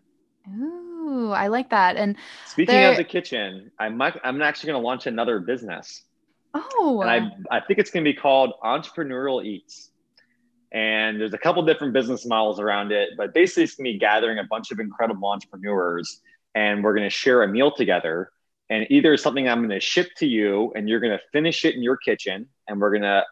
Ooh, 0.49 1.31
I 1.31 1.49
like 1.49 1.70
that. 1.70 1.96
And 1.96 2.16
speaking 2.46 2.75
there... 2.75 2.90
of 2.90 2.96
the 2.96 3.05
kitchen, 3.05 3.70
I'm 3.79 4.01
I'm 4.01 4.42
actually 4.42 4.73
going 4.73 4.83
to 4.83 4.87
launch 4.87 5.07
another 5.07 5.38
business. 5.38 6.03
Oh. 6.55 7.03
And 7.03 7.11
I 7.51 7.59
I 7.59 7.61
think 7.61 7.79
it's 7.79 7.90
going 7.90 8.05
to 8.05 8.11
be 8.11 8.16
called 8.16 8.55
Entrepreneurial 8.64 9.44
Eats. 9.44 9.90
And 10.73 11.20
there's 11.20 11.35
a 11.35 11.38
couple 11.38 11.64
different 11.64 11.92
business 11.92 12.25
models 12.25 12.61
around 12.61 12.92
it, 12.92 13.11
but 13.16 13.35
basically 13.35 13.64
it's 13.64 13.75
going 13.75 13.87
to 13.87 13.92
be 13.92 13.99
gathering 13.99 14.38
a 14.38 14.44
bunch 14.44 14.70
of 14.70 14.79
incredible 14.79 15.29
entrepreneurs, 15.29 16.20
and 16.55 16.85
we're 16.85 16.94
going 16.94 17.09
to 17.09 17.14
share 17.14 17.42
a 17.42 17.49
meal 17.49 17.73
together 17.73 18.31
and 18.71 18.87
either 18.89 19.13
it's 19.13 19.23
something 19.23 19.49
I'm 19.49 19.59
going 19.59 19.71
to 19.71 19.81
ship 19.81 20.09
to 20.19 20.27
you 20.27 20.73
and 20.77 20.89
you're 20.89 21.01
going 21.01 21.13
to 21.13 21.23
finish 21.33 21.65
it 21.65 21.75
in 21.75 21.83
your 21.83 21.97
kitchen 21.97 22.47
and 22.69 22.81
we're 22.81 22.91
going 22.91 23.03
to 23.03 23.25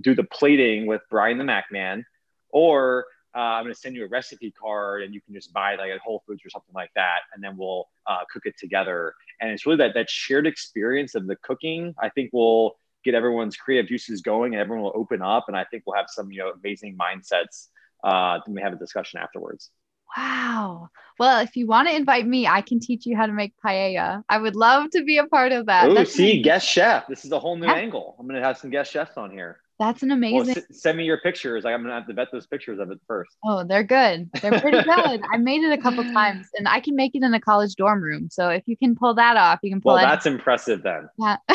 do 0.00 0.14
the 0.14 0.24
plating 0.24 0.86
with 0.86 1.02
Brian 1.10 1.36
the 1.36 1.44
Mac 1.44 1.66
Man, 1.72 2.06
or 2.50 3.06
uh, 3.36 3.40
I'm 3.40 3.64
going 3.64 3.74
to 3.74 3.80
send 3.80 3.96
you 3.96 4.04
a 4.04 4.08
recipe 4.08 4.52
card 4.52 5.02
and 5.02 5.12
you 5.12 5.20
can 5.20 5.34
just 5.34 5.52
buy 5.52 5.74
like 5.74 5.90
at 5.90 5.98
Whole 5.98 6.22
Foods 6.26 6.42
or 6.46 6.50
something 6.50 6.72
like 6.74 6.90
that, 6.94 7.20
and 7.34 7.42
then 7.42 7.56
we'll 7.56 7.88
uh, 8.06 8.20
cook 8.32 8.42
it 8.46 8.54
together. 8.56 9.14
And 9.40 9.50
it's 9.50 9.66
really 9.66 9.78
that 9.78 9.94
that 9.94 10.08
shared 10.08 10.46
experience 10.46 11.16
of 11.16 11.26
the 11.26 11.34
cooking. 11.36 11.94
I 12.00 12.08
think 12.10 12.32
will 12.32 12.76
get 13.04 13.14
everyone's 13.14 13.56
creative 13.56 13.88
juices 13.88 14.22
going, 14.22 14.54
and 14.54 14.60
everyone 14.60 14.84
will 14.84 14.92
open 14.94 15.20
up. 15.20 15.46
And 15.48 15.56
I 15.56 15.64
think 15.64 15.82
we'll 15.84 15.96
have 15.96 16.06
some 16.08 16.30
you 16.30 16.38
know 16.38 16.50
amazing 16.50 16.96
mindsets. 16.96 17.68
Uh, 18.04 18.38
then 18.46 18.54
we 18.54 18.62
have 18.62 18.72
a 18.72 18.76
discussion 18.76 19.18
afterwards. 19.18 19.70
Wow. 20.16 20.88
Well, 21.18 21.40
if 21.40 21.56
you 21.56 21.66
want 21.66 21.88
to 21.88 21.94
invite 21.94 22.26
me, 22.26 22.46
I 22.46 22.60
can 22.60 22.80
teach 22.80 23.06
you 23.06 23.16
how 23.16 23.26
to 23.26 23.32
make 23.32 23.54
paella. 23.64 24.22
I 24.28 24.38
would 24.38 24.56
love 24.56 24.90
to 24.90 25.04
be 25.04 25.18
a 25.18 25.26
part 25.26 25.52
of 25.52 25.66
that. 25.66 25.88
Oh, 25.88 26.04
see, 26.04 26.42
guest 26.42 26.68
chef. 26.68 27.06
This 27.06 27.24
is 27.24 27.32
a 27.32 27.38
whole 27.38 27.56
new 27.56 27.66
yeah. 27.66 27.74
angle. 27.74 28.16
I'm 28.18 28.26
going 28.26 28.40
to 28.40 28.46
have 28.46 28.58
some 28.58 28.70
guest 28.70 28.92
chefs 28.92 29.16
on 29.16 29.30
here. 29.30 29.60
That's 29.78 30.02
an 30.04 30.12
amazing. 30.12 30.46
Well, 30.46 30.50
s- 30.50 30.80
send 30.80 30.98
me 30.98 31.04
your 31.04 31.18
pictures. 31.18 31.64
I'm 31.64 31.82
gonna 31.82 31.94
have 31.94 32.06
to 32.06 32.12
vet 32.12 32.28
those 32.30 32.46
pictures 32.46 32.78
of 32.78 32.90
it 32.92 33.00
first. 33.08 33.36
Oh, 33.44 33.64
they're 33.64 33.82
good. 33.82 34.30
They're 34.40 34.60
pretty 34.60 34.82
good. 34.82 35.20
I 35.32 35.36
made 35.36 35.64
it 35.64 35.76
a 35.76 35.82
couple 35.82 36.04
times, 36.12 36.46
and 36.56 36.68
I 36.68 36.78
can 36.78 36.94
make 36.94 37.14
it 37.14 37.24
in 37.24 37.34
a 37.34 37.40
college 37.40 37.74
dorm 37.74 38.00
room. 38.00 38.28
So 38.30 38.50
if 38.50 38.62
you 38.66 38.76
can 38.76 38.94
pull 38.94 39.14
that 39.14 39.36
off, 39.36 39.58
you 39.62 39.72
can 39.72 39.80
pull. 39.80 39.96
That. 39.96 40.02
Well, 40.02 40.10
that's 40.10 40.26
impressive 40.26 40.82
then. 40.84 41.08
Yeah. 41.18 41.36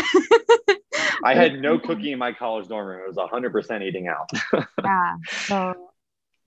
I 1.23 1.33
had 1.33 1.61
no 1.61 1.79
cooking 1.79 2.11
in 2.11 2.19
my 2.19 2.33
college 2.33 2.67
dorm 2.67 2.87
room. 2.87 3.01
It 3.01 3.07
was 3.07 3.17
100% 3.17 3.83
eating 3.83 4.07
out. 4.07 4.29
yeah. 4.83 5.15
So 5.45 5.88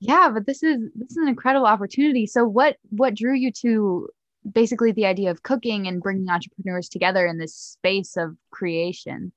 yeah, 0.03 0.31
but 0.31 0.47
this 0.47 0.65
is 0.65 0.81
this 0.97 1.12
is 1.12 1.17
an 1.17 1.29
incredible 1.29 1.67
opportunity. 1.67 2.27
So 2.27 2.45
what 2.45 2.77
what 2.91 3.15
drew 3.15 3.35
you 3.35 3.53
to 3.62 4.09
basically 4.51 4.91
the 4.91 5.07
idea 5.07 5.31
of 5.31 5.45
cooking 5.45 5.87
and 5.87 6.03
bringing 6.03 6.29
entrepreneurs 6.29 6.88
together 6.88 7.25
in 7.25 7.38
this 7.38 7.55
space 7.55 8.17
of 8.17 8.37
creation? 8.51 9.33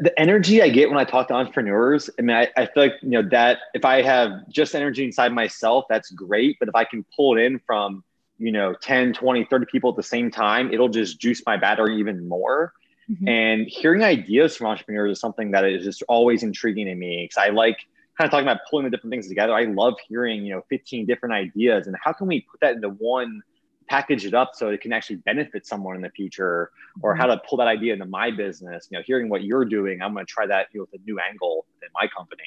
the 0.00 0.18
energy 0.18 0.62
I 0.62 0.70
get 0.70 0.88
when 0.88 0.98
I 0.98 1.04
talk 1.04 1.28
to 1.28 1.34
entrepreneurs, 1.34 2.08
I 2.18 2.22
mean, 2.22 2.34
I, 2.34 2.48
I, 2.56 2.64
feel 2.64 2.84
like, 2.84 2.94
you 3.02 3.10
know, 3.10 3.22
that 3.30 3.58
if 3.74 3.84
I 3.84 4.00
have 4.00 4.48
just 4.48 4.74
energy 4.74 5.04
inside 5.04 5.30
myself, 5.30 5.84
that's 5.90 6.10
great. 6.10 6.56
But 6.58 6.70
if 6.70 6.74
I 6.74 6.84
can 6.84 7.04
pull 7.14 7.36
it 7.36 7.42
in 7.42 7.58
from, 7.66 8.02
you 8.38 8.50
know, 8.50 8.74
10, 8.80 9.12
20, 9.12 9.44
30 9.44 9.66
people 9.70 9.90
at 9.90 9.96
the 9.96 10.02
same 10.02 10.30
time, 10.30 10.72
it'll 10.72 10.88
just 10.88 11.20
juice 11.20 11.42
my 11.44 11.58
battery 11.58 11.98
even 11.98 12.26
more. 12.26 12.72
Mm-hmm. 13.10 13.28
And 13.28 13.66
hearing 13.68 14.02
ideas 14.02 14.56
from 14.56 14.68
entrepreneurs 14.68 15.12
is 15.12 15.20
something 15.20 15.50
that 15.50 15.66
is 15.66 15.84
just 15.84 16.02
always 16.08 16.42
intriguing 16.42 16.86
to 16.86 16.94
me 16.94 17.28
because 17.28 17.46
I 17.46 17.50
like 17.50 17.76
kind 18.16 18.26
of 18.26 18.30
talking 18.30 18.46
about 18.46 18.60
pulling 18.70 18.84
the 18.84 18.90
different 18.90 19.12
things 19.12 19.28
together. 19.28 19.52
I 19.52 19.64
love 19.64 19.94
hearing, 20.08 20.44
you 20.44 20.54
know, 20.54 20.62
15 20.70 21.06
different 21.06 21.34
ideas 21.34 21.86
and 21.86 21.96
how 22.02 22.12
can 22.12 22.26
we 22.26 22.40
put 22.42 22.60
that 22.60 22.76
into 22.76 22.90
one 22.90 23.42
package 23.88 24.24
it 24.24 24.34
up 24.34 24.52
so 24.54 24.68
it 24.68 24.80
can 24.80 24.92
actually 24.92 25.16
benefit 25.16 25.66
someone 25.66 25.96
in 25.96 26.02
the 26.02 26.10
future 26.10 26.70
or 27.02 27.12
mm-hmm. 27.12 27.20
how 27.20 27.26
to 27.26 27.40
pull 27.48 27.58
that 27.58 27.66
idea 27.66 27.92
into 27.92 28.06
my 28.06 28.30
business 28.30 28.88
you 28.90 28.98
know 28.98 29.02
hearing 29.06 29.28
what 29.28 29.44
you're 29.44 29.64
doing 29.64 30.00
i'm 30.00 30.14
going 30.14 30.24
to 30.24 30.30
try 30.32 30.46
that 30.46 30.68
you 30.72 30.80
know, 30.80 30.86
with 30.90 31.00
a 31.00 31.04
new 31.04 31.18
angle 31.18 31.66
in 31.82 31.88
my 31.94 32.08
company 32.16 32.42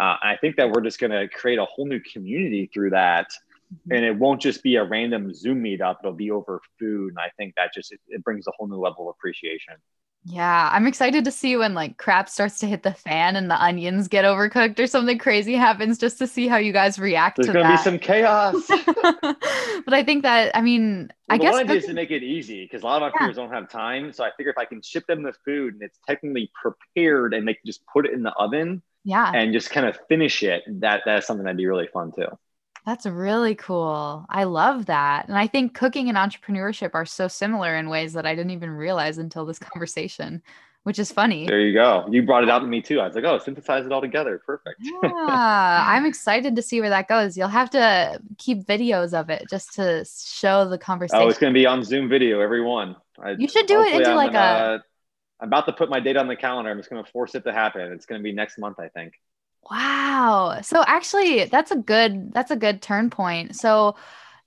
uh, 0.00 0.16
i 0.22 0.36
think 0.40 0.56
that 0.56 0.70
we're 0.70 0.80
just 0.80 0.98
going 0.98 1.10
to 1.10 1.28
create 1.28 1.58
a 1.58 1.64
whole 1.64 1.86
new 1.86 2.00
community 2.00 2.70
through 2.72 2.90
that 2.90 3.26
mm-hmm. 3.74 3.92
and 3.92 4.04
it 4.04 4.16
won't 4.16 4.40
just 4.40 4.62
be 4.62 4.76
a 4.76 4.84
random 4.84 5.34
zoom 5.34 5.62
meetup 5.62 5.96
it'll 6.00 6.12
be 6.12 6.30
over 6.30 6.60
food 6.78 7.08
and 7.08 7.18
i 7.18 7.30
think 7.36 7.54
that 7.56 7.72
just 7.74 7.92
it, 7.92 8.00
it 8.08 8.22
brings 8.22 8.46
a 8.46 8.50
whole 8.56 8.68
new 8.68 8.78
level 8.78 9.08
of 9.08 9.16
appreciation 9.18 9.74
yeah, 10.24 10.70
I'm 10.72 10.86
excited 10.86 11.24
to 11.24 11.32
see 11.32 11.56
when 11.56 11.74
like 11.74 11.96
crap 11.96 12.28
starts 12.28 12.60
to 12.60 12.66
hit 12.66 12.84
the 12.84 12.94
fan 12.94 13.34
and 13.34 13.50
the 13.50 13.60
onions 13.60 14.06
get 14.06 14.24
overcooked 14.24 14.78
or 14.78 14.86
something 14.86 15.18
crazy 15.18 15.54
happens 15.54 15.98
just 15.98 16.16
to 16.18 16.28
see 16.28 16.46
how 16.46 16.58
you 16.58 16.72
guys 16.72 16.96
react 16.96 17.38
There's 17.38 17.48
to 17.48 17.52
gonna 17.54 17.76
be 17.76 17.82
some 17.82 17.98
chaos. 17.98 18.54
but 18.68 19.92
I 19.92 20.04
think 20.04 20.22
that 20.22 20.56
I 20.56 20.60
mean, 20.60 21.10
well, 21.28 21.36
I 21.36 21.38
guess 21.38 21.52
one 21.52 21.62
idea 21.62 21.76
is 21.76 21.86
to 21.86 21.94
make 21.94 22.12
it 22.12 22.22
easy 22.22 22.62
because 22.64 22.82
a 22.82 22.86
lot 22.86 22.98
of 22.98 23.06
entrepreneurs 23.06 23.36
yeah. 23.36 23.42
don't 23.42 23.52
have 23.52 23.68
time. 23.68 24.12
So 24.12 24.22
I 24.22 24.30
figure 24.36 24.52
if 24.52 24.58
I 24.58 24.64
can 24.64 24.80
ship 24.80 25.08
them 25.08 25.24
the 25.24 25.32
food 25.44 25.74
and 25.74 25.82
it's 25.82 25.98
technically 26.06 26.52
prepared 26.54 27.34
and 27.34 27.46
they 27.48 27.54
can 27.54 27.66
just 27.66 27.84
put 27.86 28.06
it 28.06 28.12
in 28.12 28.22
the 28.22 28.32
oven, 28.34 28.80
yeah, 29.04 29.32
and 29.34 29.52
just 29.52 29.70
kind 29.70 29.86
of 29.86 29.98
finish 30.08 30.44
it, 30.44 30.62
that 30.80 31.02
that's 31.04 31.26
something 31.26 31.44
that'd 31.44 31.56
be 31.56 31.66
really 31.66 31.88
fun 31.88 32.12
too. 32.12 32.28
That's 32.84 33.06
really 33.06 33.54
cool. 33.54 34.26
I 34.28 34.44
love 34.44 34.86
that. 34.86 35.28
And 35.28 35.38
I 35.38 35.46
think 35.46 35.74
cooking 35.74 36.08
and 36.08 36.18
entrepreneurship 36.18 36.90
are 36.94 37.06
so 37.06 37.28
similar 37.28 37.76
in 37.76 37.88
ways 37.88 38.12
that 38.14 38.26
I 38.26 38.34
didn't 38.34 38.50
even 38.50 38.70
realize 38.70 39.18
until 39.18 39.46
this 39.46 39.58
conversation, 39.60 40.42
which 40.82 40.98
is 40.98 41.12
funny. 41.12 41.46
There 41.46 41.60
you 41.60 41.74
go. 41.74 42.06
You 42.10 42.24
brought 42.24 42.42
it 42.42 42.50
out 42.50 42.58
to 42.58 42.66
me 42.66 42.82
too. 42.82 42.98
I 42.98 43.06
was 43.06 43.14
like, 43.14 43.24
oh, 43.24 43.38
synthesize 43.38 43.86
it 43.86 43.92
all 43.92 44.00
together. 44.00 44.42
Perfect. 44.44 44.80
Yeah. 44.80 45.84
I'm 45.86 46.06
excited 46.06 46.56
to 46.56 46.62
see 46.62 46.80
where 46.80 46.90
that 46.90 47.06
goes. 47.06 47.36
You'll 47.36 47.48
have 47.48 47.70
to 47.70 48.20
keep 48.38 48.66
videos 48.66 49.14
of 49.14 49.30
it 49.30 49.44
just 49.48 49.74
to 49.74 50.04
show 50.04 50.68
the 50.68 50.78
conversation. 50.78 51.22
Oh, 51.22 51.28
it's 51.28 51.38
going 51.38 51.52
to 51.52 51.58
be 51.58 51.66
on 51.66 51.84
Zoom 51.84 52.08
video, 52.08 52.40
everyone. 52.40 52.96
I, 53.22 53.36
you 53.38 53.46
should 53.46 53.66
do 53.66 53.80
it 53.82 53.94
into 53.94 54.10
I'm 54.10 54.16
like 54.16 54.32
gonna, 54.32 54.74
a. 54.74 54.82
I'm 55.38 55.48
about 55.48 55.66
to 55.66 55.72
put 55.72 55.88
my 55.88 56.00
date 56.00 56.16
on 56.16 56.26
the 56.26 56.36
calendar. 56.36 56.70
I'm 56.70 56.78
just 56.78 56.90
going 56.90 57.04
to 57.04 57.10
force 57.12 57.36
it 57.36 57.44
to 57.44 57.52
happen. 57.52 57.92
It's 57.92 58.06
going 58.06 58.20
to 58.20 58.22
be 58.22 58.32
next 58.32 58.58
month, 58.58 58.80
I 58.80 58.88
think. 58.88 59.14
Wow. 59.70 60.58
So 60.62 60.84
actually 60.86 61.44
that's 61.44 61.70
a 61.70 61.76
good 61.76 62.32
that's 62.32 62.50
a 62.50 62.56
good 62.56 62.82
turn 62.82 63.10
point. 63.10 63.56
So 63.56 63.96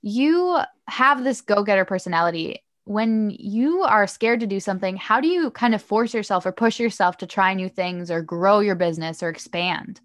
you 0.02 0.58
have 0.88 1.24
this 1.24 1.40
go-getter 1.40 1.84
personality. 1.84 2.62
When 2.84 3.30
you 3.30 3.82
are 3.82 4.06
scared 4.06 4.40
to 4.40 4.46
do 4.46 4.60
something, 4.60 4.96
how 4.96 5.20
do 5.20 5.26
you 5.26 5.50
kind 5.50 5.74
of 5.74 5.82
force 5.82 6.14
yourself 6.14 6.46
or 6.46 6.52
push 6.52 6.78
yourself 6.78 7.16
to 7.18 7.26
try 7.26 7.52
new 7.54 7.68
things 7.68 8.10
or 8.10 8.22
grow 8.22 8.60
your 8.60 8.76
business 8.76 9.22
or 9.22 9.28
expand? 9.28 10.00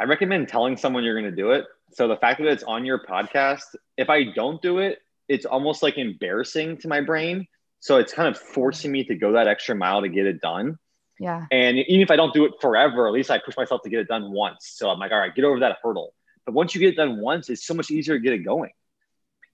I 0.00 0.04
recommend 0.04 0.48
telling 0.48 0.76
someone 0.76 1.04
you're 1.04 1.20
going 1.20 1.30
to 1.30 1.36
do 1.42 1.52
it. 1.52 1.66
So 1.92 2.08
the 2.08 2.16
fact 2.16 2.40
that 2.40 2.48
it's 2.48 2.64
on 2.64 2.84
your 2.84 3.06
podcast, 3.06 3.76
if 3.96 4.10
I 4.10 4.24
don't 4.34 4.60
do 4.60 4.78
it, 4.78 4.98
it's 5.28 5.46
almost 5.46 5.82
like 5.82 5.96
embarrassing 5.96 6.78
to 6.78 6.88
my 6.88 7.00
brain. 7.00 7.46
So 7.78 7.98
it's 7.98 8.12
kind 8.12 8.28
of 8.28 8.34
mm-hmm. 8.34 8.52
forcing 8.52 8.90
me 8.90 9.04
to 9.04 9.14
go 9.14 9.32
that 9.32 9.46
extra 9.46 9.76
mile 9.76 10.02
to 10.02 10.08
get 10.08 10.26
it 10.26 10.40
done. 10.40 10.78
Yeah. 11.24 11.46
And 11.50 11.78
even 11.78 12.02
if 12.02 12.10
I 12.10 12.16
don't 12.16 12.34
do 12.34 12.44
it 12.44 12.52
forever, 12.60 13.06
at 13.06 13.14
least 13.14 13.30
I 13.30 13.38
push 13.38 13.56
myself 13.56 13.80
to 13.82 13.88
get 13.88 13.98
it 13.98 14.08
done 14.08 14.30
once. 14.30 14.74
So 14.74 14.90
I'm 14.90 14.98
like, 14.98 15.10
all 15.10 15.18
right, 15.18 15.34
get 15.34 15.46
over 15.46 15.58
that 15.60 15.78
hurdle. 15.82 16.12
But 16.44 16.52
once 16.52 16.74
you 16.74 16.82
get 16.82 16.90
it 16.90 16.96
done 16.96 17.18
once, 17.18 17.48
it's 17.48 17.64
so 17.64 17.72
much 17.72 17.90
easier 17.90 18.16
to 18.16 18.20
get 18.20 18.34
it 18.34 18.44
going. 18.44 18.72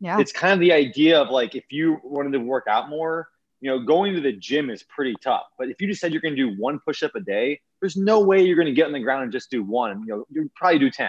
Yeah. 0.00 0.18
It's 0.18 0.32
kind 0.32 0.52
of 0.52 0.58
the 0.58 0.72
idea 0.72 1.20
of 1.20 1.30
like 1.30 1.54
if 1.54 1.64
you 1.70 2.00
wanted 2.02 2.32
to 2.32 2.40
work 2.40 2.64
out 2.66 2.88
more, 2.88 3.28
you 3.60 3.70
know, 3.70 3.78
going 3.78 4.14
to 4.14 4.20
the 4.20 4.32
gym 4.32 4.68
is 4.68 4.82
pretty 4.82 5.14
tough. 5.22 5.44
But 5.56 5.68
if 5.68 5.80
you 5.80 5.86
just 5.86 6.00
said 6.00 6.12
you're 6.12 6.22
going 6.22 6.34
to 6.34 6.50
do 6.50 6.60
one 6.60 6.80
push 6.80 7.04
up 7.04 7.14
a 7.14 7.20
day, 7.20 7.60
there's 7.78 7.96
no 7.96 8.18
way 8.18 8.42
you're 8.42 8.56
going 8.56 8.66
to 8.66 8.72
get 8.72 8.86
on 8.86 8.92
the 8.92 8.98
ground 8.98 9.22
and 9.22 9.30
just 9.30 9.48
do 9.48 9.62
one. 9.62 10.00
You 10.00 10.06
know, 10.06 10.26
you 10.28 10.50
probably 10.56 10.80
do 10.80 10.90
10. 10.90 11.08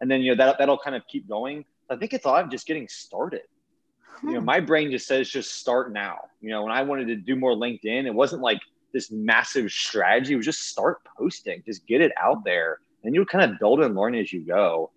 And 0.00 0.10
then, 0.10 0.20
you 0.20 0.34
know, 0.34 0.44
that, 0.44 0.58
that'll 0.58 0.76
kind 0.76 0.96
of 0.96 1.06
keep 1.06 1.26
going. 1.26 1.64
I 1.88 1.96
think 1.96 2.12
it's 2.12 2.26
a 2.26 2.28
lot 2.28 2.44
of 2.44 2.50
just 2.50 2.66
getting 2.66 2.88
started. 2.88 3.42
Hmm. 4.20 4.28
You 4.28 4.34
know, 4.34 4.40
hmm. 4.40 4.46
my 4.46 4.60
brain 4.60 4.90
just 4.90 5.06
says 5.06 5.30
just 5.30 5.54
start 5.54 5.92
now. 5.92 6.18
You 6.42 6.50
know, 6.50 6.64
when 6.64 6.72
I 6.72 6.82
wanted 6.82 7.06
to 7.06 7.16
do 7.16 7.36
more 7.36 7.54
LinkedIn, 7.54 8.04
it 8.04 8.14
wasn't 8.14 8.42
like 8.42 8.60
this 8.94 9.10
massive 9.10 9.70
strategy 9.70 10.34
was 10.36 10.46
just 10.46 10.62
start 10.68 11.00
posting, 11.18 11.62
just 11.66 11.86
get 11.86 12.00
it 12.00 12.12
out 12.18 12.44
there, 12.44 12.78
and 13.02 13.14
you'll 13.14 13.26
kind 13.26 13.50
of 13.50 13.58
build 13.58 13.80
and 13.80 13.94
learn 13.94 14.14
as 14.14 14.32
you 14.32 14.46
go. 14.46 14.92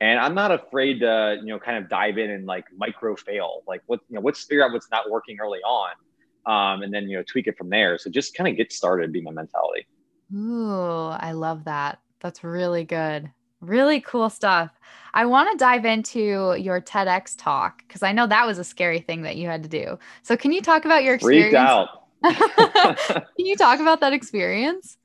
And 0.00 0.18
I'm 0.18 0.34
not 0.34 0.50
afraid 0.50 1.00
to, 1.00 1.36
you 1.40 1.48
know, 1.48 1.58
kind 1.58 1.76
of 1.76 1.90
dive 1.90 2.16
in 2.16 2.30
and 2.30 2.46
like 2.46 2.64
micro 2.74 3.16
fail, 3.16 3.62
like 3.66 3.82
what, 3.86 4.00
you 4.08 4.14
know, 4.14 4.22
let's 4.22 4.42
figure 4.44 4.64
out 4.64 4.72
what's 4.72 4.90
not 4.90 5.10
working 5.10 5.36
early 5.42 5.58
on, 5.58 5.90
um, 6.46 6.82
and 6.82 6.94
then 6.94 7.08
you 7.08 7.18
know 7.18 7.24
tweak 7.24 7.48
it 7.48 7.58
from 7.58 7.68
there. 7.68 7.98
So 7.98 8.08
just 8.08 8.34
kind 8.34 8.48
of 8.48 8.56
get 8.56 8.72
started, 8.72 9.12
be 9.12 9.20
my 9.20 9.32
mentality. 9.32 9.86
Ooh, 10.34 11.08
I 11.08 11.32
love 11.32 11.64
that. 11.64 11.98
That's 12.20 12.44
really 12.44 12.84
good. 12.84 13.30
Really 13.60 14.00
cool 14.00 14.30
stuff. 14.30 14.70
I 15.12 15.26
want 15.26 15.50
to 15.50 15.56
dive 15.58 15.84
into 15.84 16.54
your 16.54 16.80
TEDx 16.80 17.34
talk 17.36 17.82
because 17.86 18.02
I 18.02 18.12
know 18.12 18.26
that 18.26 18.46
was 18.46 18.58
a 18.58 18.64
scary 18.64 19.00
thing 19.00 19.22
that 19.22 19.36
you 19.36 19.48
had 19.48 19.64
to 19.64 19.68
do. 19.68 19.98
So 20.22 20.36
can 20.36 20.52
you 20.52 20.62
talk 20.62 20.84
about 20.84 21.02
your 21.02 21.14
experience? 21.14 21.46
Freaked 21.46 21.56
out. 21.56 21.88
Can 22.24 23.24
you 23.36 23.56
talk 23.56 23.80
about 23.80 24.00
that 24.00 24.12
experience? 24.12 24.98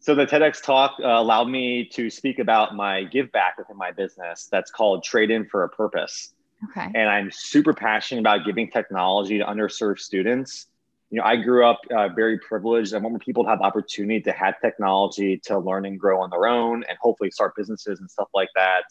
So 0.00 0.14
the 0.14 0.24
TEDx 0.24 0.62
talk 0.62 0.96
uh, 1.02 1.06
allowed 1.06 1.48
me 1.48 1.84
to 1.94 2.10
speak 2.10 2.38
about 2.38 2.76
my 2.76 3.02
give 3.04 3.32
back 3.32 3.58
within 3.58 3.76
my 3.76 3.90
business. 3.90 4.48
That's 4.50 4.70
called 4.70 5.02
Trade 5.02 5.32
In 5.32 5.46
for 5.46 5.64
a 5.64 5.68
Purpose. 5.68 6.32
Okay. 6.70 6.86
And 6.94 7.08
I'm 7.08 7.30
super 7.32 7.74
passionate 7.74 8.20
about 8.20 8.44
giving 8.44 8.70
technology 8.70 9.38
to 9.38 9.44
underserved 9.44 9.98
students. 9.98 10.66
You 11.10 11.18
know, 11.18 11.24
I 11.24 11.36
grew 11.36 11.66
up 11.66 11.80
uh, 11.94 12.08
very 12.08 12.38
privileged. 12.38 12.94
I 12.94 12.98
want 12.98 13.12
more 13.12 13.18
people 13.18 13.44
to 13.44 13.50
have 13.50 13.58
the 13.58 13.64
opportunity 13.64 14.20
to 14.22 14.32
have 14.32 14.60
technology 14.60 15.38
to 15.44 15.58
learn 15.58 15.86
and 15.86 15.98
grow 15.98 16.20
on 16.20 16.30
their 16.30 16.46
own, 16.46 16.84
and 16.88 16.98
hopefully 17.00 17.30
start 17.30 17.54
businesses 17.56 18.00
and 18.00 18.10
stuff 18.10 18.28
like 18.34 18.48
that. 18.54 18.84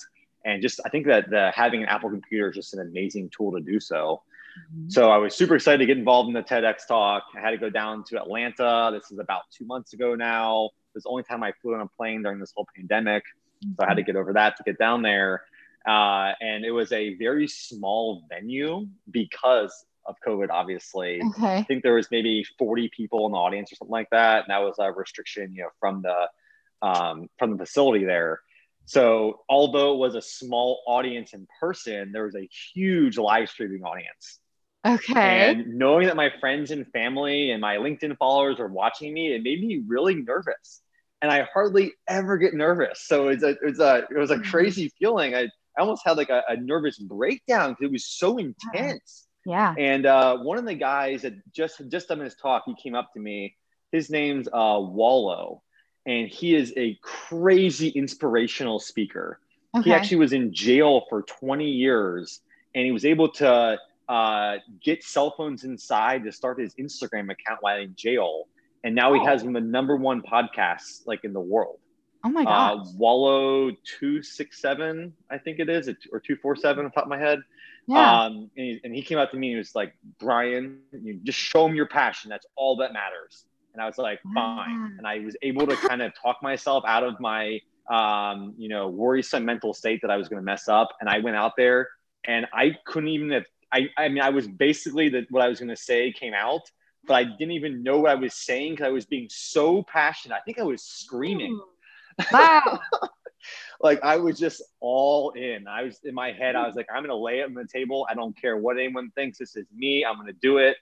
And 0.46 0.62
just, 0.62 0.80
I 0.86 0.90
think 0.90 1.08
that 1.08 1.30
the, 1.30 1.52
having 1.54 1.82
an 1.82 1.90
Apple 1.90 2.10
computer 2.10 2.50
is 2.50 2.56
just 2.56 2.74
an 2.74 2.82
amazing 2.82 3.32
tool 3.36 3.52
to 3.54 3.60
do 3.60 3.80
so. 3.80 4.22
Mm-hmm. 4.74 4.90
So 4.90 5.10
I 5.10 5.18
was 5.18 5.36
super 5.36 5.56
excited 5.56 5.80
to 5.80 5.86
get 5.86 5.98
involved 5.98 6.28
in 6.28 6.34
the 6.34 6.44
TEDx 6.44 6.88
talk. 6.88 7.24
I 7.36 7.42
had 7.42 7.52
to 7.52 7.58
go 7.58 7.70
down 7.70 8.04
to 8.06 8.18
Atlanta. 8.18 8.92
This 8.94 9.12
is 9.12 9.20
about 9.20 9.44
two 9.56 9.66
months 9.66 9.94
ago 9.94 10.16
now. 10.16 10.66
It 10.66 10.96
was 10.96 11.04
the 11.04 11.10
only 11.10 11.24
time 11.24 11.44
I 11.44 11.54
flew 11.62 11.76
on 11.76 11.82
a 11.82 11.88
plane 11.88 12.24
during 12.24 12.40
this 12.40 12.54
whole 12.56 12.68
pandemic. 12.76 13.24
So 13.64 13.70
I 13.80 13.88
had 13.88 13.96
to 13.96 14.02
mm-hmm. 14.02 14.08
get 14.08 14.16
over 14.16 14.34
that 14.34 14.58
to 14.58 14.64
get 14.64 14.78
down 14.78 15.02
there. 15.02 15.44
Uh, 15.88 16.34
and 16.42 16.66
it 16.66 16.72
was 16.72 16.92
a 16.92 17.16
very 17.16 17.48
small 17.48 18.24
venue 18.30 18.88
because 19.12 19.86
of 20.06 20.16
COVID, 20.26 20.50
obviously. 20.50 21.22
Okay. 21.22 21.58
I 21.58 21.64
think 21.64 21.84
there 21.84 21.96
was 21.96 22.10
maybe 22.12 22.46
40 22.58 22.90
people 22.96 23.26
in 23.26 23.32
the 23.32 23.38
audience 23.38 23.72
or 23.72 23.76
something 23.76 23.92
like 23.92 24.10
that. 24.12 24.44
And 24.44 24.50
that 24.50 24.60
was 24.60 24.76
a 24.80 24.92
restriction, 24.92 25.54
you 25.54 25.64
know, 25.64 25.70
from 25.80 26.02
the 26.02 26.30
um, 26.82 27.30
from 27.40 27.52
the 27.52 27.58
facility 27.58 28.06
there. 28.06 28.42
So 28.86 29.42
although 29.50 29.96
it 29.96 29.98
was 29.98 30.16
a 30.16 30.22
small 30.22 30.84
audience 30.86 31.34
in 31.34 31.48
person, 31.60 32.12
there 32.12 32.26
was 32.26 32.36
a 32.36 32.48
huge 32.74 33.18
live 33.18 33.50
streaming 33.50 33.84
audience. 33.84 34.40
Okay. 34.86 35.50
And 35.50 35.78
knowing 35.78 36.08
that 36.08 36.16
my 36.16 36.32
friends 36.40 36.72
and 36.72 36.86
family 36.92 37.52
and 37.52 37.60
my 37.60 37.78
LinkedIn 37.78 38.18
followers 38.18 38.60
were 38.60 38.68
watching 38.68 39.14
me, 39.14 39.34
it 39.34 39.42
made 39.42 39.62
me 39.62 39.82
really 39.88 40.16
nervous. 40.16 40.82
And 41.22 41.32
I 41.32 41.48
hardly 41.52 41.94
ever 42.08 42.38
get 42.38 42.54
nervous. 42.54 43.02
So 43.02 43.30
it's 43.30 43.44
a, 43.44 43.50
it 43.50 43.64
was 43.64 43.80
a, 43.80 44.08
it 44.12 44.18
was 44.18 44.32
a 44.32 44.36
mm-hmm. 44.36 44.52
crazy 44.52 44.92
feeling. 45.00 45.34
I, 45.34 45.48
I 45.78 45.82
almost 45.82 46.04
had 46.06 46.18
like 46.18 46.30
a, 46.30 46.44
a 46.48 46.58
nervous 46.58 47.00
breakdown 47.00 47.72
because 47.72 47.86
it 47.86 47.92
was 47.92 48.06
so 48.06 48.38
intense. 48.38 49.28
Yeah. 49.46 49.74
And 49.78 50.06
uh, 50.06 50.38
one 50.38 50.58
of 50.58 50.66
the 50.66 50.76
guys 50.76 51.24
that 51.24 51.34
just 51.52 51.82
just 51.90 52.10
done 52.10 52.20
his 52.20 52.36
talk, 52.36 52.64
he 52.66 52.76
came 52.76 52.96
up 52.96 53.12
to 53.14 53.20
me. 53.20 53.56
His 53.92 54.10
name's 54.10 54.48
uh, 54.48 54.80
Wallo, 54.80 55.62
and 56.06 56.28
he 56.28 56.56
is 56.56 56.74
a 56.78 56.98
crazy 57.02 57.90
inspirational 57.90 58.80
speaker. 58.80 59.40
Okay. 59.76 59.90
He 59.90 59.94
actually 59.94 60.18
was 60.18 60.34
in 60.34 60.54
jail 60.54 61.06
for 61.10 61.24
20 61.24 61.70
years 61.70 62.42
and 62.76 62.86
he 62.86 62.92
was 62.92 63.06
able 63.06 63.30
to 63.30 63.78
uh, 64.08 64.58
get 64.84 65.04
cell 65.04 65.34
phones 65.36 65.64
inside 65.64 66.24
to 66.24 66.32
start 66.32 66.60
his 66.60 66.74
Instagram 66.76 67.32
account 67.32 67.60
while 67.62 67.80
in 67.80 67.96
jail. 67.96 68.48
And 68.84 68.94
now 68.96 69.12
oh. 69.12 69.20
he 69.20 69.26
has 69.26 69.44
the 69.44 69.50
number 69.50 69.96
one 69.96 70.22
podcast 70.22 71.08
like 71.08 71.24
in 71.24 71.34
the 71.34 71.40
world. 71.40 71.80
Oh 72.24 72.30
my 72.30 72.44
god. 72.44 72.80
Uh, 72.80 72.84
Wallo 72.98 73.72
two 74.00 74.24
six 74.24 74.62
seven, 74.62 75.14
I 75.30 75.38
think 75.38 75.60
it 75.60 75.70
is, 75.70 75.90
or 76.12 76.20
two 76.20 76.36
four 76.36 76.56
seven, 76.56 76.86
on 76.86 76.92
top 76.92 77.04
of 77.04 77.10
my 77.10 77.20
head. 77.20 77.40
Yeah. 77.88 78.24
Um, 78.24 78.50
and 78.58 78.66
he, 78.66 78.82
and 78.84 78.96
he 78.96 79.04
came 79.04 79.20
out 79.20 79.30
to 79.32 79.38
me 79.38 79.50
and 79.50 79.54
he 79.54 79.58
was 79.58 79.76
like, 79.76 79.96
Brian, 80.20 80.80
you 80.92 81.20
just 81.24 81.38
show 81.38 81.68
him 81.68 81.76
your 81.76 81.86
passion. 81.88 82.30
That's 82.30 82.48
all 82.56 82.78
that 82.78 82.94
matters. 82.94 83.46
And 83.74 83.82
I 83.82 83.86
was 83.86 83.98
like, 83.98 84.22
fine. 84.34 84.96
And 84.98 85.06
I 85.06 85.20
was 85.20 85.36
able 85.42 85.68
to 85.68 85.76
kind 85.76 86.02
of 86.02 86.14
talk 86.20 86.38
myself 86.42 86.84
out 86.88 87.04
of 87.04 87.20
my, 87.20 87.60
um, 87.92 88.56
you 88.58 88.70
know, 88.70 88.88
worrisome 88.88 89.46
mental 89.46 89.74
state 89.74 90.00
that 90.02 90.10
I 90.10 90.18
was 90.18 90.30
going 90.30 90.42
to 90.42 90.46
mess 90.46 90.68
up. 90.68 90.90
And 91.00 91.10
I 91.10 91.20
went 91.20 91.36
out 91.36 91.54
there 91.58 91.90
and 92.26 92.48
I 92.54 92.78
couldn't 92.86 93.10
even 93.10 93.30
have, 93.32 93.44
I, 93.76 93.90
I 93.98 94.08
mean, 94.08 94.24
I 94.24 94.30
was 94.30 94.48
basically 94.48 95.10
that 95.10 95.30
what 95.30 95.44
I 95.44 95.50
was 95.50 95.60
going 95.60 95.70
to 95.70 95.76
say 95.76 96.12
came 96.14 96.34
out, 96.34 96.62
but 97.06 97.16
I 97.16 97.24
didn't 97.26 97.52
even 97.52 97.84
know 97.84 98.00
what 98.00 98.12
I 98.12 98.16
was 98.16 98.34
saying 98.34 98.74
because 98.74 98.86
I 98.86 98.90
was 98.90 99.06
being 99.06 99.28
so 99.30 99.84
passionate. 99.84 100.36
I 100.36 100.40
think 100.42 100.60
I 100.60 100.64
was 100.64 100.82
screaming. 100.82 101.60
Wow. 102.32 102.80
like 103.82 104.02
I 104.02 104.16
was 104.16 104.40
just 104.40 104.64
all 104.80 105.32
in. 105.32 105.68
I 105.68 105.84
was 105.84 106.00
in 106.06 106.16
my 106.16 106.32
head. 106.32 106.56
I 106.56 106.66
was 106.66 106.78
like, 106.78 106.88
I'm 106.90 107.04
gonna 107.04 107.14
lay 107.14 107.42
it 107.42 107.44
on 107.44 107.54
the 107.54 107.68
table. 107.68 108.08
I 108.10 108.14
don't 108.14 108.40
care 108.40 108.56
what 108.56 108.78
anyone 108.78 109.12
thinks. 109.16 109.38
This 109.38 109.58
is 109.58 109.66
me. 109.76 110.06
I'm 110.06 110.16
gonna 110.16 110.32
do 110.32 110.60
it. 110.60 110.78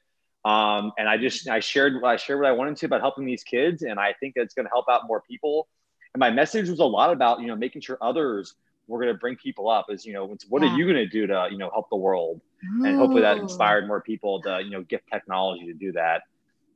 Um, 0.45 0.91
and 0.99 1.09
I 1.09 1.17
just 1.17 1.49
I 1.49 1.59
shared 1.59 2.03
I 2.03 2.17
shared 2.17 2.39
what 2.39 2.47
I 2.47 2.51
wanted 2.51 2.77
to 2.77 2.85
about 2.85 3.01
helping 3.01 3.25
these 3.25 3.43
kids, 3.43 3.81
and 3.81 3.99
I 3.99 4.13
think 4.19 4.33
it's 4.35 4.53
gonna 4.53 4.69
help 4.71 4.85
out 4.91 5.07
more 5.07 5.23
people. 5.27 5.67
And 6.13 6.19
my 6.19 6.29
message 6.29 6.69
was 6.69 6.77
a 6.77 6.85
lot 6.85 7.11
about 7.11 7.41
you 7.41 7.47
know 7.47 7.55
making 7.55 7.81
sure 7.81 7.97
others 7.99 8.53
we're 8.87 9.01
going 9.01 9.13
to 9.13 9.19
bring 9.19 9.35
people 9.35 9.69
up 9.69 9.87
is 9.89 10.05
you 10.05 10.13
know 10.13 10.35
what 10.49 10.61
yeah. 10.61 10.69
are 10.73 10.77
you 10.77 10.85
going 10.85 10.97
to 10.97 11.07
do 11.07 11.27
to 11.27 11.47
you 11.51 11.57
know 11.57 11.69
help 11.71 11.89
the 11.89 11.95
world 11.95 12.41
Ooh. 12.63 12.85
and 12.85 12.97
hopefully 12.97 13.21
that 13.21 13.37
inspired 13.37 13.87
more 13.87 14.01
people 14.01 14.41
to 14.41 14.61
you 14.63 14.71
know 14.71 14.83
get 14.83 15.03
technology 15.11 15.65
to 15.65 15.73
do 15.73 15.91
that 15.93 16.23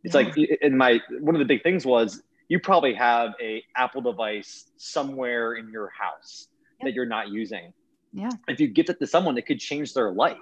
it's 0.04 0.16
yeah. 0.16 0.22
like 0.22 0.38
in 0.38 0.78
my 0.78 1.00
one 1.20 1.36
of 1.36 1.40
the 1.40 1.46
big 1.46 1.64
things 1.64 1.86
was 1.86 2.22
you 2.48 2.60
probably 2.60 2.94
have 2.94 3.34
a 3.42 3.64
apple 3.76 4.02
device 4.02 4.72
somewhere 4.78 5.54
in 5.54 5.70
your 5.72 5.90
house 5.90 6.48
yep. 6.80 6.88
that 6.88 6.94
you're 6.94 7.06
not 7.06 7.30
using 7.30 7.74
yeah 8.14 8.30
if 8.48 8.60
you 8.60 8.68
give 8.68 8.90
it 8.90 9.00
to 9.00 9.08
someone 9.08 9.38
it 9.38 9.46
could 9.46 9.60
change 9.60 9.94
their 9.94 10.12
life 10.12 10.38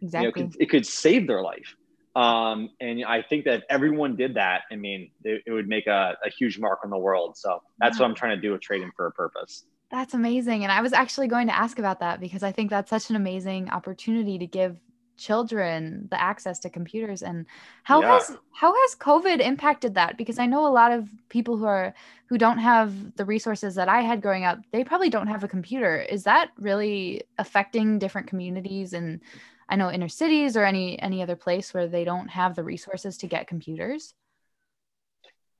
exactly 0.00 0.26
you 0.26 0.26
know, 0.26 0.28
it, 0.28 0.52
could, 0.52 0.62
it 0.62 0.70
could 0.70 0.86
save 0.86 1.26
their 1.26 1.42
life 1.42 1.76
um, 2.14 2.68
and 2.80 3.04
I 3.04 3.22
think 3.22 3.46
that 3.46 3.54
if 3.54 3.62
everyone 3.70 4.16
did 4.16 4.34
that. 4.34 4.64
I 4.70 4.76
mean, 4.76 5.10
it, 5.24 5.42
it 5.46 5.50
would 5.50 5.66
make 5.66 5.86
a, 5.86 6.16
a, 6.22 6.28
huge 6.28 6.58
mark 6.58 6.80
on 6.84 6.90
the 6.90 6.98
world. 6.98 7.38
So 7.38 7.62
that's 7.78 7.96
yeah. 7.96 8.02
what 8.02 8.10
I'm 8.10 8.14
trying 8.14 8.36
to 8.36 8.42
do 8.42 8.52
with 8.52 8.60
trading 8.60 8.90
for 8.94 9.06
a 9.06 9.12
purpose. 9.12 9.64
That's 9.92 10.14
amazing. 10.14 10.62
And 10.62 10.72
I 10.72 10.80
was 10.80 10.94
actually 10.94 11.28
going 11.28 11.48
to 11.48 11.56
ask 11.56 11.78
about 11.78 12.00
that 12.00 12.18
because 12.18 12.42
I 12.42 12.50
think 12.50 12.70
that's 12.70 12.88
such 12.88 13.10
an 13.10 13.16
amazing 13.16 13.68
opportunity 13.68 14.38
to 14.38 14.46
give 14.46 14.78
children 15.18 16.08
the 16.10 16.20
access 16.20 16.58
to 16.58 16.70
computers 16.70 17.22
and 17.22 17.44
how 17.82 18.00
yeah. 18.00 18.14
has 18.14 18.36
how 18.50 18.72
has 18.72 18.96
covid 18.96 19.40
impacted 19.40 19.94
that 19.94 20.16
because 20.16 20.38
i 20.38 20.46
know 20.46 20.66
a 20.66 20.72
lot 20.72 20.90
of 20.90 21.06
people 21.28 21.56
who 21.56 21.66
are 21.66 21.94
who 22.26 22.38
don't 22.38 22.58
have 22.58 23.14
the 23.16 23.24
resources 23.24 23.74
that 23.74 23.90
i 23.90 24.00
had 24.00 24.22
growing 24.22 24.44
up 24.44 24.58
they 24.72 24.82
probably 24.82 25.10
don't 25.10 25.26
have 25.26 25.44
a 25.44 25.48
computer 25.48 26.00
is 26.00 26.24
that 26.24 26.48
really 26.58 27.22
affecting 27.38 27.98
different 27.98 28.26
communities 28.26 28.94
and 28.94 29.20
i 29.68 29.76
know 29.76 29.90
inner 29.90 30.08
cities 30.08 30.56
or 30.56 30.64
any 30.64 31.00
any 31.02 31.22
other 31.22 31.36
place 31.36 31.74
where 31.74 31.86
they 31.86 32.04
don't 32.04 32.28
have 32.28 32.56
the 32.56 32.64
resources 32.64 33.18
to 33.18 33.26
get 33.26 33.46
computers 33.46 34.14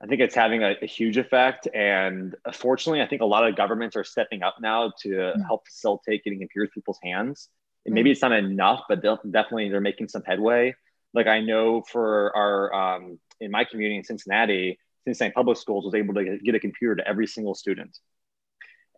I 0.03 0.07
think 0.07 0.21
it's 0.21 0.35
having 0.35 0.65
a, 0.65 0.75
a, 0.83 0.87
huge 0.87 1.17
effect. 1.17 1.69
And 1.73 2.35
fortunately, 2.53 3.03
I 3.03 3.07
think 3.07 3.23
a 3.23 3.27
lot 3.27 3.47
of 3.47 3.55
governments 3.55 3.95
are 3.95 4.03
stepping 4.03 4.43
up 4.43 4.57
now 4.61 4.93
to 5.03 5.09
mm-hmm. 5.09 5.43
help 5.43 5.67
facilitate 5.67 6.25
getting 6.25 6.41
computers 6.41 6.71
in 6.71 6.81
people's 6.81 6.99
hands. 7.03 7.49
And 7.87 7.95
maybe 7.95 8.09
mm-hmm. 8.09 8.13
it's 8.13 8.23
not 8.23 8.33
enough, 8.33 8.83
but 8.89 9.01
they'll, 9.01 9.21
definitely 9.31 9.69
they're 9.69 9.81
making 9.81 10.09
some 10.09 10.23
headway. 10.25 10.75
Like 11.15 11.29
I 11.29 11.41
know 11.41 11.83
for 11.83 12.37
our 12.37 12.75
um, 12.75 13.19
in 13.41 13.51
my 13.51 13.65
community 13.65 13.99
in 13.99 14.05
Cincinnati, 14.05 14.79
Cincinnati 15.05 15.35
Public 15.35 15.59
Schools 15.59 15.85
was 15.85 15.95
able 15.95 16.15
to 16.15 16.39
get 16.39 16.55
a 16.55 16.61
computer 16.61 16.97
to 16.97 17.07
every 17.07 17.27
single 17.27 17.55
student. 17.55 17.97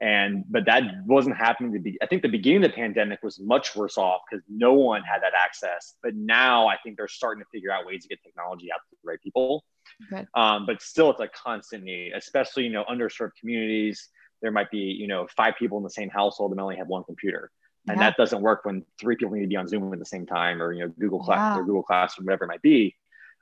And 0.01 0.45
but 0.49 0.67
that 0.67 0.83
wasn't 1.07 1.37
happening 1.37 1.73
to 1.73 1.79
be. 1.79 1.99
I 2.03 2.07
think 2.07 2.23
the 2.23 2.29
beginning 2.29 2.65
of 2.65 2.71
the 2.71 2.75
pandemic 2.75 3.23
was 3.23 3.39
much 3.41 3.77
worse 3.77 3.97
off 3.97 4.23
because 4.29 4.45
no 4.49 4.75
one 4.75 5.03
had 5.03 5.23
that 5.23 5.33
access. 5.39 5.95
But 6.03 6.15
now 6.15 6.67
I 6.67 6.77
think 6.83 6.97
they're 6.97 7.09
starting 7.09 7.43
to 7.43 7.49
figure 7.53 7.71
out 7.71 7.87
ways 7.87 8.03
to 8.03 8.09
get 8.09 8.23
technology 8.23 8.71
out 8.73 8.81
to 8.91 8.97
the 9.03 9.09
right 9.09 9.21
people. 9.23 9.65
Okay. 10.13 10.27
Um, 10.35 10.67
but 10.67 10.83
still, 10.83 11.11
it's 11.11 11.21
a 11.21 11.29
constant 11.29 11.85
need, 11.85 12.13
especially 12.15 12.65
you 12.65 12.71
know 12.71 12.85
underserved 12.85 13.33
communities. 13.39 14.09
There 14.43 14.51
might 14.51 14.71
be 14.71 14.79
you 14.79 15.07
know 15.07 15.27
five 15.37 15.55
people 15.59 15.79
in 15.79 15.85
the 15.85 15.91
same 15.91 16.11
household 16.11 16.53
and 16.53 16.61
only 16.61 16.77
have 16.77 16.89
one 16.89 17.05
computer, 17.05 17.51
and 17.89 17.99
yeah. 17.99 18.11
that 18.11 18.17
doesn't 18.17 18.43
work 18.43 18.65
when 18.65 18.85
three 19.01 19.17
people 19.17 19.35
need 19.35 19.43
to 19.43 19.47
be 19.47 19.57
on 19.57 19.69
Zoom 19.69 19.93
at 19.93 19.99
the 19.99 20.05
same 20.05 20.27
time, 20.27 20.63
or 20.63 20.73
you 20.73 20.81
know 20.81 20.93
Google 20.99 21.21
Class 21.21 21.57
yeah. 21.57 21.61
or 21.61 21.65
Google 21.65 21.83
Classroom, 21.83 22.27
whatever 22.27 22.45
it 22.45 22.49
might 22.49 22.63
be. 22.63 22.95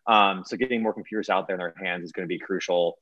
Um, 0.06 0.42
so 0.44 0.56
getting 0.56 0.82
more 0.82 0.92
computers 0.92 1.28
out 1.28 1.46
there 1.46 1.54
in 1.54 1.60
their 1.60 1.74
hands 1.80 2.04
is 2.04 2.12
going 2.12 2.24
to 2.24 2.28
be 2.28 2.38
crucial. 2.38 2.98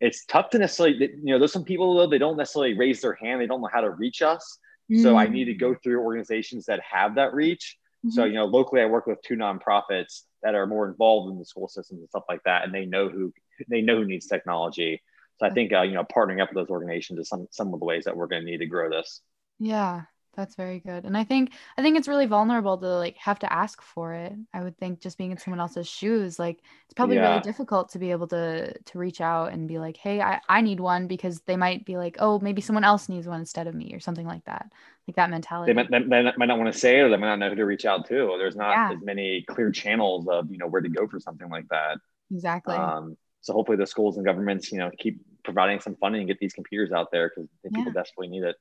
It's 0.00 0.24
tough 0.26 0.50
to 0.50 0.58
necessarily, 0.58 0.96
you 0.98 1.32
know, 1.32 1.38
there's 1.38 1.52
some 1.52 1.64
people 1.64 1.94
though 1.94 2.06
they 2.06 2.18
don't 2.18 2.36
necessarily 2.36 2.74
raise 2.74 3.00
their 3.00 3.14
hand, 3.14 3.40
they 3.40 3.46
don't 3.46 3.60
know 3.60 3.70
how 3.72 3.80
to 3.80 3.90
reach 3.90 4.22
us. 4.22 4.58
Mm. 4.90 5.02
So 5.02 5.16
I 5.16 5.26
need 5.26 5.46
to 5.46 5.54
go 5.54 5.74
through 5.74 6.00
organizations 6.00 6.66
that 6.66 6.80
have 6.80 7.14
that 7.16 7.34
reach. 7.34 7.76
Mm-hmm. 8.04 8.10
So 8.10 8.24
you 8.24 8.34
know, 8.34 8.44
locally 8.44 8.82
I 8.82 8.86
work 8.86 9.06
with 9.06 9.22
two 9.22 9.34
nonprofits 9.34 10.22
that 10.42 10.54
are 10.54 10.66
more 10.66 10.88
involved 10.88 11.32
in 11.32 11.38
the 11.38 11.44
school 11.44 11.68
systems 11.68 12.00
and 12.00 12.08
stuff 12.08 12.24
like 12.28 12.42
that, 12.44 12.64
and 12.64 12.74
they 12.74 12.84
know 12.84 13.08
who 13.08 13.32
they 13.68 13.80
know 13.80 13.96
who 13.96 14.04
needs 14.04 14.26
technology. 14.26 15.02
So 15.40 15.46
I 15.46 15.50
think 15.50 15.72
uh, 15.72 15.82
you 15.82 15.94
know 15.94 16.04
partnering 16.04 16.42
up 16.42 16.50
with 16.50 16.56
those 16.56 16.70
organizations 16.70 17.18
is 17.18 17.28
some 17.28 17.48
some 17.50 17.72
of 17.72 17.80
the 17.80 17.86
ways 17.86 18.04
that 18.04 18.16
we're 18.16 18.26
going 18.26 18.44
to 18.44 18.50
need 18.50 18.58
to 18.58 18.66
grow 18.66 18.90
this. 18.90 19.22
Yeah, 19.58 20.02
that's 20.34 20.54
very 20.54 20.80
good. 20.80 21.04
And 21.04 21.16
I 21.16 21.24
think 21.24 21.52
I 21.76 21.82
think 21.82 21.96
it's 21.96 22.08
really 22.08 22.26
vulnerable 22.26 22.78
to 22.78 22.86
like 22.86 23.16
have 23.16 23.38
to 23.40 23.52
ask 23.52 23.80
for 23.82 24.14
it. 24.14 24.32
I 24.52 24.62
would 24.62 24.76
think 24.78 25.00
just 25.00 25.18
being 25.18 25.30
in 25.30 25.38
someone 25.38 25.60
else's 25.66 25.88
shoes, 25.88 26.38
like 26.38 26.60
it's 26.84 26.94
probably 26.94 27.16
yeah. 27.16 27.30
really 27.30 27.42
difficult 27.42 27.90
to 27.90 27.98
be 27.98 28.10
able 28.10 28.26
to 28.28 28.76
to 28.76 28.98
reach 28.98 29.20
out 29.20 29.52
and 29.52 29.68
be 29.68 29.78
like, 29.78 29.96
hey, 29.96 30.20
I, 30.20 30.40
I 30.48 30.60
need 30.60 30.80
one 30.80 31.06
because 31.06 31.40
they 31.42 31.56
might 31.56 31.84
be 31.84 31.96
like, 31.96 32.16
oh, 32.18 32.38
maybe 32.38 32.60
someone 32.60 32.84
else 32.84 33.08
needs 33.08 33.26
one 33.26 33.40
instead 33.40 33.66
of 33.66 33.74
me 33.74 33.92
or 33.94 34.00
something 34.00 34.26
like 34.26 34.44
that. 34.44 34.72
Like 35.06 35.16
that 35.16 35.30
mentality. 35.30 35.72
They 35.72 35.82
might, 35.82 35.90
they 35.90 36.22
might 36.36 36.46
not 36.46 36.58
want 36.58 36.72
to 36.72 36.78
say 36.78 36.98
it 36.98 37.02
or 37.02 37.10
they 37.10 37.16
might 37.16 37.28
not 37.28 37.38
know 37.38 37.50
who 37.50 37.56
to 37.56 37.66
reach 37.66 37.84
out 37.84 38.06
to. 38.08 38.36
There's 38.38 38.56
not 38.56 38.70
yeah. 38.70 38.92
as 38.92 39.02
many 39.02 39.44
clear 39.48 39.70
channels 39.70 40.26
of, 40.28 40.50
you 40.50 40.56
know, 40.56 40.66
where 40.66 40.80
to 40.80 40.88
go 40.88 41.06
for 41.06 41.20
something 41.20 41.50
like 41.50 41.68
that. 41.68 41.98
Exactly. 42.30 42.74
Um, 42.74 43.16
so 43.42 43.52
hopefully 43.52 43.76
the 43.76 43.86
schools 43.86 44.16
and 44.16 44.24
governments, 44.24 44.72
you 44.72 44.78
know, 44.78 44.90
keep 44.96 45.20
providing 45.44 45.78
some 45.78 45.96
funding 45.96 46.22
and 46.22 46.28
get 46.28 46.38
these 46.38 46.54
computers 46.54 46.92
out 46.92 47.12
there 47.12 47.28
because 47.28 47.50
yeah. 47.62 47.70
people 47.76 47.92
desperately 47.92 48.28
need 48.28 48.42
it. 48.42 48.56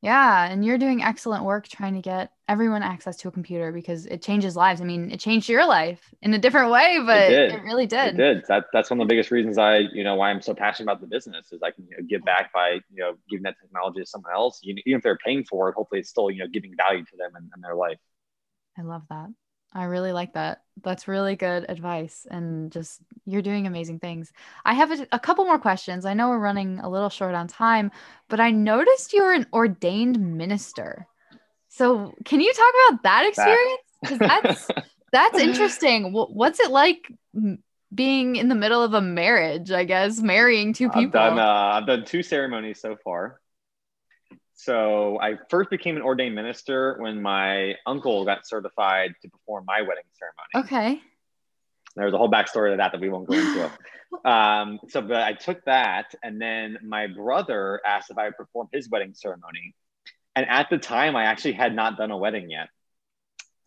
Yeah, 0.00 0.46
and 0.48 0.64
you're 0.64 0.78
doing 0.78 1.02
excellent 1.02 1.42
work 1.42 1.66
trying 1.66 1.94
to 1.94 2.00
get 2.00 2.30
everyone 2.46 2.84
access 2.84 3.16
to 3.16 3.28
a 3.28 3.32
computer 3.32 3.72
because 3.72 4.06
it 4.06 4.22
changes 4.22 4.54
lives. 4.54 4.80
I 4.80 4.84
mean, 4.84 5.10
it 5.10 5.18
changed 5.18 5.48
your 5.48 5.66
life 5.66 6.00
in 6.22 6.32
a 6.32 6.38
different 6.38 6.70
way, 6.70 7.00
but 7.04 7.32
it, 7.32 7.52
it 7.54 7.62
really 7.62 7.86
did. 7.86 8.14
It 8.14 8.16
did. 8.16 8.44
That, 8.46 8.66
that's 8.72 8.90
one 8.90 9.00
of 9.00 9.08
the 9.08 9.12
biggest 9.12 9.32
reasons 9.32 9.58
I, 9.58 9.78
you 9.78 10.04
know, 10.04 10.14
why 10.14 10.30
I'm 10.30 10.40
so 10.40 10.54
passionate 10.54 10.84
about 10.84 11.00
the 11.00 11.08
business 11.08 11.50
is 11.50 11.62
I 11.64 11.72
can 11.72 11.84
you 11.90 11.96
know, 11.96 12.04
give 12.08 12.24
back 12.24 12.52
by, 12.52 12.74
you 12.92 13.02
know, 13.02 13.14
giving 13.28 13.42
that 13.42 13.56
technology 13.60 13.98
to 14.00 14.06
someone 14.06 14.32
else. 14.32 14.60
You, 14.62 14.76
even 14.86 14.98
if 14.98 15.02
they're 15.02 15.18
paying 15.18 15.44
for 15.44 15.68
it, 15.68 15.74
hopefully 15.74 16.00
it's 16.00 16.10
still, 16.10 16.30
you 16.30 16.38
know, 16.38 16.48
giving 16.48 16.74
value 16.76 17.04
to 17.04 17.16
them 17.16 17.32
and, 17.34 17.50
in 17.56 17.60
their 17.60 17.74
life. 17.74 17.98
I 18.78 18.82
love 18.82 19.02
that. 19.10 19.30
I 19.72 19.84
really 19.84 20.12
like 20.12 20.34
that. 20.34 20.62
That's 20.82 21.08
really 21.08 21.36
good 21.36 21.66
advice. 21.68 22.26
And 22.30 22.72
just 22.72 23.00
you're 23.26 23.42
doing 23.42 23.66
amazing 23.66 23.98
things. 23.98 24.32
I 24.64 24.74
have 24.74 24.90
a, 24.90 25.06
a, 25.12 25.18
couple 25.18 25.44
more 25.44 25.58
questions. 25.58 26.04
I 26.04 26.14
know 26.14 26.30
we're 26.30 26.38
running 26.38 26.80
a 26.80 26.88
little 26.88 27.10
short 27.10 27.34
on 27.34 27.48
time, 27.48 27.90
but 28.28 28.40
I 28.40 28.50
noticed 28.50 29.12
you're 29.12 29.32
an 29.32 29.46
ordained 29.52 30.18
minister. 30.18 31.06
So 31.68 32.14
can 32.24 32.40
you 32.40 32.52
talk 32.52 32.72
about 32.88 33.02
that 33.02 33.26
experience? 33.26 33.82
Because 34.00 34.18
that's 34.18 34.68
that's 35.12 35.38
interesting. 35.38 36.12
What's 36.12 36.60
it 36.60 36.70
like 36.70 37.12
being 37.94 38.36
in 38.36 38.48
the 38.48 38.54
middle 38.54 38.82
of 38.82 38.94
a 38.94 39.00
marriage? 39.00 39.70
I 39.70 39.84
guess 39.84 40.20
marrying 40.20 40.72
two 40.72 40.88
people. 40.88 41.20
I've 41.20 41.36
done, 41.36 41.38
uh, 41.38 41.70
I've 41.74 41.86
done 41.86 42.04
two 42.04 42.22
ceremonies 42.22 42.80
so 42.80 42.96
far. 42.96 43.40
So 44.58 45.20
I 45.20 45.38
first 45.50 45.70
became 45.70 45.94
an 45.94 46.02
ordained 46.02 46.34
minister 46.34 46.96
when 46.98 47.22
my 47.22 47.76
uncle 47.86 48.24
got 48.24 48.44
certified 48.44 49.14
to 49.22 49.28
perform 49.28 49.64
my 49.64 49.82
wedding 49.82 50.02
ceremony. 50.18 50.66
Okay. 50.66 51.00
There's 51.94 52.12
a 52.12 52.18
whole 52.18 52.28
backstory 52.28 52.72
to 52.72 52.76
that 52.78 52.90
that 52.90 53.00
we 53.00 53.08
won't 53.08 53.28
go 53.28 53.34
into. 53.34 53.70
um, 54.28 54.80
so, 54.88 55.00
but 55.00 55.18
I 55.18 55.34
took 55.34 55.64
that, 55.66 56.12
and 56.24 56.42
then 56.42 56.78
my 56.82 57.06
brother 57.06 57.80
asked 57.86 58.10
if 58.10 58.18
I 58.18 58.24
would 58.24 58.36
perform 58.36 58.68
his 58.72 58.90
wedding 58.90 59.14
ceremony. 59.14 59.76
And 60.34 60.44
at 60.48 60.70
the 60.70 60.78
time, 60.78 61.14
I 61.14 61.26
actually 61.26 61.52
had 61.52 61.72
not 61.72 61.96
done 61.96 62.10
a 62.10 62.18
wedding 62.18 62.50
yet, 62.50 62.68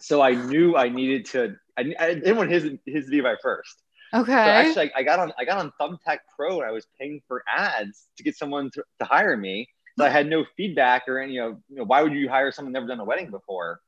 so 0.02 0.22
I 0.22 0.32
knew 0.32 0.76
I 0.76 0.90
needed 0.90 1.26
to. 1.28 1.56
I, 1.80 1.94
I 1.98 2.14
didn't 2.16 2.36
want 2.36 2.52
his 2.52 2.70
his 2.86 3.06
to 3.06 3.12
be 3.12 3.22
my 3.22 3.36
first. 3.42 3.82
Okay. 4.14 4.32
So 4.32 4.38
actually, 4.38 4.92
I, 4.94 5.00
I 5.00 5.04
got 5.04 5.20
on 5.20 5.32
I 5.40 5.46
got 5.46 5.58
on 5.58 5.72
Thumbtack 5.80 6.20
Pro, 6.36 6.60
and 6.60 6.70
I 6.70 6.72
was 6.72 6.86
paying 7.00 7.22
for 7.30 7.44
ads 7.50 8.08
to 8.18 8.24
get 8.24 8.36
someone 8.36 8.72
to, 8.72 8.84
to 9.00 9.06
hire 9.06 9.38
me 9.38 9.70
so 9.98 10.06
I 10.06 10.10
had 10.10 10.28
no 10.28 10.46
feedback 10.58 11.08
or 11.08 11.20
any, 11.20 11.34
you 11.34 11.42
know, 11.42 11.62
you 11.70 11.78
know, 11.78 11.84
why 11.84 12.02
would 12.02 12.14
you 12.14 12.30
hire 12.30 12.52
someone 12.52 12.74
never 12.74 12.88
done 12.88 13.00
a 13.00 13.06
wedding 13.06 13.30
before? 13.32 13.82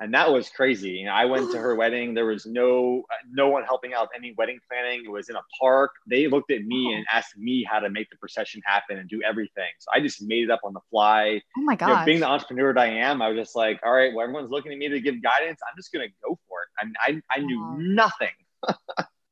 and 0.00 0.14
that 0.14 0.30
was 0.30 0.48
crazy. 0.48 0.90
You 0.90 1.06
know, 1.06 1.12
I 1.12 1.24
went 1.24 1.50
to 1.52 1.58
her 1.58 1.74
wedding. 1.76 2.14
There 2.14 2.26
was 2.26 2.46
no 2.46 3.04
no 3.30 3.48
one 3.48 3.64
helping 3.64 3.94
out 3.94 4.02
with 4.02 4.10
any 4.16 4.34
wedding 4.36 4.58
planning. 4.68 5.02
It 5.04 5.10
was 5.10 5.28
in 5.28 5.36
a 5.36 5.42
park. 5.60 5.92
They 6.08 6.28
looked 6.28 6.50
at 6.50 6.64
me 6.64 6.94
and 6.94 7.04
asked 7.12 7.36
me 7.36 7.64
how 7.68 7.80
to 7.80 7.90
make 7.90 8.08
the 8.10 8.16
procession 8.16 8.62
happen 8.64 8.98
and 8.98 9.08
do 9.08 9.20
everything. 9.22 9.70
So 9.78 9.90
I 9.92 10.00
just 10.00 10.22
made 10.22 10.44
it 10.44 10.50
up 10.50 10.60
on 10.64 10.72
the 10.72 10.80
fly. 10.90 11.40
Oh 11.56 11.62
my 11.62 11.74
god! 11.74 11.88
You 11.88 11.94
know, 11.96 12.04
being 12.04 12.20
the 12.20 12.28
entrepreneur 12.28 12.72
that 12.74 12.80
I 12.80 12.90
am, 12.90 13.20
I 13.22 13.28
was 13.28 13.38
just 13.38 13.56
like, 13.56 13.80
all 13.84 13.92
right, 13.92 14.12
well, 14.14 14.22
everyone's 14.22 14.50
looking 14.50 14.72
at 14.72 14.78
me 14.78 14.88
to 14.88 15.00
give 15.00 15.22
guidance. 15.22 15.60
I'm 15.68 15.76
just 15.76 15.92
gonna 15.92 16.08
go 16.24 16.38
for 16.48 16.58
it. 16.62 16.92
I 17.06 17.10
I, 17.10 17.38
I 17.38 17.40
knew 17.40 17.76
nothing. 17.78 18.28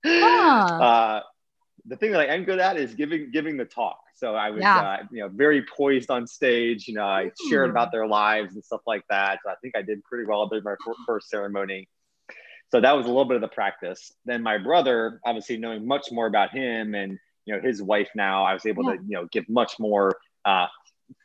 Huh. 0.08 0.80
uh, 0.80 1.20
the 1.88 1.96
thing 1.96 2.10
that 2.12 2.20
I 2.20 2.26
am 2.34 2.44
good 2.44 2.58
at 2.58 2.76
is 2.76 2.94
giving 2.94 3.30
giving 3.30 3.56
the 3.56 3.64
talk. 3.64 4.00
So 4.14 4.34
I 4.34 4.50
was, 4.50 4.62
Yeah. 4.62 4.80
uh, 4.80 4.96
you 5.10 5.20
know, 5.20 5.28
very 5.28 5.62
poised 5.64 6.10
on 6.10 6.26
stage. 6.26 6.88
You 6.88 6.94
know, 6.94 7.04
I 7.04 7.30
shared 7.48 7.70
about 7.70 7.92
their 7.92 8.06
lives 8.06 8.54
and 8.54 8.64
stuff 8.64 8.80
like 8.86 9.04
that. 9.10 9.40
So 9.44 9.50
I 9.50 9.54
think 9.62 9.76
I 9.76 9.82
did 9.82 10.02
pretty 10.04 10.24
well 10.26 10.46
during 10.48 10.64
my 10.64 10.74
first 11.06 11.28
ceremony. 11.28 11.88
So 12.72 12.80
that 12.80 12.92
was 12.96 13.04
a 13.06 13.08
little 13.08 13.24
bit 13.26 13.36
of 13.36 13.40
the 13.42 13.48
practice. 13.48 14.12
Then 14.24 14.42
my 14.42 14.58
brother, 14.58 15.20
obviously 15.24 15.56
knowing 15.58 15.86
much 15.86 16.10
more 16.10 16.26
about 16.26 16.50
him 16.50 16.94
and 16.94 17.18
you 17.44 17.54
know 17.54 17.60
his 17.62 17.80
wife 17.82 18.08
now, 18.16 18.44
I 18.44 18.54
was 18.54 18.66
able 18.66 18.84
Yeah. 18.84 18.96
to 18.96 19.02
you 19.02 19.16
know 19.16 19.26
give 19.26 19.48
much 19.48 19.78
more 19.78 20.16
uh, 20.44 20.66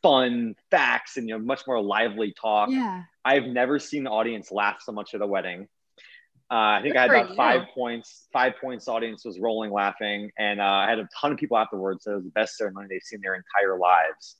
fun 0.04 0.56
facts 0.70 1.18
and 1.18 1.28
you 1.28 1.38
know 1.38 1.44
much 1.44 1.66
more 1.66 1.82
lively 1.82 2.34
talk. 2.40 2.70
yeah. 2.70 3.04
I've 3.24 3.46
never 3.46 3.80
seen 3.80 4.04
the 4.04 4.10
audience 4.12 4.52
laugh 4.52 4.82
so 4.84 4.92
much 4.92 5.14
at 5.14 5.22
a 5.22 5.28
wedding. 5.28 5.68
Uh, 6.52 6.80
I 6.80 6.82
think 6.82 6.98
I 6.98 7.04
had 7.04 7.12
Good 7.12 7.22
about 7.22 7.36
five 7.38 7.62
points. 7.74 8.28
Five 8.34 8.54
points. 8.60 8.90
Audience 8.90 9.24
was 9.24 9.40
rolling, 9.40 9.72
laughing, 9.72 10.30
and 10.38 10.60
uh, 10.60 10.66
I 10.66 10.90
had 10.90 11.00
a 11.00 11.08
ton 11.20 11.32
of 11.32 11.38
people 11.38 11.58
afterwards. 11.58 12.04
So 12.04 12.12
it 12.12 12.16
was 12.16 12.24
the 12.26 12.32
best 12.32 12.58
ceremony 12.58 12.88
they've 12.90 13.02
seen 13.04 13.22
their 13.24 13.36
entire 13.36 13.78
lives. 13.80 14.36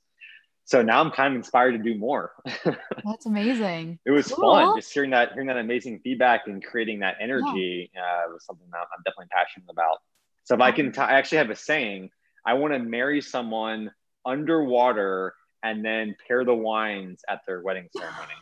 So 0.64 0.82
now 0.82 1.00
I'm 1.00 1.10
kind 1.10 1.32
of 1.32 1.36
inspired 1.38 1.72
to 1.72 1.78
do 1.78 1.96
more. 1.98 2.32
That's 3.04 3.24
amazing. 3.26 3.98
it 4.04 4.10
was 4.10 4.28
Cool. 4.30 4.52
fun 4.52 4.78
just 4.78 4.92
hearing 4.92 5.10
that, 5.10 5.32
hearing 5.32 5.48
that 5.48 5.56
amazing 5.56 6.00
feedback 6.04 6.42
and 6.46 6.62
creating 6.62 7.00
that 7.00 7.16
energy 7.20 7.90
uh, 7.96 8.30
was 8.30 8.44
something 8.44 8.68
that 8.70 8.78
I'm 8.78 9.02
definitely 9.04 9.28
passionate 9.32 9.70
about. 9.70 9.98
So 10.44 10.54
if 10.54 10.60
I 10.60 10.70
can, 10.70 10.92
t- 10.92 11.00
I 11.00 11.12
actually 11.12 11.38
have 11.38 11.50
a 11.50 11.56
saying. 11.56 12.10
I 12.46 12.54
want 12.54 12.74
to 12.74 12.78
marry 12.78 13.22
someone 13.22 13.90
underwater 14.24 15.34
and 15.62 15.84
then 15.84 16.14
pair 16.28 16.44
the 16.44 16.54
wines 16.54 17.22
at 17.28 17.40
their 17.46 17.62
wedding 17.62 17.88
ceremony. 17.96 18.34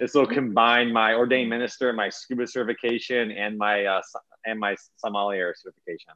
This 0.00 0.14
will 0.14 0.26
combine 0.26 0.90
my 0.90 1.12
ordained 1.12 1.50
minister, 1.50 1.92
my 1.92 2.08
scuba 2.08 2.46
certification, 2.46 3.30
and 3.32 3.58
my 3.58 3.84
uh, 3.84 4.00
and 4.46 4.58
my 4.58 4.74
sommelier 4.96 5.54
certification. 5.54 6.14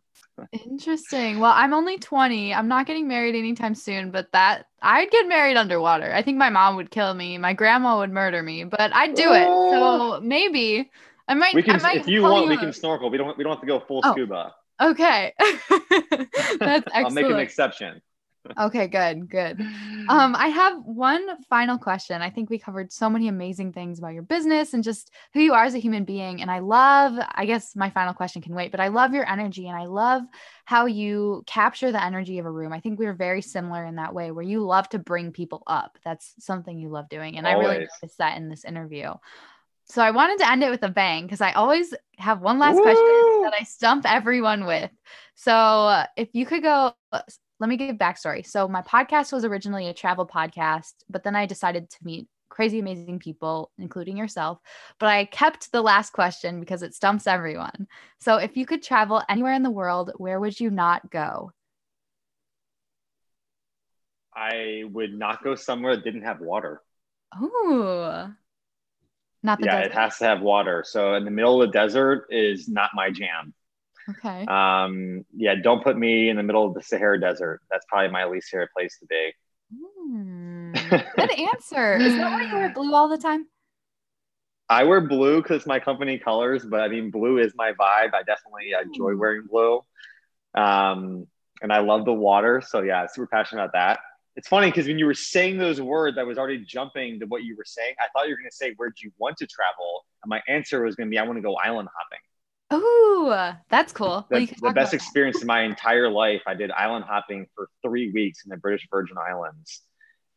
Interesting. 0.71 1.39
Well, 1.39 1.53
I'm 1.55 1.75
only 1.75 1.99
20. 1.99 2.55
I'm 2.55 2.67
not 2.67 2.87
getting 2.87 3.07
married 3.07 3.35
anytime 3.35 3.75
soon, 3.75 4.11
but 4.11 4.33
that 4.33 4.69
I'd 4.81 5.11
get 5.11 5.29
married 5.29 5.59
underwater. 5.59 6.15
I 6.15 6.23
think 6.23 6.39
my 6.39 6.49
mom 6.49 6.77
would 6.77 6.91
kill 6.91 7.13
me. 7.13 7.37
My 7.37 7.53
grandma 7.53 7.99
would 7.99 8.11
murder 8.11 8.43
me, 8.43 8.65
but 8.65 8.95
I'd 8.95 9.15
do 9.15 9.33
it. 9.35 9.45
So 9.45 10.19
maybe 10.23 10.91
I 11.29 11.35
might. 11.35 11.55
We 11.55 11.63
can, 11.63 11.83
might 11.83 11.97
if 11.97 12.09
you 12.09 12.23
want, 12.23 12.49
we 12.49 12.55
up. 12.55 12.61
can 12.61 12.73
snorkel. 12.73 13.11
We 13.11 13.19
don't. 13.19 13.37
We 13.37 13.45
don't 13.45 13.53
have 13.53 13.61
to 13.61 13.67
go 13.67 13.81
full 13.81 14.01
Oh. 14.03 14.13
scuba. 14.13 14.55
Okay. 14.81 15.35
That's 15.39 15.61
excellent. 16.59 16.89
I'll 16.95 17.11
make 17.11 17.27
an 17.27 17.39
exception. 17.39 18.01
Okay, 18.59 18.89
good, 18.89 19.29
good. 19.29 19.61
Um, 20.07 20.37
I 20.37 20.49
have 20.49 20.83
one 20.85 21.43
final 21.49 21.79
question. 21.79 22.21
I 22.21 22.29
think 22.29 22.51
we 22.51 22.59
covered 22.59 22.93
so 22.93 23.09
many 23.09 23.29
amazing 23.29 23.73
things 23.73 23.99
about 23.99 24.13
your 24.13 24.23
business 24.23 24.75
and 24.75 24.85
just 24.85 25.11
who 25.33 25.41
you 25.41 25.55
are 25.55 25.65
as 25.65 25.75
a 25.75 25.79
human 25.79 26.05
being. 26.05 26.43
And 26.43 26.51
I 26.51 26.59
love, 26.59 27.15
I 27.35 27.47
guess 27.47 27.75
my 27.75 27.89
final 27.89 28.13
question 28.13 28.43
can 28.43 28.55
wait, 28.55 28.71
but 28.71 28.81
I 28.81 28.89
love 28.89 29.15
your 29.15 29.27
energy 29.27 29.67
and 29.67 29.79
I 29.79 29.87
love 29.87 30.21
how 30.67 30.85
you 30.85 31.43
capture 31.47 31.91
the 31.91 32.05
energy 32.05 32.39
of 32.39 32.45
a 32.45 32.51
room. 32.51 32.71
I 32.71 32.81
think 32.81 32.99
we're 32.99 33.15
very 33.15 33.41
similar 33.41 33.83
in 33.87 33.97
that 33.97 34.13
way 34.13 34.31
where 34.31 34.45
you 34.45 34.61
love 34.61 34.87
to 34.91 34.99
bring 34.99 35.33
people 35.33 35.63
up. 35.67 35.97
That's 36.05 36.35
something 36.39 36.79
you 36.79 36.91
love 36.91 37.09
doing. 37.09 37.39
And 37.39 37.47
I 37.47 37.53
really 37.53 37.79
noticed 38.03 38.19
that 38.19 38.37
in 38.37 38.51
this 38.51 38.67
interview. 38.67 39.15
So 39.87 40.03
I 40.03 40.11
wanted 40.11 40.39
to 40.41 40.51
end 40.51 40.63
it 40.63 40.71
with 40.71 40.83
a 40.83 40.91
bang 40.91 41.25
because 41.25 41.41
I 41.41 41.53
always 41.53 41.95
have 42.19 42.41
one 42.41 42.59
last 42.59 42.77
question 42.83 43.05
that 43.43 43.55
I 43.59 43.65
stump 43.65 44.05
everyone 44.07 44.67
with. 44.67 44.91
So 45.35 45.53
uh, 45.53 46.07
if 46.17 46.29
you 46.35 46.47
could 46.47 46.63
go, 46.63 46.95
let 47.61 47.69
me 47.69 47.77
give 47.77 47.97
backstory. 47.97 48.47
So 48.47 48.69
my 48.69 48.83
podcast 48.83 49.33
was 49.33 49.45
originally 49.45 49.89
a 49.89 49.95
travel 49.95 50.27
podcast, 50.27 50.95
but 51.09 51.23
then 51.23 51.37
I 51.37 51.47
decided 51.47 51.91
to 51.91 51.97
meet 52.03 52.29
crazy 52.49 52.79
amazing 52.79 53.19
people, 53.19 53.71
including 53.79 54.17
yourself. 54.17 54.59
But 54.99 55.09
I 55.09 55.25
kept 55.25 55.73
the 55.73 55.83
last 55.83 56.13
question 56.13 56.61
because 56.61 56.83
it 56.83 56.95
stumps 56.95 57.27
everyone. 57.27 57.89
So 58.21 58.37
if 58.37 58.57
you 58.57 58.65
could 58.67 58.83
travel 58.83 59.23
anywhere 59.29 59.55
in 59.55 59.63
the 59.63 59.71
world, 59.71 60.13
where 60.17 60.39
would 60.39 60.59
you 60.59 60.71
not 60.71 61.11
go? 61.11 61.53
I 64.35 64.85
would 64.91 65.15
not 65.15 65.45
go 65.45 65.55
somewhere 65.55 65.97
that 65.97 66.05
didn't 66.05 66.23
have 66.23 66.41
water. 66.41 66.81
Ooh. 67.41 68.35
Not 69.43 69.59
the 69.59 69.67
yeah, 69.67 69.77
desert. 69.81 69.87
it 69.87 69.93
has 69.93 70.19
to 70.19 70.25
have 70.25 70.41
water. 70.41 70.85
So 70.87 71.15
in 71.15 71.25
the 71.25 71.31
middle 71.31 71.61
of 71.61 71.69
the 71.69 71.73
desert 71.73 72.27
is 72.31 72.69
not 72.69 72.91
my 72.95 73.11
jam. 73.11 73.53
Okay. 74.11 74.45
Um, 74.47 75.25
yeah, 75.37 75.55
don't 75.63 75.83
put 75.83 75.97
me 75.97 76.29
in 76.29 76.37
the 76.37 76.43
middle 76.43 76.67
of 76.67 76.75
the 76.75 76.83
Sahara 76.83 77.21
Desert. 77.21 77.61
That's 77.71 77.85
probably 77.89 78.11
my 78.11 78.27
least 78.27 78.49
favorite 78.51 78.71
place 78.77 78.99
to 79.01 79.07
be. 79.07 79.33
Hmm. 79.75 80.73
Good 80.73 81.39
answer. 81.39 81.95
Is 81.97 82.15
that 82.17 82.31
why 82.31 82.43
you 82.45 82.55
wear 82.55 82.73
blue 82.73 82.95
all 82.95 83.09
the 83.09 83.19
time? 83.19 83.47
I 84.69 84.85
wear 84.85 85.01
blue 85.01 85.43
because 85.43 85.67
my 85.67 85.79
company 85.79 86.19
colors, 86.19 86.65
but 86.65 86.81
I 86.81 86.89
mean, 86.89 87.11
blue 87.11 87.39
is 87.39 87.53
my 87.55 87.73
vibe. 87.73 88.15
I 88.15 88.23
definitely 88.25 88.73
enjoy 88.81 89.13
Hmm. 89.13 89.19
wearing 89.19 89.47
blue. 89.47 89.81
Um, 90.55 91.27
and 91.63 91.73
I 91.73 91.81
love 91.81 92.05
the 92.05 92.13
water. 92.13 92.63
So 92.67 92.83
yeah, 92.83 93.07
super 93.07 93.27
passionate 93.27 93.63
about 93.63 93.73
that. 93.75 94.01
It's 94.37 94.49
funny 94.49 94.69
because 94.69 94.87
when 94.87 94.99
you 94.99 95.07
were 95.07 95.15
saying 95.15 95.59
those 95.59 95.81
words, 95.81 96.19
I 96.19 96.25
was 96.25 96.39
already 96.39 96.59
jumping 96.65 97.21
to 97.21 97.27
what 97.27 97.45
you 97.45 97.57
were 97.57 97.65
saying. 97.65 97.95
I 98.01 98.07
thought 98.13 98.27
you 98.27 98.33
were 98.35 98.39
going 98.39 98.51
to 98.51 98.57
say, 98.57 98.75
Where'd 98.77 98.95
you 99.01 99.13
want 99.19 99.37
to 99.39 99.47
travel? 99.47 100.05
And 100.25 100.29
my 100.29 100.43
answer 100.49 100.83
was 100.83 100.97
going 100.97 101.07
to 101.09 101.11
be, 101.11 101.19
I 101.19 101.23
want 101.23 101.37
to 101.39 101.43
go 101.43 101.55
island 101.55 101.89
hopping. 101.97 102.19
Ooh, 102.73 103.33
that's 103.69 103.93
cool. 103.93 104.09
Well, 104.09 104.27
That's 104.31 104.53
can 104.53 104.59
the 104.63 104.73
best 104.73 104.95
experience 104.95 105.41
in 105.41 105.47
my 105.47 105.63
entire 105.63 106.11
life. 106.11 106.43
I 106.47 106.55
did 106.55 106.71
island 106.71 107.05
hopping 107.07 107.47
for 107.55 107.69
three 107.83 108.11
weeks 108.11 108.45
in 108.45 108.51
the 108.51 108.57
British 108.57 108.89
Virgin 108.91 109.17
Islands. 109.19 109.83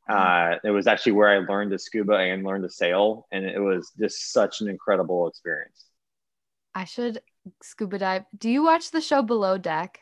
Uh, 0.09 0.55
it 0.63 0.69
was 0.69 0.87
actually 0.87 1.11
where 1.13 1.29
I 1.29 1.39
learned 1.39 1.71
to 1.71 1.79
scuba 1.79 2.13
and 2.13 2.43
learned 2.45 2.63
to 2.63 2.69
sail, 2.69 3.27
and 3.31 3.45
it 3.45 3.59
was 3.59 3.91
just 3.99 4.31
such 4.31 4.61
an 4.61 4.69
incredible 4.69 5.27
experience. 5.27 5.85
I 6.73 6.85
should 6.85 7.21
scuba 7.61 7.97
dive. 7.97 8.23
Do 8.37 8.49
you 8.49 8.63
watch 8.63 8.91
the 8.91 9.01
show 9.01 9.21
Below 9.21 9.57
Deck? 9.57 9.99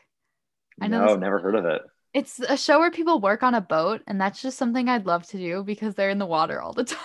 I 0.80 0.88
know 0.88 1.06
no, 1.06 1.16
never 1.16 1.38
heard 1.38 1.54
of 1.54 1.64
it. 1.64 1.82
It's 2.16 2.40
a 2.40 2.56
show 2.56 2.78
where 2.78 2.90
people 2.90 3.20
work 3.20 3.42
on 3.42 3.54
a 3.54 3.60
boat, 3.60 4.00
and 4.06 4.18
that's 4.18 4.40
just 4.40 4.56
something 4.56 4.88
I'd 4.88 5.04
love 5.04 5.26
to 5.28 5.36
do 5.36 5.62
because 5.62 5.94
they're 5.94 6.08
in 6.08 6.16
the 6.18 6.24
water 6.24 6.62
all 6.62 6.72
the 6.72 6.84
time. 6.84 7.02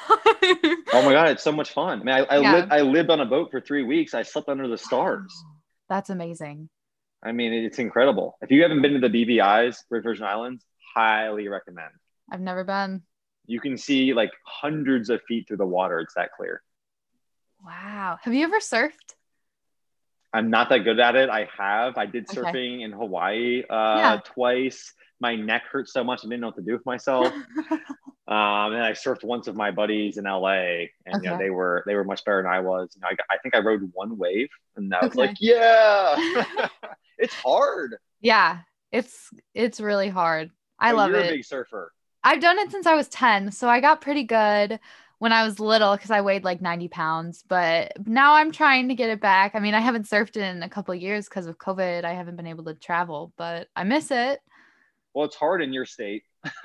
Oh 0.94 1.02
my 1.04 1.12
god, 1.12 1.28
it's 1.28 1.44
so 1.44 1.52
much 1.52 1.72
fun. 1.74 2.00
I 2.00 2.04
mean, 2.06 2.16
I, 2.16 2.20
I, 2.36 2.40
Yeah. 2.40 2.54
lived, 2.54 2.72
I 2.72 2.80
lived 2.80 3.10
on 3.10 3.20
a 3.20 3.26
boat 3.26 3.52
for 3.52 3.60
three 3.60 3.84
weeks. 3.84 4.14
I 4.14 4.22
slept 4.22 4.48
under 4.48 4.70
the 4.70 4.78
stars. 4.78 5.34
That's 5.90 6.10
amazing. 6.10 6.70
I 7.22 7.34
mean, 7.34 7.52
it's 7.52 7.78
incredible. 7.78 8.38
If 8.42 8.52
you 8.52 8.62
haven't 8.62 8.82
been 8.82 9.02
to 9.02 9.06
the 9.10 9.10
BVI's, 9.10 9.84
Great 9.90 10.04
Virgin 10.04 10.24
Islands, 10.24 10.64
highly 10.96 11.50
recommend. 11.50 11.92
I've 12.32 12.40
never 12.40 12.64
been. 12.64 13.02
You 13.46 13.60
can 13.60 13.78
see 13.78 14.14
like 14.14 14.32
hundreds 14.46 15.10
of 15.10 15.22
feet 15.28 15.46
through 15.46 15.58
the 15.58 15.66
water. 15.66 16.00
It's 16.00 16.14
that 16.14 16.30
clear. 16.38 16.62
Wow. 17.66 18.18
Have 18.22 18.34
you 18.34 18.46
ever 18.46 18.60
surfed? 18.60 19.16
I'm 20.34 20.50
not 20.50 20.70
that 20.70 20.80
good 20.80 21.00
at 21.00 21.16
it. 21.16 21.30
I 21.30 21.48
have. 21.58 21.98
I 21.98 22.06
did 22.06 22.28
Okay. 22.30 22.38
surfing 22.54 22.84
in 22.84 22.92
Hawaii 22.92 23.64
uh, 23.70 23.74
Yeah. 23.98 24.22
twice. 24.24 24.94
My 25.20 25.36
neck 25.36 25.64
hurt 25.72 25.90
so 25.90 26.04
much 26.04 26.22
I 26.24 26.28
didn't 26.30 26.42
know 26.42 26.48
what 26.48 26.56
to 26.56 26.62
do 26.62 26.74
with 26.74 26.86
myself. 26.86 27.34
um, 28.28 28.74
and 28.74 28.82
I 28.84 28.92
surfed 28.94 29.24
once 29.24 29.48
with 29.48 29.56
my 29.56 29.72
buddies 29.72 30.18
in 30.18 30.26
LA, 30.26 30.92
and 31.06 31.24
you 31.24 31.30
know 31.30 31.36
they 31.38 31.50
were 31.50 31.84
they 31.86 31.96
were 31.96 32.04
much 32.04 32.24
better 32.24 32.42
than 32.42 32.52
I 32.52 32.60
was. 32.62 32.92
You 32.96 33.02
know, 33.02 33.08
I, 33.12 33.16
got- 33.16 33.26
I 33.30 33.38
think 33.40 33.56
I 33.56 33.60
rode 33.60 33.90
one 33.94 34.18
wave, 34.18 34.50
and 34.78 34.94
I 34.94 35.04
was 35.04 35.14
Okay. 35.14 35.18
like, 35.18 35.36
yeah, 35.40 36.18
it's 37.18 37.36
hard. 37.36 37.96
yeah, 38.22 38.60
it's 38.92 39.30
it's 39.54 39.80
really 39.82 40.10
hard. 40.10 40.52
I 40.80 40.92
But 40.92 40.98
love 40.98 41.12
you're 41.12 41.20
it. 41.20 41.26
a 41.26 41.36
big 41.36 41.46
surfer. 41.46 41.92
I've 42.24 42.42
done 42.42 42.60
it 42.60 42.72
since 42.72 42.86
I 42.86 42.96
was 42.96 43.08
10. 43.10 43.52
So 43.52 43.68
I 43.70 43.80
got 43.80 44.02
pretty 44.02 44.24
good 44.24 44.80
when 45.22 45.32
I 45.32 45.44
was 45.44 45.60
little 45.60 45.96
because 45.96 46.10
I 46.10 46.22
weighed 46.22 46.44
like 46.44 46.64
90 46.64 46.88
pounds. 46.88 47.44
But 47.48 47.94
now 48.08 48.34
I'm 48.34 48.52
trying 48.52 48.88
to 48.88 48.96
get 48.96 49.12
it 49.12 49.22
back. 49.22 49.54
I 49.54 49.60
mean, 49.60 49.76
I 49.76 49.80
haven't 49.80 50.08
surfed 50.10 50.36
in 50.36 50.64
a 50.64 50.68
couple 50.68 50.96
of 50.96 51.00
years 51.00 51.30
because 51.30 51.46
of 51.46 51.60
COVID. 51.60 52.04
I 52.04 52.14
haven't 52.14 52.38
been 52.38 52.48
able 52.48 52.64
to 52.64 52.74
travel, 52.74 53.32
but 53.38 53.68
I 53.76 53.84
miss 53.84 54.10
it. 54.10 54.40
Well, 55.14 55.26
it's 55.26 55.36
hard 55.36 55.62
in 55.62 55.74
your 55.74 55.86
state. 55.86 56.24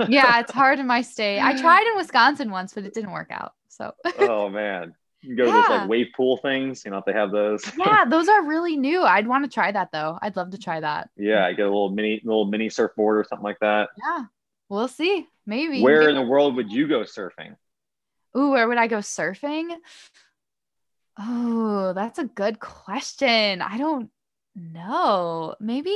Yeah, 0.08 0.40
it's 0.40 0.52
hard 0.52 0.78
in 0.78 0.86
my 0.86 1.02
state. 1.02 1.38
I 1.38 1.54
tried 1.60 1.86
in 1.86 1.98
Wisconsin 1.98 2.50
once, 2.50 2.72
but 2.72 2.84
it 2.84 2.94
didn't 2.94 3.12
work 3.12 3.28
out. 3.30 3.52
So 3.68 3.92
oh 4.20 4.48
man, 4.48 4.94
you 5.20 5.36
can 5.36 5.36
go 5.36 5.44
to 5.44 5.52
those 5.52 5.68
like 5.68 5.88
wave 5.90 6.06
pool 6.16 6.38
things. 6.38 6.82
You 6.86 6.92
know 6.92 6.96
if 6.96 7.04
they 7.04 7.12
have 7.12 7.32
those. 7.32 7.62
yeah, 7.76 8.06
those 8.06 8.26
are 8.26 8.42
really 8.42 8.78
new. 8.78 9.02
I'd 9.02 9.26
want 9.26 9.44
to 9.44 9.50
try 9.50 9.70
that 9.70 9.92
though. 9.92 10.18
I'd 10.22 10.34
love 10.34 10.52
to 10.52 10.58
try 10.58 10.80
that. 10.80 11.10
yeah, 11.18 11.44
I 11.44 11.52
get 11.52 11.66
a 11.66 11.68
little 11.68 11.90
mini 11.90 12.22
little 12.24 12.46
mini 12.46 12.70
surfboard 12.70 13.18
or 13.18 13.24
something 13.24 13.44
like 13.44 13.58
that. 13.60 13.90
Yeah. 14.02 14.24
We'll 14.70 14.88
see. 14.88 15.26
Maybe. 15.44 15.82
Where 15.82 16.08
in 16.08 16.14
the 16.14 16.22
world 16.22 16.56
would 16.56 16.72
you 16.72 16.88
go 16.88 17.00
surfing? 17.00 17.56
Ooh, 18.36 18.50
where 18.50 18.68
would 18.68 18.78
I 18.78 18.86
go 18.86 18.98
surfing? 18.98 19.74
Oh, 21.18 21.92
that's 21.94 22.18
a 22.18 22.24
good 22.24 22.60
question. 22.60 23.62
I 23.62 23.78
don't 23.78 24.10
know. 24.54 25.54
Maybe 25.60 25.94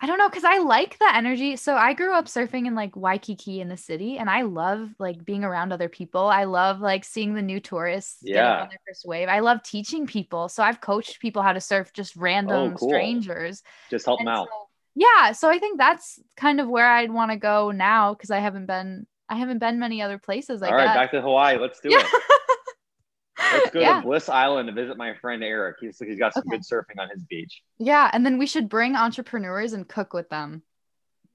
I 0.00 0.06
don't 0.06 0.18
know 0.18 0.28
because 0.28 0.44
I 0.44 0.58
like 0.58 0.96
the 0.98 1.12
energy. 1.12 1.56
So 1.56 1.74
I 1.74 1.92
grew 1.92 2.14
up 2.14 2.26
surfing 2.26 2.66
in 2.66 2.76
like 2.76 2.94
Waikiki 2.94 3.60
in 3.60 3.68
the 3.68 3.76
city, 3.76 4.16
and 4.16 4.30
I 4.30 4.42
love 4.42 4.90
like 4.98 5.24
being 5.24 5.42
around 5.42 5.72
other 5.72 5.88
people. 5.88 6.22
I 6.22 6.44
love 6.44 6.80
like 6.80 7.04
seeing 7.04 7.34
the 7.34 7.42
new 7.42 7.58
tourists 7.58 8.18
yeah. 8.22 8.62
on 8.62 8.68
their 8.68 8.78
first 8.86 9.04
wave. 9.04 9.28
I 9.28 9.40
love 9.40 9.62
teaching 9.64 10.06
people. 10.06 10.48
So 10.48 10.62
I've 10.62 10.80
coached 10.80 11.20
people 11.20 11.42
how 11.42 11.52
to 11.52 11.60
surf, 11.60 11.92
just 11.92 12.16
oh, 12.16 12.20
random 12.20 12.72
Oh, 12.72 12.76
cool. 12.76 12.88
strangers. 12.88 13.62
Just 13.90 14.06
help 14.06 14.20
them 14.20 14.28
out. 14.28 14.46
so- 14.46 14.68
yeah, 14.94 15.30
so 15.30 15.48
I 15.48 15.60
think 15.60 15.78
that's 15.78 16.18
kind 16.36 16.60
of 16.60 16.68
where 16.68 16.88
I'd 16.88 17.12
want 17.12 17.30
to 17.30 17.36
go 17.36 17.70
now 17.70 18.14
because 18.14 18.32
I 18.32 18.40
haven't 18.40 18.66
been 18.66 19.06
I 19.28 19.36
haven't 19.36 19.58
been 19.58 19.78
many 19.78 20.00
other 20.02 20.18
places. 20.18 20.62
I 20.62 20.68
All 20.68 20.74
right, 20.74 20.86
guess. 20.86 20.94
back 20.94 21.10
to 21.12 21.20
Hawaii. 21.20 21.58
Let's 21.58 21.80
do 21.80 21.90
Yeah. 21.90 22.00
it. 22.00 22.06
Let's 23.52 23.70
go 23.70 23.80
yeah, 23.80 24.00
to 24.00 24.02
Bliss 24.06 24.28
Island 24.28 24.68
to 24.68 24.74
visit 24.74 24.96
my 24.96 25.14
friend 25.20 25.42
Eric. 25.44 25.76
He's 25.80 25.98
he's 25.98 26.18
got 26.18 26.34
some 26.34 26.42
Okay. 26.48 26.56
good 26.58 26.62
surfing 26.62 27.00
on 27.00 27.08
his 27.08 27.22
beach. 27.24 27.62
yeah, 27.78 28.10
and 28.12 28.26
then 28.26 28.36
we 28.38 28.46
should 28.46 28.68
bring 28.68 28.94
entrepreneurs 28.96 29.72
and 29.72 29.88
cook 29.88 30.12
with 30.12 30.28
them. 30.28 30.62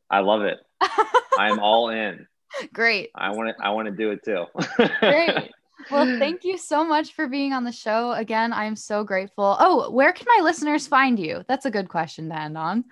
I 0.09 0.19
love 0.19 0.41
it. 0.41 0.59
I'm 1.39 1.59
all 1.59 1.89
in. 1.89 2.27
Great. 2.73 3.09
I 3.15 3.31
want 3.31 3.55
to 3.57 3.65
I 3.65 3.69
want 3.71 3.87
to 3.87 3.95
do 3.95 4.11
it 4.11 4.23
too. 4.23 4.45
Great. 4.99 5.51
Well, 5.91 6.05
thank 6.17 6.45
you 6.45 6.57
so 6.57 6.85
much 6.85 7.13
for 7.13 7.27
being 7.27 7.51
on 7.51 7.65
the 7.65 7.71
show. 7.73 8.13
Again, 8.13 8.53
I 8.53 8.65
am 8.65 8.75
so 8.77 9.03
grateful. 9.03 9.57
Oh, 9.59 9.91
where 9.91 10.13
can 10.13 10.27
my 10.37 10.41
listeners 10.41 10.87
find 10.87 11.19
you? 11.19 11.43
That's 11.49 11.65
a 11.65 11.71
good 11.71 11.89
question 11.89 12.29
to 12.29 12.39
end 12.39 12.57
on. 12.57 12.85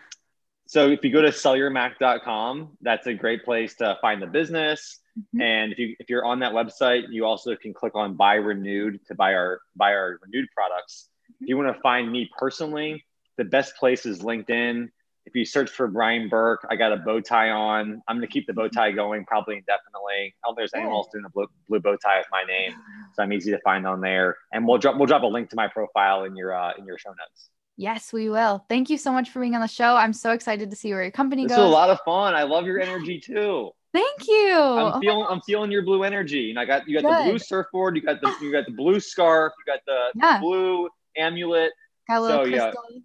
So 0.72 0.88
if 0.88 1.03
you 1.03 1.11
go 1.11 1.22
to 1.22 1.32
sellyourmac.com, 1.32 2.78
that's 2.80 3.05
a 3.05 3.13
great 3.13 3.43
place 3.43 3.76
to 3.76 3.97
find 3.99 4.22
the 4.22 4.26
business. 4.26 5.01
Mhm. 5.36 5.41
And 5.41 5.74
if 5.74 5.80
you 5.80 5.95
if 5.99 6.09
you're 6.09 6.24
on 6.24 6.39
that 6.39 6.53
website, 6.53 7.11
you 7.11 7.26
also 7.26 7.57
can 7.57 7.74
click 7.74 7.93
on 7.93 8.15
buy 8.15 8.36
renewed 8.36 9.05
to 9.07 9.13
buy 9.13 9.34
our 9.34 9.59
buy 9.76 9.93
our 9.93 10.17
renewed 10.24 10.47
products. 10.55 11.09
If 11.41 11.49
you 11.49 11.57
want 11.57 11.76
to 11.76 11.82
find 11.82 12.09
me 12.09 12.32
personally, 12.39 13.03
the 13.36 13.43
best 13.43 13.76
place 13.76 14.05
is 14.05 14.22
LinkedIn. 14.22 14.89
If 15.26 15.36
you 15.36 15.43
search 15.43 15.69
for 15.69 15.89
Brian 15.89 16.30
Burke, 16.30 16.65
I 16.69 16.78
got 16.78 16.93
a 16.93 16.97
bow 16.97 17.19
tie 17.19 17.49
on. 17.49 18.01
I'm 18.07 18.15
going 18.15 18.26
to 18.26 18.32
keep 18.32 18.47
the 18.47 18.53
bow 18.53 18.69
tie 18.69 18.91
going 18.91 19.26
probably 19.26 19.57
indefinitely. 19.57 20.34
I 20.41 20.47
don't 20.47 20.55
think 20.55 20.59
there's 20.59 20.74
anyone 20.74 20.93
else 20.93 21.09
doing 21.11 21.26
a 21.26 21.30
blue, 21.32 21.47
blue 21.67 21.82
bow 21.82 21.97
tie 21.97 22.19
with 22.19 22.28
my 22.32 22.45
name, 22.45 22.72
so 23.13 23.24
I'm 23.24 23.34
easy 23.34 23.51
to 23.51 23.59
find 23.59 23.86
on 23.86 23.99
there. 23.99 24.38
And 24.53 24.65
we'll 24.65 24.78
drop 24.78 24.95
we'll 24.95 25.07
drop 25.07 25.24
a 25.24 25.28
link 25.28 25.49
to 25.49 25.57
my 25.57 25.67
profile 25.67 26.24
in 26.24 26.38
your 26.38 26.55
uh, 26.55 26.72
in 26.78 26.86
your 26.86 26.97
show 26.97 27.09
notes. 27.09 27.49
Yes, 27.78 28.13
we 28.13 28.30
will. 28.30 28.63
Thank 28.69 28.89
you 28.89 28.97
so 28.97 29.11
much 29.11 29.30
for 29.30 29.39
being 29.39 29.55
on 29.55 29.61
the 29.61 29.67
show. 29.67 29.95
I'm 29.95 30.13
so 30.13 30.32
excited 30.32 30.69
to 30.69 30.76
see 30.76 30.91
where 30.93 31.01
your 31.03 31.11
company 31.11 31.45
This 31.45 31.55
goes. 31.55 31.65
is 31.65 31.65
a 31.65 31.74
lot 31.74 31.89
of 31.89 31.99
fun. 32.05 32.36
I 32.36 32.43
love 32.43 32.65
your 32.65 32.80
energy 32.80 33.19
too. 33.24 33.72
Thank 33.93 34.28
you. 34.28 34.53
I'm 34.55 34.93
Oh, 34.93 34.99
feeling 34.99 35.26
I'm 35.30 35.41
feeling 35.41 35.72
your 35.72 35.82
blue 35.82 36.03
energy. 36.03 36.49
And 36.49 36.59
I 36.59 36.65
got 36.65 36.88
you 36.88 37.01
got 37.01 37.17
the 37.17 37.30
blue 37.30 37.39
surfboard, 37.39 37.95
you 37.95 38.01
got 38.01 38.22
the 38.22 38.34
you 38.41 38.51
got 38.51 38.65
the 38.65 38.72
blue 38.72 38.99
scarf, 38.99 39.53
you 39.59 39.74
got 39.74 39.82
the, 39.86 40.11
the 40.19 40.38
blue 40.41 40.89
amulet, 41.17 41.72
got 42.07 42.19
a 42.19 42.22
little 42.22 42.45
so, 42.45 42.49
yeah. 42.49 42.72
crystal. 42.72 43.01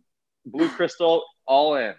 blue 0.47 0.69
crystal, 0.69 1.25
all 1.47 1.75
in. 1.77 1.95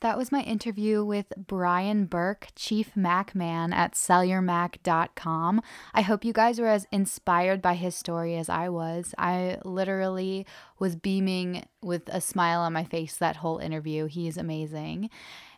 That 0.00 0.18
was 0.18 0.30
my 0.30 0.42
interview 0.42 1.04
with 1.04 1.32
Brian 1.36 2.04
Burke, 2.04 2.48
Chief 2.54 2.94
Mac 2.96 3.34
Man 3.34 3.72
at 3.72 3.94
sellyourmac.com. 3.94 5.62
I 5.94 6.02
hope 6.02 6.24
you 6.24 6.34
guys 6.34 6.60
were 6.60 6.68
as 6.68 6.86
inspired 6.92 7.62
by 7.62 7.74
his 7.74 7.94
story 7.94 8.36
as 8.36 8.50
I 8.50 8.68
was. 8.68 9.14
I 9.16 9.58
literally 9.64 10.46
was 10.78 10.96
beaming 10.96 11.66
with 11.82 12.02
a 12.08 12.20
smile 12.20 12.60
on 12.60 12.74
my 12.74 12.84
face 12.84 13.16
that 13.16 13.36
whole 13.36 13.58
interview. 13.58 14.04
He's 14.04 14.36
amazing. 14.36 15.08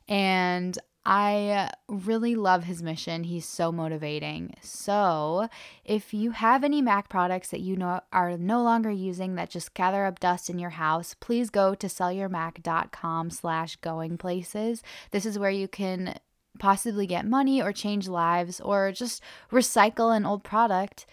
And 0.07 0.79
I 1.11 1.71
really 1.89 2.35
love 2.35 2.65
his 2.65 2.83
mission. 2.83 3.25
He's 3.25 3.47
so 3.47 3.73
motivating. 3.73 4.55
So, 4.61 5.49
if 5.83 6.13
you 6.13 6.33
have 6.33 6.63
any 6.63 6.83
Mac 6.83 7.09
products 7.09 7.49
that 7.49 7.61
you 7.61 7.77
know 7.77 8.03
are 8.13 8.37
no 8.37 8.63
longer 8.63 8.91
using 8.91 9.35
that 9.37 9.49
just 9.49 9.73
gather 9.73 10.05
up 10.05 10.21
dust 10.21 10.51
in 10.51 10.59
your 10.59 10.69
house, 10.69 11.17
please 11.19 11.49
go 11.49 11.75
to 11.75 11.87
sellyourmac.com 11.87 13.31
slash 13.31 13.77
going 13.77 14.19
places. 14.19 14.83
This 15.11 15.25
is 15.25 15.39
where 15.39 15.51
you 15.51 15.67
can 15.67 16.19
possibly 16.59 17.07
get 17.07 17.25
money 17.25 17.63
or 17.63 17.73
change 17.73 18.07
lives 18.07 18.61
or 18.61 18.93
just 18.93 19.23
recycle 19.51 20.15
an 20.15 20.27
old 20.27 20.45
product 20.45 21.07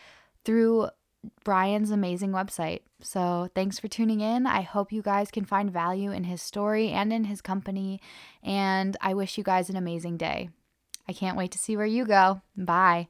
through 0.44 0.90
Brian's 1.44 1.92
amazing 1.92 2.32
website. 2.32 2.82
So, 3.02 3.50
thanks 3.56 3.80
for 3.80 3.88
tuning 3.88 4.22
in. 4.22 4.48
I 4.48 4.62
hope 4.62 4.92
you 4.92 5.02
guys 5.02 5.32
can 5.32 5.46
find 5.46 5.72
value 5.72 6.12
in 6.12 6.24
his 6.26 6.42
story 6.42 6.90
and 6.90 7.12
in 7.12 7.26
his 7.26 7.42
company. 7.42 8.00
And 8.44 8.98
I 9.02 9.14
wish 9.14 9.38
you 9.38 9.44
guys 9.44 9.70
an 9.70 9.76
amazing 9.76 10.18
day. 10.18 10.50
I 11.08 11.14
can't 11.14 11.38
wait 11.38 11.52
to 11.52 11.60
see 11.60 11.78
where 11.78 11.86
you 11.86 12.06
go. 12.06 12.42
Bye. 12.58 13.10